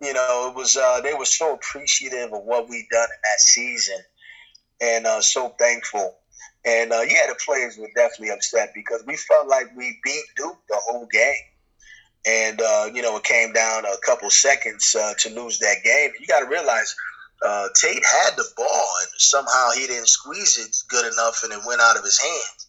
You 0.00 0.12
know, 0.12 0.48
it 0.50 0.56
was 0.56 0.76
uh, 0.76 1.00
they 1.02 1.14
were 1.14 1.24
so 1.24 1.54
appreciative 1.54 2.32
of 2.32 2.44
what 2.44 2.68
we 2.68 2.86
done 2.90 3.08
in 3.08 3.20
that 3.24 3.40
season, 3.40 3.98
and 4.80 5.06
uh, 5.06 5.20
so 5.20 5.54
thankful. 5.58 6.14
And 6.64 6.92
uh, 6.92 7.00
yeah, 7.00 7.26
the 7.28 7.36
players 7.44 7.76
were 7.78 7.90
definitely 7.96 8.30
upset 8.30 8.70
because 8.74 9.02
we 9.06 9.16
felt 9.16 9.48
like 9.48 9.66
we 9.76 9.98
beat 10.04 10.24
Duke 10.36 10.58
the 10.68 10.76
whole 10.76 11.06
game 11.06 11.34
and 12.26 12.60
uh, 12.60 12.90
you 12.94 13.02
know 13.02 13.16
it 13.16 13.24
came 13.24 13.52
down 13.52 13.84
a 13.84 13.96
couple 14.04 14.28
seconds 14.30 14.94
uh, 14.98 15.14
to 15.18 15.30
lose 15.30 15.58
that 15.58 15.76
game. 15.84 16.10
You 16.20 16.26
got 16.26 16.40
to 16.40 16.46
realize 16.46 16.94
uh, 17.44 17.68
Tate 17.74 18.04
had 18.04 18.36
the 18.36 18.44
ball, 18.56 18.88
and 19.00 19.08
somehow 19.18 19.70
he 19.70 19.86
didn't 19.86 20.08
squeeze 20.08 20.58
it 20.58 20.76
good 20.88 21.10
enough, 21.12 21.42
and 21.44 21.52
it 21.52 21.60
went 21.66 21.80
out 21.80 21.96
of 21.96 22.04
his 22.04 22.20
hands. 22.20 22.66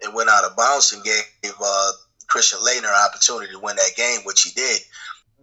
It 0.00 0.14
went 0.14 0.30
out 0.30 0.44
of 0.44 0.56
bounds 0.56 0.92
and 0.92 1.02
gave 1.02 1.22
Christian 2.28 2.60
Laettner 2.60 2.88
an 2.88 3.08
opportunity 3.08 3.52
to 3.52 3.58
win 3.58 3.76
that 3.76 3.96
game, 3.96 4.20
which 4.24 4.42
he 4.42 4.50
did. 4.50 4.80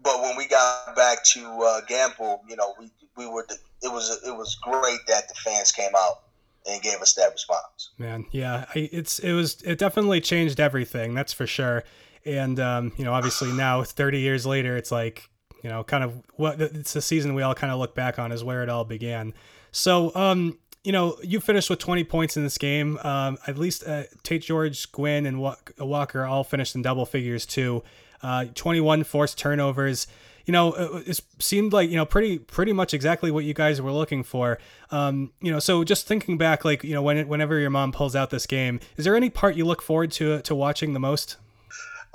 But 0.05 0.21
when 0.21 0.37
we 0.37 0.47
got 0.47 0.95
back 0.95 1.25
to 1.33 1.41
uh, 1.41 1.81
Gampel, 1.89 2.39
you 2.47 2.55
know, 2.55 2.73
we 2.79 2.89
we 3.17 3.27
were 3.27 3.45
it 3.81 3.91
was 3.91 4.21
it 4.25 4.31
was 4.31 4.55
great 4.61 4.99
that 5.07 5.27
the 5.27 5.35
fans 5.35 5.73
came 5.73 5.91
out 5.97 6.21
and 6.65 6.81
gave 6.81 7.01
us 7.01 7.13
that 7.15 7.33
response. 7.33 7.89
Man, 7.97 8.25
yeah, 8.31 8.65
it's 8.73 9.19
it 9.19 9.33
was 9.33 9.61
it 9.63 9.77
definitely 9.77 10.21
changed 10.21 10.61
everything. 10.61 11.13
That's 11.13 11.33
for 11.33 11.45
sure 11.45 11.83
and 12.25 12.59
um, 12.59 12.91
you 12.97 13.05
know, 13.05 13.13
obviously 13.13 13.51
now, 13.51 13.83
30 13.83 14.19
years 14.19 14.45
later, 14.45 14.75
it's 14.75 14.91
like 14.91 15.29
you 15.63 15.69
know, 15.69 15.83
kind 15.83 16.03
of 16.03 16.21
what 16.35 16.61
it's 16.61 16.93
the 16.93 17.01
season 17.01 17.33
we 17.33 17.41
all 17.41 17.55
kind 17.55 17.73
of 17.73 17.79
look 17.79 17.95
back 17.95 18.19
on 18.19 18.31
is 18.31 18.43
where 18.43 18.61
it 18.61 18.69
all 18.69 18.85
began. 18.85 19.33
So, 19.71 20.13
um, 20.13 20.59
you 20.83 20.91
know, 20.91 21.17
you 21.23 21.39
finished 21.39 21.71
with 21.71 21.79
20 21.79 22.03
points 22.03 22.37
in 22.37 22.43
this 22.43 22.59
game. 22.59 22.99
Um, 22.99 23.39
at 23.47 23.57
least 23.57 23.83
uh, 23.87 24.03
Tate 24.21 24.43
George, 24.43 24.91
Gwynn, 24.91 25.25
and 25.25 25.41
Walker 25.41 26.23
all 26.23 26.43
finished 26.43 26.75
in 26.75 26.83
double 26.83 27.05
figures 27.05 27.47
too. 27.47 27.83
Uh, 28.21 28.45
21 28.55 29.03
forced 29.03 29.37
turnovers. 29.37 30.07
You 30.45 30.51
know, 30.51 30.73
it, 30.73 31.19
seemed 31.39 31.73
like 31.73 31.89
you 31.89 31.95
know 31.95 32.05
pretty 32.05 32.37
pretty 32.37 32.71
much 32.71 32.93
exactly 32.93 33.31
what 33.31 33.45
you 33.45 33.55
guys 33.55 33.81
were 33.81 33.91
looking 33.91 34.23
for. 34.23 34.59
Um, 34.91 35.31
you 35.41 35.51
know, 35.51 35.59
so 35.59 35.83
just 35.83 36.07
thinking 36.07 36.37
back, 36.37 36.63
like 36.63 36.83
you 36.83 36.93
know, 36.93 37.01
when 37.01 37.27
whenever 37.27 37.59
your 37.59 37.71
mom 37.71 37.91
pulls 37.91 38.15
out 38.15 38.29
this 38.29 38.45
game, 38.45 38.79
is 38.95 39.05
there 39.05 39.15
any 39.15 39.31
part 39.31 39.55
you 39.55 39.65
look 39.65 39.81
forward 39.81 40.11
to 40.13 40.41
to 40.41 40.53
watching 40.53 40.93
the 40.93 40.99
most? 40.99 41.37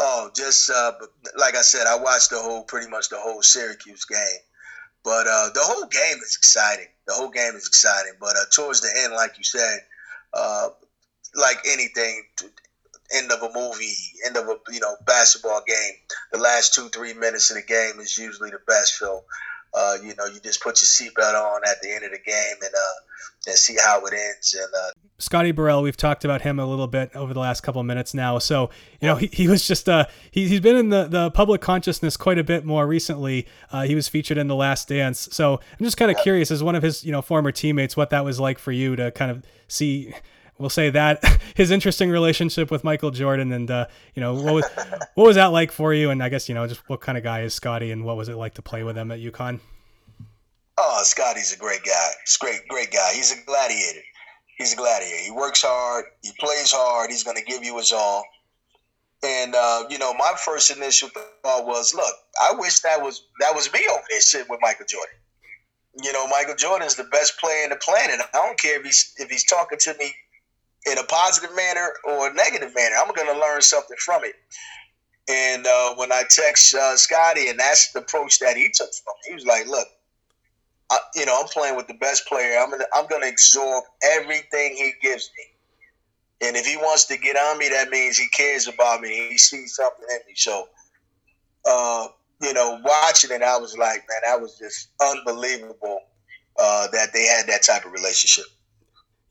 Oh, 0.03 0.31
just 0.35 0.71
uh, 0.71 0.93
like 1.37 1.55
I 1.55 1.61
said, 1.61 1.87
I 1.87 1.95
watched 1.95 2.31
the 2.31 2.39
whole, 2.39 2.63
pretty 2.63 2.89
much 2.89 3.11
the 3.11 3.19
whole 3.19 3.43
Syracuse 3.43 4.07
game. 4.07 4.41
But 5.05 5.27
uh, 5.27 5.51
the 5.53 5.61
whole 5.61 5.87
game 5.87 6.17
is 6.23 6.37
exciting. 6.39 6.87
The 7.07 7.13
whole 7.13 7.29
game 7.29 7.55
is 7.55 7.67
exciting. 7.67 8.13
But 8.19 8.37
uh, 8.37 8.45
towards 8.51 8.81
the 8.81 8.89
end, 9.03 9.13
like 9.13 9.37
you 9.37 9.45
said, 9.45 9.81
uh, 10.33 10.69
like 11.35 11.59
anything, 11.67 12.23
end 13.13 13.31
of 13.33 13.43
a 13.43 13.51
movie, 13.53 13.95
end 14.27 14.37
of 14.37 14.49
a 14.49 14.57
you 14.73 14.81
know 14.81 14.97
basketball 15.07 15.63
game, 15.67 15.95
the 16.33 16.39
last 16.39 16.75
two 16.75 16.89
three 16.89 17.15
minutes 17.15 17.51
of 17.51 17.57
the 17.57 17.63
game 17.63 18.01
is 18.01 18.17
usually 18.19 18.51
the 18.51 18.61
best. 18.67 18.99
So 18.99 19.25
uh, 19.73 19.97
you 20.03 20.15
know, 20.17 20.27
you 20.27 20.41
just 20.41 20.63
put 20.63 20.81
your 20.81 21.11
seatbelt 21.11 21.35
on 21.35 21.61
at 21.69 21.81
the 21.83 21.93
end 21.93 22.05
of 22.05 22.11
the 22.11 22.19
game 22.19 22.57
and 22.61 22.75
uh, 22.75 23.01
and 23.47 23.57
see 23.57 23.77
how 23.83 24.05
it 24.05 24.13
ends. 24.13 24.55
And 24.55 24.69
uh, 24.75 24.91
Scotty 25.19 25.53
Burrell, 25.53 25.83
we've 25.83 25.97
talked 25.97 26.25
about 26.25 26.43
him 26.43 26.59
a 26.59 26.67
little 26.67 26.89
bit 26.89 27.15
over 27.15 27.33
the 27.33 27.41
last 27.41 27.61
couple 27.61 27.81
of 27.81 27.87
minutes 27.87 28.13
now. 28.13 28.39
So 28.39 28.71
you 29.01 29.09
know, 29.09 29.17
he, 29.17 29.29
he 29.29 29.49
was 29.49 29.67
just 29.67 29.89
uh, 29.89 30.07
he, 30.31 30.49
he's 30.49 30.61
been 30.61 30.77
in 30.77 30.89
the, 30.89 31.07
the 31.07 31.31
public 31.31 31.61
consciousness 31.61 32.17
quite 32.17 32.39
a 32.39 32.45
bit 32.45 32.65
more 32.65 32.87
recently. 32.87 33.47
Uh, 33.71 33.83
he 33.83 33.95
was 33.95 34.09
featured 34.09 34.39
in 34.39 34.49
The 34.49 34.57
Last 34.57 34.89
Dance. 34.89 35.29
So 35.31 35.55
I'm 35.55 35.85
just 35.85 35.97
kind 35.97 36.11
of 36.11 36.17
yeah. 36.19 36.25
curious, 36.25 36.51
as 36.51 36.63
one 36.63 36.75
of 36.75 36.83
his 36.83 37.05
you 37.05 37.13
know 37.13 37.23
former 37.23 37.53
teammates, 37.53 37.97
what 37.97 38.11
that 38.11 38.25
was 38.25 38.41
like 38.41 38.59
for 38.59 38.73
you 38.73 38.97
to 38.97 39.13
kind 39.13 39.31
of 39.31 39.45
see 39.69 40.13
we'll 40.61 40.71
say 40.71 40.91
that 40.91 41.25
his 41.57 41.71
interesting 41.71 42.11
relationship 42.11 42.71
with 42.71 42.85
Michael 42.85 43.11
Jordan 43.11 43.53
and 43.53 43.71
uh, 43.71 43.87
you 44.15 44.21
know 44.21 44.35
what 44.35 44.55
was 44.55 44.65
what 45.15 45.27
was 45.27 45.37
that 45.37 45.47
like 45.47 45.73
for 45.73 45.93
you 45.93 46.11
and 46.11 46.23
I 46.23 46.29
guess 46.29 46.49
you 46.49 46.55
know 46.55 46.67
just 46.67 46.89
what 46.89 47.01
kind 47.01 47.19
of 47.19 47.25
guy 47.25 47.41
is 47.43 47.55
Scotty 47.55 47.91
and 47.91 48.05
what 48.05 48.17
was 48.17 48.29
it 48.29 48.37
like 48.37 48.55
to 48.55 48.63
play 48.63 48.85
with 48.85 48.97
him 48.97 49.11
at 49.11 49.19
UConn? 49.19 49.61
Oh, 50.79 51.01
Scotty's 51.03 51.53
a 51.53 51.59
great 51.59 51.83
guy. 51.85 52.11
He's 52.25 52.37
great, 52.37 52.61
great 52.69 52.91
guy. 52.91 53.13
He's 53.13 53.33
a 53.33 53.45
gladiator. 53.45 54.01
he's 54.57 54.73
a 54.73 54.77
gladiator. 54.77 55.25
He 55.25 55.31
works 55.31 55.63
hard. 55.63 56.07
He 56.23 56.31
plays 56.39 56.73
hard. 56.73 57.11
He's 57.11 57.23
going 57.23 57.37
to 57.37 57.45
give 57.45 57.63
you 57.63 57.77
his 57.77 57.93
all. 57.93 58.25
And 59.23 59.55
uh, 59.55 59.85
you 59.91 59.99
know, 59.99 60.15
my 60.15 60.33
first 60.43 60.75
initial 60.75 61.11
thought 61.43 61.67
was, 61.67 61.95
look, 61.95 62.15
I 62.41 62.55
wish 62.55 62.81
that 62.81 63.03
was 63.03 63.27
that 63.41 63.55
was 63.55 63.71
me 63.73 63.81
over 63.91 64.03
there 64.09 64.21
sitting 64.21 64.47
with 64.49 64.61
Michael 64.63 64.87
Jordan. 64.87 65.17
You 66.03 66.13
know, 66.13 66.27
Michael 66.29 66.55
Jordan 66.55 66.87
is 66.87 66.95
the 66.95 67.05
best 67.05 67.39
player 67.39 67.65
in 67.65 67.71
the 67.71 67.77
planet. 67.77 68.21
I 68.33 68.37
don't 68.39 68.59
care 68.59 68.79
if 68.79 68.87
he's 68.87 69.13
if 69.19 69.29
he's 69.29 69.45
talking 69.45 69.79
to 69.79 69.95
me 69.99 70.15
in 70.87 70.99
a 70.99 71.05
positive 71.05 71.55
manner 71.55 71.89
or 72.05 72.31
a 72.31 72.35
negative 72.35 72.75
manner. 72.75 72.97
I'm 72.99 73.13
going 73.15 73.33
to 73.33 73.39
learn 73.39 73.61
something 73.61 73.97
from 73.99 74.25
it. 74.25 74.35
And 75.29 75.67
uh, 75.67 75.95
when 75.95 76.13
I 76.13 76.23
text 76.29 76.75
uh, 76.75 76.97
Scottie, 76.97 77.49
and 77.49 77.59
that's 77.59 77.93
the 77.93 78.01
approach 78.01 78.39
that 78.41 78.57
he 78.57 78.69
took 78.73 78.93
from 78.93 79.15
he 79.29 79.35
was 79.35 79.47
like, 79.47 79.69
"Look, 79.69 79.87
I, 80.91 80.99
you 81.15 81.25
know, 81.25 81.39
I'm 81.41 81.47
playing 81.47 81.77
with 81.77 81.87
the 81.87 81.95
best 81.95 82.27
player. 82.27 82.59
I'm 82.59 82.71
gonna 82.71 82.87
I'm 82.95 83.07
gonna 83.07 83.29
absorb 83.29 83.85
everything 84.03 84.75
he 84.75 84.93
gives 85.01 85.31
me. 85.39 86.47
And 86.47 86.57
if 86.57 86.67
he 86.67 86.77
wants 86.77 87.05
to 87.07 87.19
get 87.19 87.37
on 87.37 87.59
me, 87.59 87.69
that 87.69 87.91
means 87.91 88.17
he 88.17 88.27
cares 88.29 88.67
about 88.67 89.03
me. 89.03 89.29
He 89.31 89.39
sees 89.39 89.77
something 89.77 90.07
in 90.11 90.19
me. 90.27 90.33
So, 90.35 90.69
uh, 91.69 92.09
you 92.41 92.55
know, 92.55 92.81
watching 92.83 93.31
it, 93.31 93.43
I 93.43 93.59
was 93.59 93.77
like, 93.77 93.99
man, 94.09 94.21
that 94.25 94.41
was 94.41 94.59
just 94.59 94.89
unbelievable 95.01 96.01
uh, 96.59 96.89
that 96.93 97.13
they 97.13 97.25
had 97.25 97.47
that 97.47 97.63
type 97.63 97.85
of 97.85 97.93
relationship. 97.93 98.47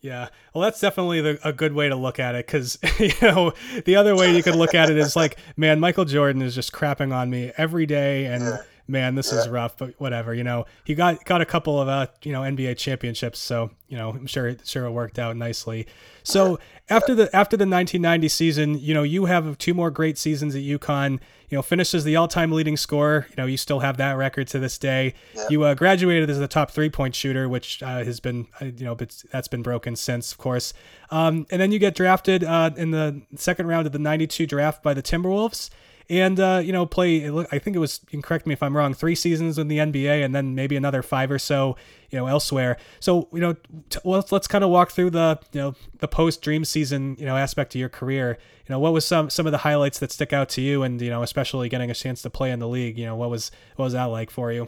Yeah, 0.02 0.30
well, 0.54 0.62
that's 0.62 0.80
definitely 0.80 1.20
the, 1.20 1.39
a 1.43 1.52
good 1.52 1.74
way 1.74 1.89
to 1.89 1.95
look 1.95 2.20
at 2.20 2.34
it 2.36 2.45
because 2.47 2.78
you 3.00 3.12
know 3.22 3.54
the 3.86 3.97
other 3.97 4.16
way 4.16 4.36
you 4.36 4.41
could 4.41 4.56
look 4.56 4.74
at 4.74 4.89
it 4.89 4.97
is 4.97 5.16
like, 5.16 5.38
man, 5.58 5.80
Michael 5.80 6.06
Jordan 6.06 6.41
is 6.41 6.56
just 6.56 6.72
crapping 6.72 7.14
on 7.14 7.30
me 7.30 7.52
every 7.58 7.86
day, 7.86 8.26
and 8.26 8.43
yeah 8.43 8.58
man, 8.89 9.15
this 9.15 9.31
yeah. 9.31 9.39
is 9.39 9.47
rough, 9.47 9.77
but 9.77 9.93
whatever. 9.99 10.33
You 10.33 10.43
know, 10.43 10.65
he 10.83 10.95
got 10.95 11.23
got 11.25 11.41
a 11.41 11.45
couple 11.45 11.79
of 11.79 11.87
uh, 11.87 12.07
you 12.23 12.31
know 12.31 12.41
NBA 12.41 12.77
championships, 12.77 13.39
so 13.39 13.69
you 13.87 13.97
know, 13.97 14.09
I'm 14.09 14.27
sure 14.27 14.55
sure 14.65 14.85
it 14.85 14.91
worked 14.91 15.19
out 15.19 15.37
nicely. 15.37 15.87
So 16.23 16.59
after 16.89 17.15
the 17.15 17.23
after 17.35 17.55
the 17.55 17.65
1990 17.65 18.27
season, 18.27 18.79
you 18.79 18.93
know, 18.93 19.03
you 19.03 19.25
have 19.25 19.57
two 19.57 19.73
more 19.73 19.91
great 19.91 20.17
seasons 20.17 20.55
at 20.55 20.61
UConn. 20.61 21.19
You 21.49 21.57
know, 21.57 21.63
finishes 21.63 22.03
the 22.03 22.15
all-time 22.15 22.51
leading 22.51 22.77
scorer. 22.77 23.25
You 23.29 23.35
know, 23.37 23.45
you 23.47 23.57
still 23.57 23.79
have 23.79 23.97
that 23.97 24.11
record 24.17 24.47
to 24.49 24.59
this 24.59 24.77
day. 24.77 25.15
Yeah. 25.33 25.47
You 25.49 25.63
uh, 25.63 25.73
graduated 25.73 26.29
as 26.29 26.37
the 26.37 26.47
top 26.47 26.69
three-point 26.69 27.15
shooter, 27.15 27.49
which 27.49 27.81
uh, 27.81 28.03
has 28.03 28.19
been, 28.19 28.45
uh, 28.61 28.65
you 28.65 28.85
know, 28.85 28.95
that's 29.31 29.47
been 29.47 29.63
broken 29.63 29.95
since, 29.95 30.31
of 30.31 30.37
course. 30.37 30.75
Um, 31.09 31.47
and 31.49 31.59
then 31.59 31.71
you 31.71 31.79
get 31.79 31.95
drafted 31.95 32.43
uh, 32.43 32.69
in 32.77 32.91
the 32.91 33.23
second 33.35 33.65
round 33.65 33.87
of 33.87 33.93
the 33.93 33.99
'92 33.99 34.45
draft 34.45 34.83
by 34.83 34.93
the 34.93 35.01
Timberwolves 35.01 35.71
and 36.10 36.39
uh, 36.39 36.62
you 36.64 36.74
know 36.74 36.86
play. 36.86 37.30
I 37.51 37.60
think 37.60 37.76
it 37.76 37.80
was. 37.80 37.99
You 38.03 38.10
can 38.10 38.22
correct 38.22 38.47
me 38.47 38.53
if 38.53 38.64
I'm 38.64 38.76
wrong. 38.76 38.93
Three 38.93 39.16
seasons 39.16 39.57
in 39.57 39.68
the 39.68 39.78
NBA, 39.78 40.26
and 40.26 40.34
then 40.34 40.55
maybe 40.55 40.76
another 40.76 41.03
five 41.03 41.30
or 41.30 41.38
so, 41.38 41.76
you 42.10 42.18
know, 42.18 42.26
elsewhere. 42.26 42.78
So 42.99 43.30
you 43.32 43.39
know, 43.39 43.55
t- 43.89 43.99
let's 44.03 44.32
let's 44.32 44.47
kind 44.47 44.64
of 44.64 44.72
walk 44.72 44.91
through 44.91 45.12
the 45.12 45.39
you 45.51 45.62
know 45.62 45.76
the 45.99 46.07
post 46.07 46.41
dream 46.41 46.66
season 46.66 47.16
you 47.20 47.26
know 47.26 47.38
aspect 47.38 47.76
of 47.76 47.80
your 47.80 47.89
career. 47.89 48.39
You 48.68 48.74
know, 48.74 48.80
what 48.80 48.91
was 48.91 49.05
some 49.05 49.30
some 49.30 49.45
of 49.45 49.51
the 49.51 49.60
highlights 49.60 49.99
that 49.99 50.12
stick 50.12 50.34
out 50.34 50.49
to 50.49 50.62
you, 50.62 50.82
and 50.82 50.99
you 50.99 51.12
know, 51.12 51.22
especially 51.22 51.70
getting 51.70 51.91
a 51.91 51.95
chance 51.95 52.24
to 52.24 52.30
play 52.30 52.49
in 52.49 52.60
the 52.60 52.68
league. 52.68 52.97
You 52.97 53.05
know, 53.05 53.16
what 53.16 53.30
was 53.30 53.51
what 53.76 53.86
was 53.86 53.93
that 53.93 54.05
like 54.05 54.32
for 54.32 54.51
you? 54.51 54.68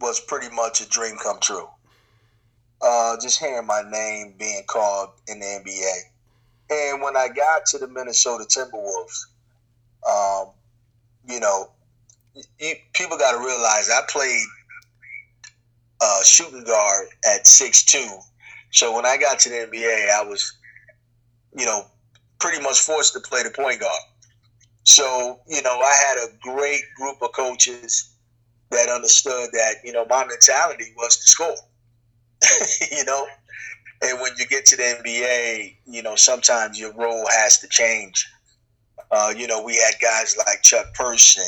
Was 0.00 0.20
pretty 0.20 0.54
much 0.54 0.80
a 0.80 0.88
dream 0.88 1.16
come 1.22 1.40
true. 1.40 1.68
Uh, 2.80 3.16
just 3.20 3.38
hearing 3.38 3.66
my 3.66 3.82
name 3.90 4.34
being 4.38 4.62
called 4.66 5.10
in 5.28 5.40
the 5.40 5.46
NBA. 5.46 5.94
And 6.70 7.02
when 7.02 7.16
I 7.16 7.28
got 7.28 7.66
to 7.66 7.78
the 7.78 7.88
Minnesota 7.88 8.44
Timberwolves, 8.44 9.26
um, 10.08 10.52
you 11.28 11.40
know, 11.40 11.70
you, 12.58 12.74
people 12.92 13.18
got 13.18 13.32
to 13.32 13.38
realize 13.38 13.90
I 13.90 14.00
played 14.08 14.44
uh, 16.00 16.22
shooting 16.22 16.64
guard 16.64 17.08
at 17.26 17.46
six 17.46 17.84
two. 17.84 18.18
So 18.70 18.94
when 18.94 19.04
I 19.04 19.16
got 19.16 19.38
to 19.40 19.48
the 19.48 19.56
NBA, 19.56 20.10
I 20.10 20.22
was, 20.24 20.56
you 21.56 21.66
know, 21.66 21.86
pretty 22.38 22.62
much 22.62 22.80
forced 22.80 23.12
to 23.14 23.20
play 23.20 23.42
the 23.42 23.50
point 23.50 23.80
guard. 23.80 24.02
So 24.84 25.40
you 25.46 25.62
know, 25.62 25.80
I 25.80 25.94
had 26.08 26.16
a 26.18 26.32
great 26.40 26.82
group 26.96 27.22
of 27.22 27.32
coaches 27.32 28.14
that 28.70 28.88
understood 28.88 29.50
that 29.52 29.76
you 29.84 29.92
know 29.92 30.06
my 30.08 30.24
mentality 30.24 30.92
was 30.96 31.16
to 31.16 31.22
score. 31.22 31.56
you 32.90 33.04
know, 33.04 33.26
and 34.02 34.18
when 34.20 34.32
you 34.38 34.46
get 34.46 34.64
to 34.66 34.76
the 34.76 34.82
NBA, 34.82 35.76
you 35.86 36.02
know 36.02 36.16
sometimes 36.16 36.78
your 36.78 36.94
role 36.94 37.26
has 37.30 37.58
to 37.58 37.68
change 37.68 38.26
uh, 39.10 39.32
you 39.36 39.46
know, 39.46 39.62
we 39.62 39.74
had 39.76 39.94
guys 40.00 40.36
like 40.36 40.62
Chuck 40.62 40.94
Person, 40.94 41.44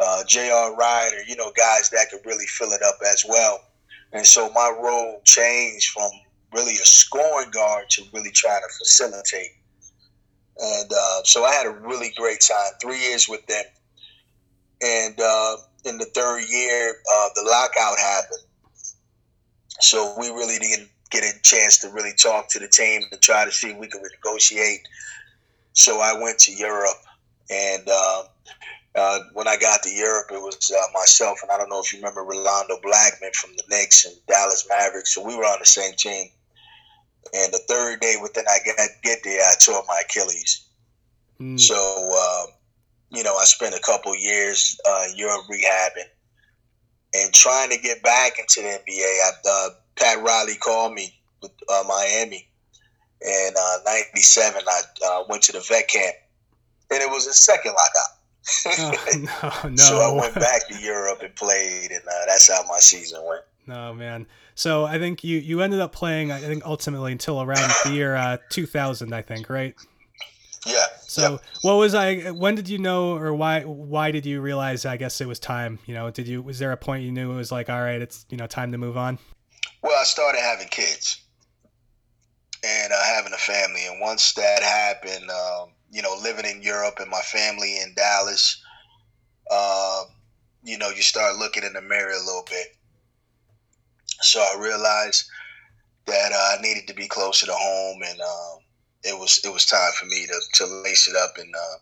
uh, 0.00 0.22
J.R. 0.26 0.74
Rider, 0.76 1.22
you 1.26 1.36
know, 1.36 1.50
guys 1.56 1.90
that 1.90 2.10
could 2.10 2.20
really 2.24 2.46
fill 2.46 2.72
it 2.72 2.82
up 2.82 2.96
as 3.10 3.24
well. 3.28 3.60
And 4.12 4.26
so 4.26 4.50
my 4.54 4.72
role 4.80 5.20
changed 5.24 5.90
from 5.90 6.10
really 6.52 6.74
a 6.74 6.84
scoring 6.84 7.50
guard 7.50 7.88
to 7.90 8.02
really 8.12 8.30
trying 8.30 8.60
to 8.60 8.74
facilitate. 8.78 9.50
And 10.58 10.90
uh, 10.90 11.22
so 11.24 11.44
I 11.44 11.52
had 11.52 11.66
a 11.66 11.70
really 11.70 12.12
great 12.16 12.40
time, 12.40 12.72
three 12.80 13.00
years 13.00 13.28
with 13.28 13.44
them. 13.46 13.64
And 14.82 15.20
uh, 15.20 15.56
in 15.84 15.98
the 15.98 16.06
third 16.14 16.44
year, 16.48 16.90
uh, 16.90 17.28
the 17.34 17.42
lockout 17.42 17.98
happened. 17.98 18.40
So 19.80 20.14
we 20.18 20.28
really 20.28 20.58
didn't 20.58 20.88
get 21.10 21.24
a 21.24 21.42
chance 21.42 21.78
to 21.78 21.88
really 21.88 22.12
talk 22.20 22.48
to 22.50 22.58
the 22.58 22.68
team 22.68 23.02
and 23.10 23.20
try 23.20 23.44
to 23.44 23.52
see 23.52 23.70
if 23.70 23.78
we 23.78 23.88
could 23.88 24.02
negotiate 24.02 24.80
so 25.76 26.00
I 26.00 26.18
went 26.18 26.38
to 26.40 26.52
Europe, 26.52 27.02
and 27.50 27.86
uh, 27.86 28.22
uh, 28.94 29.18
when 29.34 29.46
I 29.46 29.58
got 29.58 29.82
to 29.82 29.90
Europe, 29.90 30.28
it 30.32 30.40
was 30.40 30.72
uh, 30.74 30.86
myself 30.94 31.38
and 31.42 31.50
I 31.50 31.58
don't 31.58 31.68
know 31.68 31.80
if 31.80 31.92
you 31.92 31.98
remember 31.98 32.22
Rolando 32.22 32.80
Blackman 32.82 33.30
from 33.34 33.50
the 33.56 33.62
Knicks 33.68 34.06
and 34.06 34.14
Dallas 34.26 34.66
Mavericks. 34.68 35.14
So 35.14 35.24
we 35.24 35.36
were 35.36 35.44
on 35.44 35.58
the 35.60 35.66
same 35.66 35.92
team. 35.94 36.28
And 37.34 37.52
the 37.52 37.60
third 37.68 38.00
day 38.00 38.16
within 38.22 38.44
I 38.48 38.58
get 38.64 38.76
get 39.02 39.18
there, 39.22 39.40
I 39.42 39.54
tore 39.60 39.82
my 39.86 40.00
Achilles. 40.04 40.66
Mm. 41.40 41.60
So 41.60 41.76
uh, 41.76 42.46
you 43.10 43.22
know, 43.22 43.36
I 43.36 43.44
spent 43.44 43.74
a 43.74 43.80
couple 43.80 44.16
years 44.16 44.80
uh, 44.88 45.08
in 45.10 45.16
Europe 45.16 45.44
rehabbing 45.50 46.08
and 47.14 47.34
trying 47.34 47.68
to 47.70 47.78
get 47.78 48.02
back 48.02 48.38
into 48.38 48.62
the 48.62 48.78
NBA. 48.78 49.02
I, 49.02 49.30
uh, 49.46 49.68
Pat 49.96 50.24
Riley 50.24 50.56
called 50.56 50.94
me 50.94 51.20
with 51.42 51.52
Miami 51.86 52.48
in 53.22 53.50
uh, 53.58 53.76
97, 53.84 54.62
I 54.66 54.80
uh, 55.04 55.24
went 55.28 55.42
to 55.44 55.52
the 55.52 55.60
vet 55.60 55.88
camp, 55.88 56.16
and 56.90 57.02
it 57.02 57.10
was 57.10 57.26
a 57.26 57.34
second 57.34 57.72
lockout. 57.72 58.16
oh, 58.68 59.60
no, 59.64 59.68
no. 59.70 59.76
So 59.76 59.98
I 59.98 60.12
went 60.12 60.34
back 60.34 60.68
to 60.68 60.78
Europe 60.78 61.20
and 61.22 61.34
played, 61.34 61.90
and 61.90 62.02
uh, 62.02 62.26
that's 62.26 62.52
how 62.52 62.62
my 62.68 62.78
season 62.78 63.20
went. 63.26 63.42
No 63.66 63.92
man. 63.92 64.26
So 64.54 64.84
I 64.84 64.98
think 64.98 65.24
you 65.24 65.38
you 65.38 65.60
ended 65.60 65.80
up 65.80 65.92
playing. 65.92 66.30
I 66.30 66.38
think 66.38 66.64
ultimately 66.64 67.10
until 67.10 67.42
around 67.42 67.68
the 67.84 67.92
year 67.92 68.14
uh, 68.14 68.36
2000. 68.50 69.12
I 69.12 69.22
think 69.22 69.50
right. 69.50 69.74
Yeah. 70.64 70.84
So 71.00 71.32
yeah. 71.32 71.38
what 71.62 71.74
was 71.74 71.94
I? 71.94 72.30
When 72.30 72.54
did 72.54 72.68
you 72.68 72.78
know, 72.78 73.16
or 73.16 73.34
why? 73.34 73.62
Why 73.62 74.12
did 74.12 74.24
you 74.24 74.40
realize? 74.40 74.86
I 74.86 74.96
guess 74.96 75.20
it 75.20 75.26
was 75.26 75.40
time. 75.40 75.80
You 75.86 75.94
know, 75.94 76.10
did 76.12 76.28
you? 76.28 76.42
Was 76.42 76.60
there 76.60 76.70
a 76.70 76.76
point 76.76 77.02
you 77.02 77.10
knew 77.10 77.32
it 77.32 77.36
was 77.36 77.50
like, 77.50 77.68
all 77.68 77.82
right, 77.82 78.00
it's 78.00 78.24
you 78.30 78.36
know 78.36 78.46
time 78.46 78.70
to 78.70 78.78
move 78.78 78.96
on? 78.96 79.18
Well, 79.82 79.98
I 79.98 80.04
started 80.04 80.40
having 80.40 80.68
kids 80.68 81.22
and 82.64 82.92
uh, 82.92 83.04
having 83.04 83.32
a 83.32 83.38
family. 83.38 83.86
And 83.86 84.00
once 84.00 84.32
that 84.34 84.62
happened, 84.62 85.30
um, 85.30 85.70
you 85.90 86.02
know, 86.02 86.16
living 86.22 86.46
in 86.46 86.62
Europe 86.62 86.96
and 87.00 87.10
my 87.10 87.20
family 87.20 87.78
in 87.80 87.94
Dallas, 87.94 88.62
uh, 89.50 90.04
you 90.64 90.78
know, 90.78 90.90
you 90.90 91.02
start 91.02 91.36
looking 91.36 91.64
in 91.64 91.72
the 91.72 91.80
mirror 91.80 92.12
a 92.12 92.24
little 92.24 92.44
bit. 92.48 92.68
So 94.20 94.40
I 94.40 94.60
realized 94.60 95.28
that 96.06 96.32
uh, 96.32 96.58
I 96.58 96.62
needed 96.62 96.86
to 96.88 96.94
be 96.94 97.06
closer 97.06 97.46
to 97.46 97.52
home, 97.52 98.02
and 98.02 98.20
um, 98.20 98.58
it 99.04 99.18
was 99.18 99.40
it 99.44 99.52
was 99.52 99.66
time 99.66 99.92
for 99.98 100.06
me 100.06 100.26
to 100.26 100.40
to 100.54 100.66
lace 100.82 101.08
it 101.08 101.16
up. 101.16 101.34
And 101.38 101.54
uh, 101.54 101.78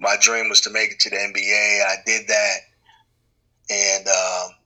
my 0.00 0.16
dream 0.20 0.48
was 0.48 0.60
to 0.62 0.70
make 0.70 0.92
it 0.92 1.00
to 1.00 1.10
the 1.10 1.16
NBA. 1.16 1.84
I 1.86 1.96
did 2.04 2.26
that, 2.28 2.56
and 3.70 4.08
um, 4.08 4.56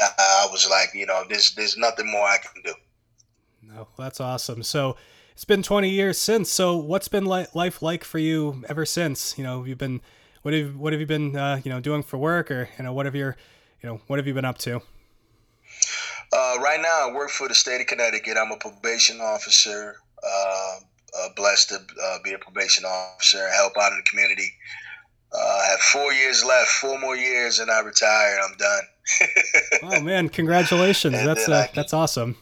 I, 0.00 0.10
I 0.18 0.48
was 0.50 0.68
like, 0.68 0.90
you 0.94 1.06
know, 1.06 1.24
there's 1.28 1.54
there's 1.54 1.76
nothing 1.76 2.10
more 2.10 2.26
I 2.26 2.38
can 2.38 2.62
do. 2.62 2.74
No, 3.72 3.88
that's 3.96 4.20
awesome. 4.20 4.62
So 4.62 4.96
it's 5.32 5.44
been 5.44 5.62
20 5.62 5.90
years 5.90 6.18
since. 6.18 6.50
So 6.50 6.76
what's 6.76 7.08
been 7.08 7.26
li- 7.26 7.46
life 7.54 7.82
like 7.82 8.04
for 8.04 8.18
you 8.18 8.62
ever 8.68 8.86
since? 8.86 9.36
You 9.36 9.44
know, 9.44 9.64
you've 9.64 9.78
been 9.78 10.00
what 10.42 10.54
have 10.54 10.76
what 10.76 10.92
have 10.92 11.00
you 11.00 11.06
been 11.06 11.36
uh, 11.36 11.60
you 11.64 11.70
know 11.70 11.80
doing 11.80 12.02
for 12.02 12.18
work, 12.18 12.50
or 12.50 12.68
you 12.78 12.84
know 12.84 12.92
what 12.92 13.06
have 13.06 13.14
your 13.14 13.36
you 13.82 13.88
know 13.88 14.00
what 14.06 14.18
have 14.18 14.26
you 14.26 14.34
been 14.34 14.44
up 14.44 14.58
to? 14.58 14.76
Uh, 16.32 16.56
right 16.60 16.80
now, 16.80 17.08
I 17.08 17.12
work 17.12 17.30
for 17.30 17.48
the 17.48 17.54
state 17.54 17.80
of 17.80 17.86
Connecticut. 17.86 18.36
I'm 18.36 18.52
a 18.52 18.56
probation 18.56 19.20
officer. 19.20 19.96
Uh, 20.22 20.76
uh 21.18 21.28
blessed 21.36 21.70
to 21.70 21.76
uh, 21.76 22.18
be 22.22 22.32
a 22.32 22.38
probation 22.38 22.84
officer 22.84 23.38
and 23.38 23.54
help 23.54 23.72
out 23.80 23.92
in 23.92 23.98
the 23.98 24.04
community. 24.04 24.52
Uh, 25.32 25.38
I 25.38 25.70
have 25.70 25.80
four 25.80 26.12
years 26.12 26.44
left, 26.44 26.68
four 26.68 26.98
more 26.98 27.16
years, 27.16 27.58
and 27.58 27.70
I 27.70 27.80
retire. 27.80 28.38
I'm 28.44 28.56
done. 28.56 28.82
oh 29.82 30.00
man, 30.00 30.28
congratulations! 30.28 31.14
that's 31.24 31.46
that's 31.46 31.92
awesome. 31.92 32.36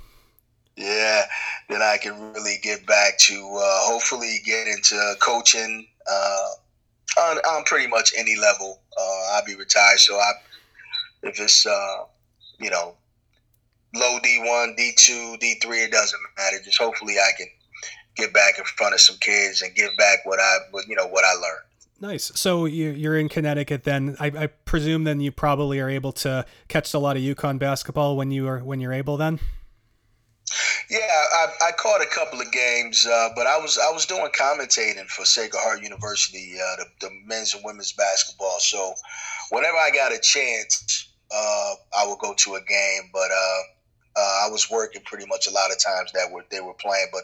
Yeah, 0.82 1.24
then 1.68 1.82
I 1.82 1.96
can 1.96 2.32
really 2.32 2.58
get 2.62 2.84
back 2.86 3.18
to 3.18 3.34
uh, 3.34 3.78
hopefully 3.84 4.40
get 4.44 4.66
into 4.66 5.14
coaching 5.20 5.86
uh, 6.10 6.46
on, 7.20 7.38
on 7.38 7.64
pretty 7.64 7.86
much 7.86 8.12
any 8.16 8.36
level. 8.36 8.80
Uh, 8.98 9.34
I'll 9.34 9.44
be 9.44 9.54
retired, 9.54 10.00
so 10.00 10.16
I 10.16 10.32
if 11.22 11.38
it's 11.40 11.64
uh, 11.66 12.04
you 12.58 12.70
know 12.70 12.96
low 13.94 14.18
D1, 14.24 14.76
D2, 14.78 15.38
D3, 15.38 15.84
it 15.84 15.92
doesn't 15.92 16.20
matter. 16.36 16.58
Just 16.64 16.78
hopefully 16.80 17.14
I 17.18 17.30
can 17.36 17.46
get 18.16 18.32
back 18.32 18.58
in 18.58 18.64
front 18.64 18.94
of 18.94 19.00
some 19.00 19.16
kids 19.20 19.62
and 19.62 19.74
give 19.74 19.90
back 19.98 20.24
what 20.24 20.40
I, 20.40 20.58
you 20.88 20.96
know, 20.96 21.06
what 21.06 21.24
I 21.24 21.32
learned. 21.34 21.66
Nice. 22.00 22.32
So 22.34 22.64
you're 22.64 23.16
in 23.16 23.28
Connecticut 23.28 23.84
then. 23.84 24.16
I, 24.18 24.26
I, 24.26 24.46
presume 24.48 25.04
then 25.04 25.20
you 25.20 25.30
probably 25.30 25.78
are 25.78 25.88
able 25.88 26.10
to 26.14 26.44
catch 26.66 26.92
a 26.94 26.98
lot 26.98 27.16
of 27.16 27.22
UConn 27.22 27.60
basketball 27.60 28.16
when 28.16 28.32
you 28.32 28.48
are 28.48 28.58
when 28.58 28.80
you're 28.80 28.92
able 28.92 29.16
then. 29.16 29.38
Yeah, 30.90 30.98
I, 31.00 31.46
I 31.68 31.72
caught 31.72 32.02
a 32.02 32.06
couple 32.06 32.40
of 32.40 32.50
games, 32.52 33.06
uh, 33.06 33.30
but 33.34 33.46
I 33.46 33.58
was 33.58 33.78
I 33.78 33.90
was 33.90 34.06
doing 34.06 34.28
commentating 34.38 35.06
for 35.06 35.24
Sacred 35.24 35.60
Heart 35.60 35.82
University, 35.82 36.54
uh, 36.56 36.76
the, 36.76 37.08
the, 37.08 37.10
men's 37.26 37.54
and 37.54 37.64
women's 37.64 37.92
basketball. 37.92 38.58
So 38.60 38.94
whenever 39.50 39.76
I 39.76 39.90
got 39.90 40.12
a 40.12 40.18
chance, 40.18 41.08
uh, 41.34 41.74
I 41.98 42.06
would 42.06 42.18
go 42.18 42.34
to 42.34 42.54
a 42.54 42.60
game. 42.62 43.10
But 43.12 43.30
uh, 43.30 43.60
uh, 44.20 44.46
I 44.46 44.48
was 44.50 44.70
working 44.70 45.02
pretty 45.04 45.26
much 45.26 45.46
a 45.46 45.50
lot 45.50 45.70
of 45.70 45.78
times 45.78 46.12
that 46.12 46.30
were 46.30 46.44
they 46.50 46.60
were 46.60 46.74
playing. 46.74 47.08
But 47.12 47.22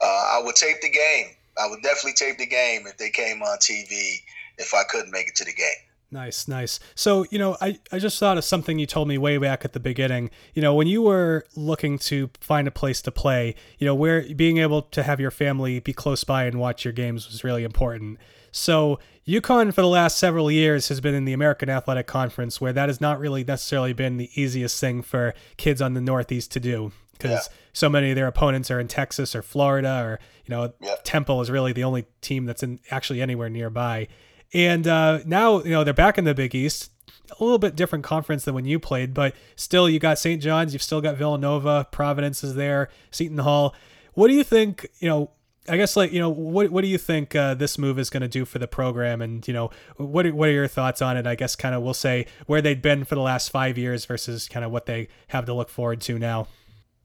uh, 0.00 0.38
I 0.38 0.42
would 0.42 0.56
tape 0.56 0.80
the 0.80 0.90
game 0.90 1.36
I 1.58 1.66
would 1.66 1.82
definitely 1.82 2.14
tape 2.14 2.38
the 2.38 2.46
game 2.46 2.86
if 2.86 2.96
they 2.96 3.10
came 3.10 3.42
on 3.42 3.58
TV 3.58 4.22
if 4.58 4.74
I 4.74 4.84
couldn't 4.84 5.10
make 5.10 5.28
it 5.28 5.34
to 5.36 5.44
the 5.44 5.52
game. 5.52 5.82
Nice, 6.12 6.46
nice. 6.46 6.78
So, 6.94 7.24
you 7.30 7.38
know, 7.38 7.56
I, 7.62 7.78
I 7.90 7.98
just 7.98 8.18
thought 8.18 8.36
of 8.36 8.44
something 8.44 8.78
you 8.78 8.84
told 8.84 9.08
me 9.08 9.16
way 9.16 9.38
back 9.38 9.64
at 9.64 9.72
the 9.72 9.80
beginning. 9.80 10.30
You 10.52 10.60
know, 10.60 10.74
when 10.74 10.86
you 10.86 11.00
were 11.00 11.46
looking 11.56 11.98
to 12.00 12.28
find 12.38 12.68
a 12.68 12.70
place 12.70 13.00
to 13.02 13.10
play, 13.10 13.54
you 13.78 13.86
know, 13.86 13.94
where 13.94 14.22
being 14.34 14.58
able 14.58 14.82
to 14.82 15.02
have 15.02 15.20
your 15.20 15.30
family 15.30 15.80
be 15.80 15.94
close 15.94 16.22
by 16.22 16.44
and 16.44 16.60
watch 16.60 16.84
your 16.84 16.92
games 16.92 17.26
was 17.28 17.42
really 17.42 17.64
important. 17.64 18.18
So, 18.50 19.00
UConn 19.26 19.72
for 19.72 19.80
the 19.80 19.88
last 19.88 20.18
several 20.18 20.50
years 20.50 20.88
has 20.88 21.00
been 21.00 21.14
in 21.14 21.24
the 21.24 21.32
American 21.32 21.70
Athletic 21.70 22.06
Conference, 22.06 22.60
where 22.60 22.74
that 22.74 22.90
has 22.90 23.00
not 23.00 23.18
really 23.18 23.42
necessarily 23.42 23.94
been 23.94 24.18
the 24.18 24.28
easiest 24.34 24.78
thing 24.78 25.00
for 25.00 25.32
kids 25.56 25.80
on 25.80 25.94
the 25.94 26.00
Northeast 26.00 26.52
to 26.52 26.60
do 26.60 26.92
because 27.12 27.48
yeah. 27.48 27.56
so 27.72 27.88
many 27.88 28.10
of 28.10 28.16
their 28.16 28.26
opponents 28.26 28.70
are 28.70 28.80
in 28.80 28.88
Texas 28.88 29.34
or 29.34 29.42
Florida 29.42 30.02
or 30.02 30.18
you 30.44 30.54
know, 30.54 30.72
Temple 31.04 31.40
is 31.40 31.50
really 31.50 31.72
the 31.72 31.84
only 31.84 32.04
team 32.20 32.46
that's 32.46 32.62
in 32.62 32.80
actually 32.90 33.22
anywhere 33.22 33.48
nearby. 33.48 34.08
And 34.54 34.86
uh, 34.86 35.20
now, 35.24 35.62
you 35.62 35.70
know, 35.70 35.84
they're 35.84 35.94
back 35.94 36.18
in 36.18 36.24
the 36.24 36.34
Big 36.34 36.54
East. 36.54 36.90
A 37.30 37.42
little 37.42 37.58
bit 37.58 37.74
different 37.74 38.04
conference 38.04 38.44
than 38.44 38.54
when 38.54 38.66
you 38.66 38.78
played, 38.78 39.14
but 39.14 39.34
still, 39.56 39.88
you 39.88 39.98
got 39.98 40.18
St. 40.18 40.42
John's, 40.42 40.74
you've 40.74 40.82
still 40.82 41.00
got 41.00 41.16
Villanova, 41.16 41.86
Providence 41.90 42.44
is 42.44 42.56
there, 42.56 42.90
Seton 43.10 43.38
Hall. 43.38 43.74
What 44.12 44.28
do 44.28 44.34
you 44.34 44.44
think? 44.44 44.86
You 44.98 45.08
know, 45.08 45.30
I 45.66 45.78
guess 45.78 45.96
like 45.96 46.12
you 46.12 46.18
know, 46.18 46.28
what 46.28 46.70
what 46.70 46.82
do 46.82 46.88
you 46.88 46.98
think 46.98 47.34
uh, 47.34 47.54
this 47.54 47.78
move 47.78 47.98
is 47.98 48.10
going 48.10 48.20
to 48.20 48.28
do 48.28 48.44
for 48.44 48.58
the 48.58 48.68
program? 48.68 49.22
And 49.22 49.46
you 49.48 49.54
know, 49.54 49.70
what 49.96 50.26
are, 50.26 50.34
what 50.34 50.50
are 50.50 50.52
your 50.52 50.68
thoughts 50.68 51.00
on 51.00 51.16
it? 51.16 51.26
I 51.26 51.34
guess 51.34 51.56
kind 51.56 51.74
of 51.74 51.82
we'll 51.82 51.94
say 51.94 52.26
where 52.46 52.60
they've 52.60 52.82
been 52.82 53.04
for 53.04 53.14
the 53.14 53.22
last 53.22 53.50
five 53.50 53.78
years 53.78 54.04
versus 54.04 54.46
kind 54.48 54.64
of 54.64 54.70
what 54.70 54.84
they 54.84 55.08
have 55.28 55.46
to 55.46 55.54
look 55.54 55.70
forward 55.70 56.02
to 56.02 56.18
now 56.18 56.48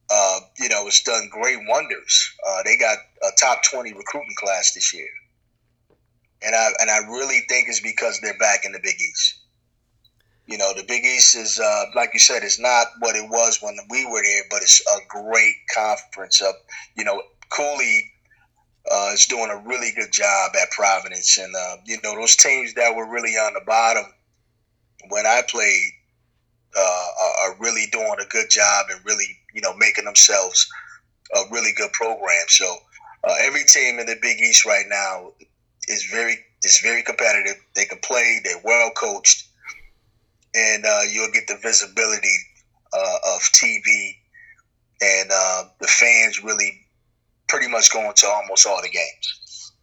uh, 0.09 0.39
you 0.57 0.69
know, 0.69 0.87
it's 0.87 1.03
done 1.03 1.29
great 1.29 1.59
wonders. 1.67 2.33
Uh, 2.47 2.63
they 2.63 2.77
got 2.77 2.97
a 3.23 3.29
top 3.37 3.63
twenty 3.63 3.93
recruiting 3.93 4.35
class 4.37 4.73
this 4.73 4.93
year, 4.93 5.09
and 6.41 6.55
I 6.55 6.69
and 6.79 6.89
I 6.89 6.99
really 7.09 7.41
think 7.49 7.67
it's 7.67 7.79
because 7.79 8.19
they're 8.21 8.37
back 8.37 8.65
in 8.65 8.71
the 8.71 8.79
Big 8.81 8.95
East. 8.95 9.35
You 10.45 10.57
know, 10.57 10.71
the 10.75 10.83
Big 10.83 11.03
East 11.03 11.35
is 11.35 11.59
uh, 11.59 11.85
like 11.95 12.11
you 12.13 12.19
said, 12.19 12.43
it's 12.43 12.59
not 12.59 12.87
what 12.99 13.15
it 13.15 13.29
was 13.29 13.59
when 13.61 13.77
we 13.89 14.05
were 14.05 14.21
there, 14.23 14.43
but 14.49 14.61
it's 14.61 14.81
a 14.81 14.99
great 15.07 15.55
conference. 15.73 16.41
Of 16.41 16.53
you 16.95 17.03
know, 17.03 17.21
Cooley 17.49 18.11
uh, 18.91 19.11
is 19.13 19.25
doing 19.25 19.49
a 19.49 19.67
really 19.67 19.91
good 19.95 20.11
job 20.11 20.51
at 20.61 20.71
Providence, 20.71 21.37
and 21.37 21.53
uh, 21.55 21.77
you 21.85 21.97
know 22.03 22.15
those 22.15 22.35
teams 22.35 22.73
that 22.75 22.95
were 22.95 23.09
really 23.09 23.33
on 23.33 23.53
the 23.53 23.61
bottom 23.65 24.05
when 25.09 25.25
I 25.25 25.41
played 25.47 25.91
uh, 26.77 27.07
are 27.43 27.57
really 27.59 27.85
doing 27.91 28.15
a 28.21 28.27
good 28.29 28.49
job 28.49 28.85
and 28.89 29.03
really 29.05 29.37
you 29.57 29.61
know, 29.61 29.75
making 29.75 30.05
themselves 30.05 30.69
a 31.35 31.41
really 31.51 31.71
good 31.75 31.91
program. 31.91 32.45
So 32.47 32.77
uh, 33.23 33.33
every 33.41 33.63
team 33.63 33.97
in 33.97 34.05
the 34.05 34.15
Big 34.21 34.39
East 34.39 34.67
right 34.67 34.85
now 34.87 35.31
is 35.87 36.03
very 36.11 36.37
is 36.63 36.79
very 36.79 37.03
competitive. 37.03 37.55
They 37.75 37.85
can 37.85 37.99
play. 37.99 38.39
They're 38.43 38.61
well 38.63 38.91
coached, 38.91 39.47
and 40.55 40.85
uh, 40.85 41.01
you'll 41.11 41.31
get 41.31 41.47
the 41.47 41.57
visibility 41.61 42.35
uh, 42.93 43.35
of 43.35 43.41
TV 43.41 44.13
and 45.01 45.29
uh, 45.31 45.63
the 45.79 45.87
fans 45.87 46.43
really 46.43 46.85
pretty 47.47 47.67
much 47.67 47.91
going 47.91 48.13
to 48.13 48.27
almost 48.27 48.65
all 48.65 48.81
the 48.81 48.89
games. 48.89 49.73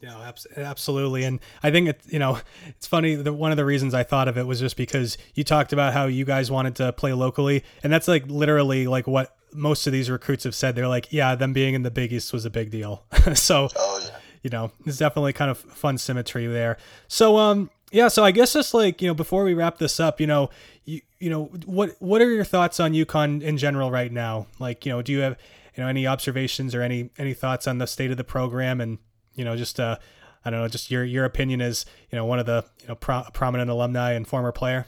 Yeah, 0.00 0.32
absolutely. 0.56 1.22
And 1.22 1.38
I 1.62 1.70
think 1.70 1.88
it, 1.88 2.00
you 2.08 2.18
know, 2.18 2.38
it's 2.68 2.88
funny 2.88 3.14
that 3.14 3.32
one 3.32 3.52
of 3.52 3.56
the 3.56 3.64
reasons 3.64 3.94
I 3.94 4.02
thought 4.02 4.26
of 4.26 4.36
it 4.36 4.46
was 4.46 4.58
just 4.58 4.76
because 4.76 5.16
you 5.34 5.44
talked 5.44 5.72
about 5.72 5.92
how 5.92 6.06
you 6.06 6.24
guys 6.24 6.50
wanted 6.50 6.74
to 6.76 6.92
play 6.92 7.12
locally, 7.12 7.62
and 7.84 7.92
that's 7.92 8.08
like 8.08 8.26
literally 8.26 8.88
like 8.88 9.06
what 9.06 9.36
most 9.52 9.86
of 9.86 9.92
these 9.92 10.10
recruits 10.10 10.42
have 10.42 10.56
said. 10.56 10.74
They're 10.74 10.88
like, 10.88 11.12
yeah, 11.12 11.36
them 11.36 11.52
being 11.52 11.74
in 11.74 11.82
the 11.82 11.90
Big 11.90 12.12
East 12.12 12.32
was 12.32 12.44
a 12.44 12.50
big 12.50 12.70
deal. 12.70 13.04
so, 13.34 13.68
oh, 13.76 14.00
yeah. 14.04 14.16
You 14.42 14.50
know, 14.50 14.72
it's 14.84 14.98
definitely 14.98 15.32
kind 15.32 15.50
of 15.50 15.58
fun 15.58 15.98
symmetry 15.98 16.46
there. 16.46 16.76
So, 17.08 17.36
um, 17.36 17.70
yeah, 17.90 18.08
so 18.08 18.24
I 18.24 18.30
guess 18.30 18.52
just 18.52 18.74
like 18.74 19.02
you 19.02 19.08
know, 19.08 19.14
before 19.14 19.44
we 19.44 19.54
wrap 19.54 19.78
this 19.78 20.00
up, 20.00 20.20
you 20.20 20.26
know, 20.26 20.50
you 20.84 21.00
you 21.18 21.30
know, 21.30 21.44
what 21.66 21.94
what 22.00 22.20
are 22.20 22.30
your 22.30 22.44
thoughts 22.44 22.80
on 22.80 22.92
UConn 22.92 23.42
in 23.42 23.58
general 23.58 23.90
right 23.90 24.10
now? 24.10 24.46
Like, 24.58 24.86
you 24.86 24.92
know, 24.92 25.02
do 25.02 25.12
you 25.12 25.20
have 25.20 25.36
you 25.76 25.82
know 25.82 25.88
any 25.88 26.06
observations 26.06 26.74
or 26.74 26.82
any 26.82 27.10
any 27.18 27.34
thoughts 27.34 27.66
on 27.66 27.78
the 27.78 27.86
state 27.86 28.10
of 28.10 28.16
the 28.16 28.24
program 28.24 28.80
and 28.80 28.98
you 29.34 29.44
know, 29.44 29.56
just 29.56 29.80
uh, 29.80 29.96
I 30.44 30.50
don't 30.50 30.60
know, 30.60 30.68
just 30.68 30.90
your 30.90 31.04
your 31.04 31.24
opinion 31.24 31.60
as 31.60 31.86
you 32.10 32.16
know 32.16 32.24
one 32.24 32.38
of 32.38 32.46
the 32.46 32.64
you 32.80 32.88
know 32.88 32.94
pro- 32.94 33.24
prominent 33.32 33.70
alumni 33.70 34.12
and 34.12 34.26
former 34.26 34.52
player. 34.52 34.86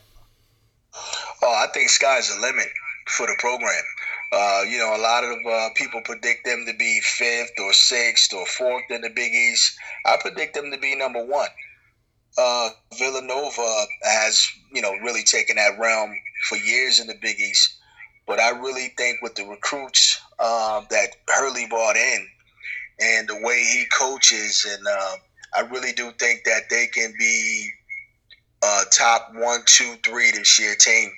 Oh, 1.43 1.53
I 1.53 1.67
think 1.73 1.91
sky's 1.91 2.35
the 2.35 2.41
limit 2.41 2.69
for 3.07 3.27
the 3.27 3.37
program. 3.39 3.83
Uh, 4.37 4.62
you 4.68 4.78
know, 4.78 4.97
a 4.97 4.99
lot 4.99 5.22
of 5.22 5.37
uh, 5.47 5.68
people 5.76 6.01
predict 6.05 6.45
them 6.45 6.64
to 6.66 6.74
be 6.74 7.01
fifth 7.01 7.53
or 7.61 7.72
sixth 7.72 8.35
or 8.35 8.45
fourth 8.47 8.91
in 8.91 9.01
the 9.03 9.11
Big 9.11 9.32
East. 9.32 9.76
I 10.05 10.16
predict 10.20 10.55
them 10.55 10.72
to 10.72 10.78
be 10.78 10.97
number 10.97 11.24
one. 11.24 11.49
Uh, 12.37 12.70
Villanova 12.99 13.85
has, 14.03 14.45
you 14.72 14.82
know, 14.82 14.93
really 15.05 15.22
taken 15.22 15.55
that 15.55 15.78
realm 15.78 16.12
for 16.49 16.57
years 16.57 16.99
in 16.99 17.07
the 17.07 17.14
Big 17.22 17.39
East. 17.39 17.78
But 18.26 18.41
I 18.41 18.51
really 18.51 18.89
think 18.97 19.22
with 19.22 19.37
the 19.37 19.45
recruits 19.45 20.20
uh, 20.41 20.80
that 20.91 21.11
Hurley 21.28 21.66
brought 21.68 21.97
in, 21.97 22.26
and 22.99 23.28
the 23.28 23.37
way 23.41 23.62
he 23.62 23.85
coaches, 23.97 24.66
and 24.68 24.85
uh, 24.85 25.16
I 25.57 25.61
really 25.70 25.93
do 25.93 26.11
think 26.18 26.43
that 26.45 26.70
they 26.70 26.89
can 26.89 27.12
be 27.18 27.70
top 28.91 29.30
one, 29.35 29.61
two, 29.66 29.95
three 30.05 30.30
this 30.32 30.59
year 30.59 30.74
team 30.74 31.11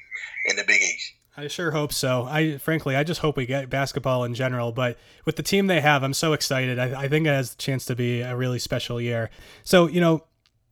in 0.47 0.57
the 0.57 0.65
Big 0.65 0.83
East. 0.83 1.13
I 1.37 1.49
sure 1.49 1.71
hope 1.73 1.93
so. 1.93 2.25
I 2.25 2.57
frankly, 2.57 2.97
I 2.97 3.05
just 3.05 3.21
hope 3.21 3.37
we 3.37 3.45
get 3.45 3.69
basketball 3.69 4.25
in 4.25 4.35
general. 4.35 4.73
But 4.73 4.99
with 5.25 5.37
the 5.37 5.43
team 5.43 5.67
they 5.67 5.81
have, 5.83 6.03
I'm 6.03 6.15
so 6.15 6.33
excited. 6.33 6.79
I, 6.79 7.03
I 7.03 7.09
think 7.09 7.27
it 7.27 7.31
has 7.31 7.51
the 7.51 7.57
chance 7.57 7.85
to 7.87 7.97
be 7.97 8.23
a 8.23 8.35
really 8.35 8.59
special 8.59 9.01
year. 9.01 9.29
So 9.63 9.87
you 9.87 10.01
know, 10.01 10.25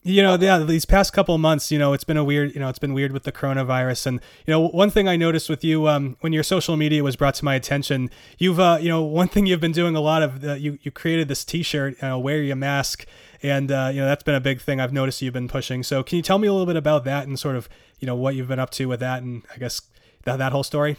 you 0.07 0.23
know, 0.23 0.37
yeah, 0.37 0.59
these 0.59 0.85
past 0.85 1.15
couple 1.15 1.37
months, 1.39 1.73
you 1.73 1.79
know, 1.79 1.95
it's 1.95 2.05
been 2.05 2.19
a 2.19 2.25
weird, 2.25 2.55
you 2.55 2.61
know, 2.61 2.69
it's 2.69 2.79
been 2.79 2.93
weird 2.93 3.11
with 3.13 3.23
the 3.23 3.33
coronavirus. 3.33 4.07
And, 4.07 4.21
you 4.47 4.53
know, 4.53 4.69
one 4.69 4.91
thing 4.91 5.09
I 5.09 5.17
noticed 5.17 5.49
with 5.49 5.65
you, 5.65 5.89
um, 5.89 6.19
when 6.21 6.35
your 6.35 6.43
social 6.43 6.77
media 6.77 7.03
was 7.03 7.17
brought 7.17 7.35
to 7.37 7.45
my 7.45 7.55
attention, 7.55 8.11
you've, 8.37 8.61
uh, 8.61 8.77
you 8.79 8.91
know, 8.91 9.03
one 9.03 9.29
thing 9.29 9.47
you've 9.47 9.63
been 9.63 9.73
doing 9.73 9.97
a 9.97 10.03
lot 10.03 10.23
of, 10.23 10.45
uh, 10.45 10.55
you, 10.55 10.79
you 10.83 10.91
created 10.91 11.29
this 11.29 11.43
t-shirt, 11.43 11.97
uh, 12.05 12.19
wear 12.19 12.43
your 12.43 12.55
mask. 12.55 13.07
And, 13.43 13.73
uh, 13.73 13.91
you 13.95 14.01
know, 14.03 14.07
that's 14.07 14.23
been 14.23 14.35
a 14.35 14.41
big 14.41 14.61
thing 14.61 14.79
I've 14.79 14.93
noticed 14.93 15.23
you've 15.23 15.33
been 15.33 15.49
pushing. 15.49 15.83
So 15.83 16.03
can 16.03 16.17
you 16.17 16.23
tell 16.23 16.39
me 16.39 16.49
a 16.49 16.53
little 16.53 16.67
bit 16.67 16.77
about 16.77 17.05
that 17.05 17.27
and 17.27 17.39
sort 17.39 17.57
of, 17.57 17.71
you 17.99 18.07
know, 18.07 18.15
what 18.15 18.35
you've 18.35 18.49
been 18.49 18.59
up 18.59 18.71
to 18.73 18.85
with 18.85 19.01
that 19.01 19.23
and 19.23 19.43
I 19.55 19.59
guess 19.59 19.81
that, 20.25 20.39
that 20.39 20.53
whole 20.53 20.63
story? 20.63 20.97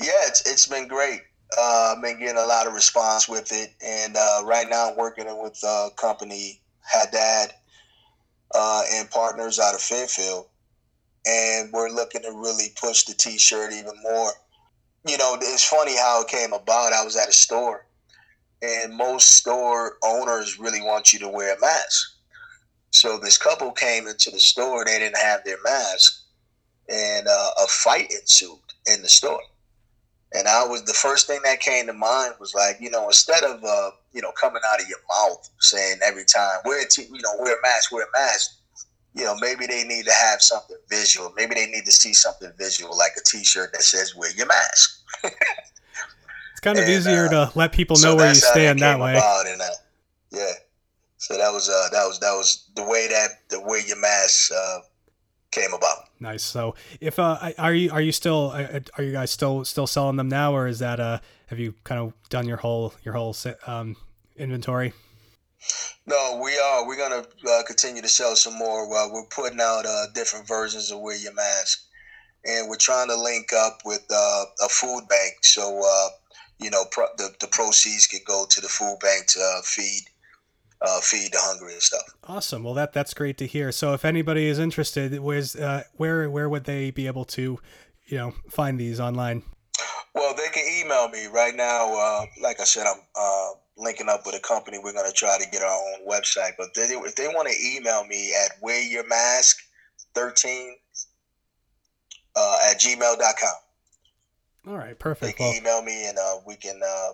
Yeah, 0.00 0.26
it's, 0.26 0.48
it's 0.50 0.66
been 0.66 0.88
great. 0.88 1.22
Uh, 1.56 1.94
I've 1.96 2.02
been 2.02 2.18
getting 2.18 2.36
a 2.36 2.46
lot 2.46 2.66
of 2.66 2.72
response 2.72 3.28
with 3.28 3.52
it. 3.52 3.74
And, 3.84 4.16
uh, 4.16 4.42
right 4.44 4.68
now 4.68 4.90
I'm 4.90 4.96
working 4.96 5.26
with 5.42 5.58
a 5.64 5.88
company, 5.96 6.60
Haddad, 6.80 7.52
uh, 8.54 8.82
and 8.92 9.10
partners 9.10 9.58
out 9.58 9.74
of 9.74 9.80
Fairfield. 9.80 10.46
And 11.26 11.72
we're 11.72 11.90
looking 11.90 12.22
to 12.22 12.32
really 12.32 12.68
push 12.80 13.04
the 13.04 13.14
t 13.14 13.38
shirt 13.38 13.72
even 13.72 13.92
more. 14.02 14.30
You 15.06 15.18
know, 15.18 15.36
it's 15.40 15.64
funny 15.64 15.96
how 15.96 16.22
it 16.22 16.28
came 16.28 16.52
about. 16.52 16.92
I 16.92 17.04
was 17.04 17.16
at 17.16 17.28
a 17.28 17.32
store, 17.32 17.86
and 18.62 18.96
most 18.96 19.34
store 19.34 19.96
owners 20.02 20.58
really 20.58 20.80
want 20.80 21.12
you 21.12 21.18
to 21.20 21.28
wear 21.28 21.54
a 21.54 21.60
mask. 21.60 22.16
So 22.90 23.18
this 23.18 23.36
couple 23.36 23.70
came 23.72 24.06
into 24.06 24.30
the 24.30 24.40
store, 24.40 24.84
they 24.84 24.98
didn't 24.98 25.18
have 25.18 25.44
their 25.44 25.58
mask, 25.62 26.24
and 26.88 27.26
uh, 27.26 27.50
a 27.62 27.66
fight 27.66 28.10
ensued 28.10 28.58
in 28.92 29.02
the 29.02 29.08
store. 29.08 29.40
And 30.34 30.46
I 30.46 30.66
was 30.66 30.84
the 30.84 30.92
first 30.92 31.26
thing 31.26 31.40
that 31.44 31.60
came 31.60 31.86
to 31.86 31.92
mind 31.92 32.34
was 32.38 32.54
like, 32.54 32.76
you 32.80 32.90
know, 32.90 33.06
instead 33.06 33.44
of 33.44 33.64
uh, 33.64 33.90
you 34.12 34.20
know 34.20 34.32
coming 34.32 34.60
out 34.72 34.80
of 34.80 34.88
your 34.88 34.98
mouth 35.08 35.48
saying 35.60 35.98
every 36.04 36.24
time 36.24 36.58
wear 36.64 36.82
a 36.82 36.88
t- 36.88 37.06
you 37.10 37.22
know 37.22 37.34
wear 37.38 37.58
a 37.58 37.62
mask, 37.62 37.92
wear 37.92 38.04
a 38.04 38.18
mask. 38.18 38.54
You 39.14 39.24
know, 39.24 39.36
maybe 39.40 39.66
they 39.66 39.84
need 39.84 40.04
to 40.04 40.12
have 40.12 40.42
something 40.42 40.76
visual. 40.90 41.32
Maybe 41.34 41.54
they 41.54 41.66
need 41.66 41.84
to 41.86 41.92
see 41.92 42.12
something 42.12 42.52
visual, 42.58 42.96
like 42.96 43.12
a 43.18 43.24
T-shirt 43.24 43.72
that 43.72 43.82
says 43.82 44.14
"Wear 44.14 44.30
your 44.36 44.46
mask." 44.46 45.02
it's 45.24 46.60
kind 46.60 46.78
of 46.78 46.84
and, 46.84 46.92
easier 46.92 47.26
uh, 47.26 47.46
to 47.46 47.52
let 47.58 47.72
people 47.72 47.94
know 47.96 48.12
so 48.12 48.16
where 48.16 48.28
you 48.28 48.34
stand 48.34 48.80
that, 48.80 48.98
that 48.98 49.00
way. 49.02 49.14
And, 49.50 49.62
uh, 49.62 49.66
yeah, 50.30 50.52
so 51.16 51.38
that 51.38 51.50
was 51.50 51.70
uh, 51.70 51.88
that 51.90 52.04
was 52.06 52.20
that 52.20 52.32
was 52.32 52.68
the 52.76 52.84
way 52.84 53.08
that 53.08 53.48
the 53.48 53.60
"Wear 53.60 53.80
Your 53.80 53.98
Mask" 53.98 54.52
uh, 54.52 54.80
came 55.50 55.72
about. 55.72 56.08
Nice. 56.20 56.42
So, 56.42 56.74
if 57.00 57.18
uh, 57.18 57.52
are 57.58 57.74
you 57.74 57.90
are 57.90 58.00
you 58.00 58.12
still 58.12 58.52
are 58.52 59.02
you 59.02 59.12
guys 59.12 59.30
still 59.30 59.64
still 59.64 59.86
selling 59.86 60.16
them 60.16 60.28
now, 60.28 60.54
or 60.54 60.66
is 60.66 60.78
that 60.80 61.00
uh 61.00 61.20
have 61.46 61.58
you 61.58 61.74
kind 61.84 62.00
of 62.00 62.12
done 62.28 62.46
your 62.46 62.58
whole 62.58 62.94
your 63.04 63.14
whole 63.14 63.34
um 63.66 63.96
inventory? 64.36 64.92
No, 66.06 66.40
we 66.42 66.58
are. 66.58 66.86
We're 66.86 66.96
gonna 66.96 67.26
uh, 67.50 67.62
continue 67.66 68.02
to 68.02 68.08
sell 68.08 68.36
some 68.36 68.56
more. 68.56 68.84
Uh, 68.84 69.08
we're 69.12 69.26
putting 69.26 69.60
out 69.60 69.84
uh, 69.86 70.06
different 70.14 70.46
versions 70.46 70.90
of 70.90 71.00
Wear 71.00 71.16
Your 71.16 71.34
Mask, 71.34 71.84
and 72.44 72.68
we're 72.68 72.76
trying 72.76 73.08
to 73.08 73.16
link 73.16 73.52
up 73.52 73.80
with 73.84 74.04
uh, 74.10 74.44
a 74.64 74.68
food 74.68 75.02
bank. 75.08 75.34
So 75.42 75.82
uh, 75.84 76.08
you 76.58 76.70
know, 76.70 76.84
pro- 76.90 77.14
the 77.16 77.34
the 77.40 77.48
proceeds 77.48 78.06
could 78.06 78.24
go 78.24 78.46
to 78.48 78.60
the 78.60 78.68
food 78.68 78.98
bank 79.00 79.26
to 79.28 79.60
uh, 80.80 81.00
feed 81.00 81.32
the 81.32 81.38
hungry 81.40 81.72
and 81.72 81.82
stuff. 81.82 82.14
Awesome. 82.24 82.64
Well, 82.64 82.74
that 82.74 82.92
that's 82.92 83.14
great 83.14 83.38
to 83.38 83.46
hear. 83.46 83.72
So, 83.72 83.94
if 83.94 84.04
anybody 84.04 84.46
is 84.46 84.58
interested, 84.58 85.18
where's 85.18 85.56
where 85.96 86.30
where 86.30 86.48
would 86.48 86.64
they 86.64 86.90
be 86.90 87.06
able 87.06 87.24
to, 87.26 87.58
you 88.06 88.18
know, 88.18 88.34
find 88.48 88.78
these 88.78 89.00
online? 89.00 89.42
Well, 90.14 90.34
they 90.34 90.48
can 90.52 90.64
email 90.80 91.08
me 91.08 91.26
right 91.26 91.54
now. 91.54 92.26
like 92.42 92.60
I 92.60 92.64
said, 92.64 92.86
I'm 92.86 93.00
linking 93.78 94.08
up 94.08 94.26
with 94.26 94.34
a 94.34 94.40
company. 94.40 94.78
We're 94.82 94.92
going 94.92 95.08
to 95.08 95.12
try 95.12 95.38
to 95.38 95.48
get 95.50 95.62
our 95.62 95.70
own 95.70 96.04
website. 96.08 96.54
But 96.58 96.74
they, 96.74 96.82
if 96.82 97.14
they 97.14 97.28
want 97.28 97.48
to 97.48 97.54
email 97.64 98.04
me 98.04 98.34
at 98.44 98.60
wearyourmask13 98.62 100.72
uh, 102.36 102.58
at 102.70 102.78
gmail.com. 102.80 103.54
All 104.66 104.76
right, 104.76 104.98
perfect. 104.98 105.38
They 105.38 105.42
can 105.44 105.46
well, 105.46 105.56
email 105.56 105.80
me 105.82 106.08
and 106.08 106.18
uh, 106.18 106.40
we 106.46 106.56
can 106.56 106.80
uh, 106.84 107.12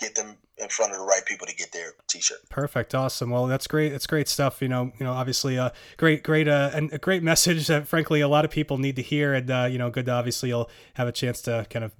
get 0.00 0.14
them 0.14 0.38
in 0.62 0.68
front 0.68 0.92
of 0.92 0.98
the 0.98 1.04
right 1.04 1.24
people 1.26 1.46
to 1.46 1.54
get 1.54 1.72
their 1.72 1.92
t-shirt. 2.08 2.38
Perfect, 2.48 2.94
awesome. 2.94 3.30
Well, 3.30 3.46
that's 3.46 3.66
great. 3.66 3.90
That's 3.90 4.06
great 4.06 4.28
stuff. 4.28 4.62
You 4.62 4.68
know, 4.68 4.92
you 4.98 5.04
know, 5.04 5.12
obviously, 5.12 5.56
a 5.56 5.64
uh, 5.64 5.70
great, 5.96 6.22
great, 6.22 6.48
uh, 6.48 6.70
and 6.72 6.92
a 6.92 6.98
great 6.98 7.22
message 7.32 7.66
that, 7.66 7.88
frankly, 7.88 8.20
a 8.20 8.28
lot 8.28 8.44
of 8.44 8.50
people 8.50 8.78
need 8.78 8.96
to 8.96 9.02
hear. 9.02 9.34
And 9.34 9.50
uh, 9.50 9.68
you 9.70 9.78
know, 9.78 9.90
good. 9.90 10.06
To, 10.06 10.12
obviously, 10.12 10.50
you'll 10.50 10.70
have 10.94 11.08
a 11.08 11.12
chance 11.12 11.42
to 11.42 11.66
kind 11.68 11.84
of 11.84 11.92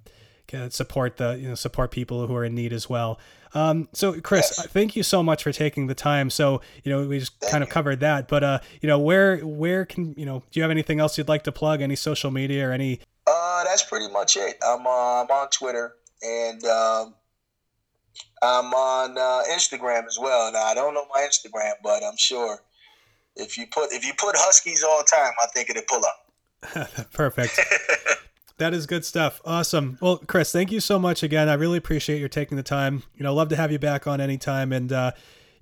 support 0.68 1.16
the 1.16 1.38
you 1.38 1.48
know 1.48 1.54
support 1.54 1.90
people 1.90 2.26
who 2.26 2.34
are 2.34 2.44
in 2.44 2.54
need 2.54 2.72
as 2.72 2.88
well. 2.88 3.18
Um, 3.54 3.88
so 3.92 4.18
Chris, 4.20 4.54
yes. 4.56 4.66
thank 4.68 4.96
you 4.96 5.02
so 5.02 5.22
much 5.22 5.42
for 5.42 5.52
taking 5.52 5.86
the 5.86 5.94
time. 5.94 6.30
So 6.30 6.60
you 6.84 6.92
know 6.92 7.06
we 7.06 7.18
just 7.18 7.38
thank 7.40 7.52
kind 7.52 7.64
of 7.64 7.70
covered 7.70 8.00
that, 8.00 8.28
but 8.28 8.44
uh, 8.44 8.58
you 8.80 8.86
know 8.86 8.98
where 8.98 9.38
where 9.38 9.84
can 9.84 10.14
you 10.16 10.26
know 10.26 10.42
do 10.50 10.60
you 10.60 10.62
have 10.62 10.70
anything 10.70 11.00
else 11.00 11.16
you'd 11.18 11.28
like 11.28 11.44
to 11.44 11.52
plug? 11.52 11.80
Any 11.80 11.96
social 11.96 12.30
media 12.30 12.68
or 12.68 12.72
any? 12.72 13.00
Uh, 13.26 13.64
that's 13.64 13.82
pretty 13.82 14.08
much 14.08 14.36
it. 14.36 14.56
I'm 14.66 14.86
uh, 14.86 15.22
I'm 15.22 15.30
on 15.30 15.48
Twitter 15.50 15.94
and 16.22 16.64
um, 16.64 17.14
I'm 18.42 18.72
on 18.74 19.16
uh, 19.16 19.42
Instagram 19.52 20.06
as 20.06 20.18
well. 20.20 20.52
Now 20.52 20.64
I 20.64 20.74
don't 20.74 20.94
know 20.94 21.06
my 21.14 21.26
Instagram, 21.28 21.72
but 21.82 22.02
I'm 22.02 22.16
sure 22.16 22.62
if 23.36 23.56
you 23.56 23.66
put 23.70 23.92
if 23.92 24.04
you 24.04 24.12
put 24.18 24.34
Huskies 24.36 24.82
all 24.82 24.98
the 24.98 25.10
time, 25.10 25.32
I 25.42 25.46
think 25.48 25.70
it'll 25.70 25.82
pull 25.88 26.02
up. 26.04 27.10
Perfect. 27.12 27.58
That 28.58 28.74
is 28.74 28.86
good 28.86 29.04
stuff. 29.04 29.40
Awesome. 29.44 29.98
Well, 30.00 30.18
Chris, 30.18 30.52
thank 30.52 30.70
you 30.70 30.78
so 30.78 30.96
much 30.96 31.24
again. 31.24 31.48
I 31.48 31.54
really 31.54 31.78
appreciate 31.78 32.20
your 32.20 32.28
taking 32.28 32.56
the 32.56 32.62
time. 32.62 33.02
You 33.16 33.24
know, 33.24 33.34
love 33.34 33.48
to 33.48 33.56
have 33.56 33.72
you 33.72 33.78
back 33.80 34.06
on 34.06 34.20
anytime. 34.20 34.72
And 34.72 34.92
uh, 34.92 35.12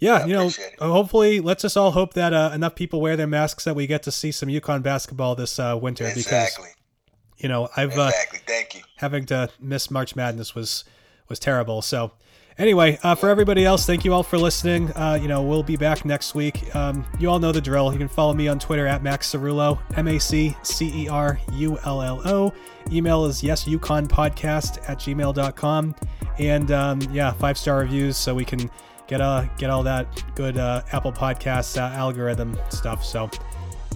yeah, 0.01 0.27
you 0.27 0.35
know, 0.35 0.49
it. 0.49 0.79
hopefully, 0.79 1.41
let's 1.41 1.63
just 1.63 1.79
all 1.79 1.93
hope 1.93 2.13
that 2.15 2.35
uh, 2.35 2.51
enough 2.53 2.75
people 2.75 3.01
wear 3.01 3.17
their 3.17 3.27
masks 3.27 3.65
that 3.65 3.75
we 3.75 3.87
get 3.87 4.03
to 4.03 4.13
see 4.13 4.33
some 4.33 4.51
UConn 4.51 4.83
basketball 4.83 5.35
this 5.35 5.59
uh, 5.59 5.79
winter. 5.81 6.07
Exactly. 6.07 6.67
Because 6.67 7.43
you 7.43 7.49
know, 7.49 7.69
I've 7.75 7.97
uh, 7.99 8.09
exactly. 8.09 8.41
Thank 8.47 8.75
you. 8.75 8.83
Having 8.97 9.27
to 9.27 9.49
miss 9.59 9.91
March 9.91 10.15
Madness 10.15 10.55
was 10.55 10.85
was 11.29 11.39
terrible. 11.39 11.81
So 11.81 12.13
Anyway, 12.61 12.99
uh, 13.03 13.15
for 13.15 13.31
everybody 13.31 13.65
else, 13.65 13.87
thank 13.87 14.05
you 14.05 14.13
all 14.13 14.23
for 14.23 14.37
listening. 14.37 14.93
Uh, 14.93 15.19
you 15.21 15.29
know, 15.29 15.43
we'll 15.43 15.63
be 15.63 15.77
back 15.77 16.05
next 16.05 16.35
week. 16.35 16.75
Um, 16.77 17.07
you 17.19 17.31
all 17.31 17.39
know 17.39 17.53
the 17.53 17.61
drill. 17.61 17.91
You 17.91 17.99
can 17.99 18.07
follow 18.07 18.35
me 18.35 18.49
on 18.49 18.59
Twitter 18.59 18.87
at 18.87 19.03
Mac 19.03 19.23
Cerullo, 19.23 19.81
M 19.97 20.07
A 20.07 20.19
C 20.19 20.55
C 20.63 21.05
E 21.05 21.09
R 21.09 21.41
U 21.53 21.79
L 21.87 22.03
L 22.03 22.21
O. 22.29 22.53
Email 22.93 23.25
is 23.25 23.41
yesuconpodcast 23.41 24.91
at 24.91 24.99
gmail.com. 24.99 25.95
And 26.39 26.71
um, 26.71 27.01
yeah, 27.11 27.33
five 27.33 27.57
star 27.57 27.79
reviews 27.79 28.19
so 28.19 28.35
we 28.35 28.45
can 28.45 28.71
get 29.07 29.23
uh, 29.23 29.47
get 29.57 29.71
all 29.71 29.83
that 29.85 30.23
good 30.35 30.59
uh, 30.59 30.83
Apple 30.93 31.13
Podcasts 31.13 31.79
uh, 31.79 31.95
algorithm 31.97 32.59
stuff. 32.69 33.03
So 33.03 33.31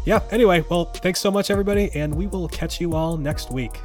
yeah, 0.07 0.21
anyway, 0.31 0.65
well, 0.71 0.87
thanks 0.87 1.21
so 1.21 1.31
much, 1.31 1.51
everybody, 1.51 1.91
and 1.95 2.15
we 2.15 2.29
will 2.29 2.49
catch 2.49 2.81
you 2.81 2.95
all 2.95 3.19
next 3.19 3.53
week. 3.53 3.79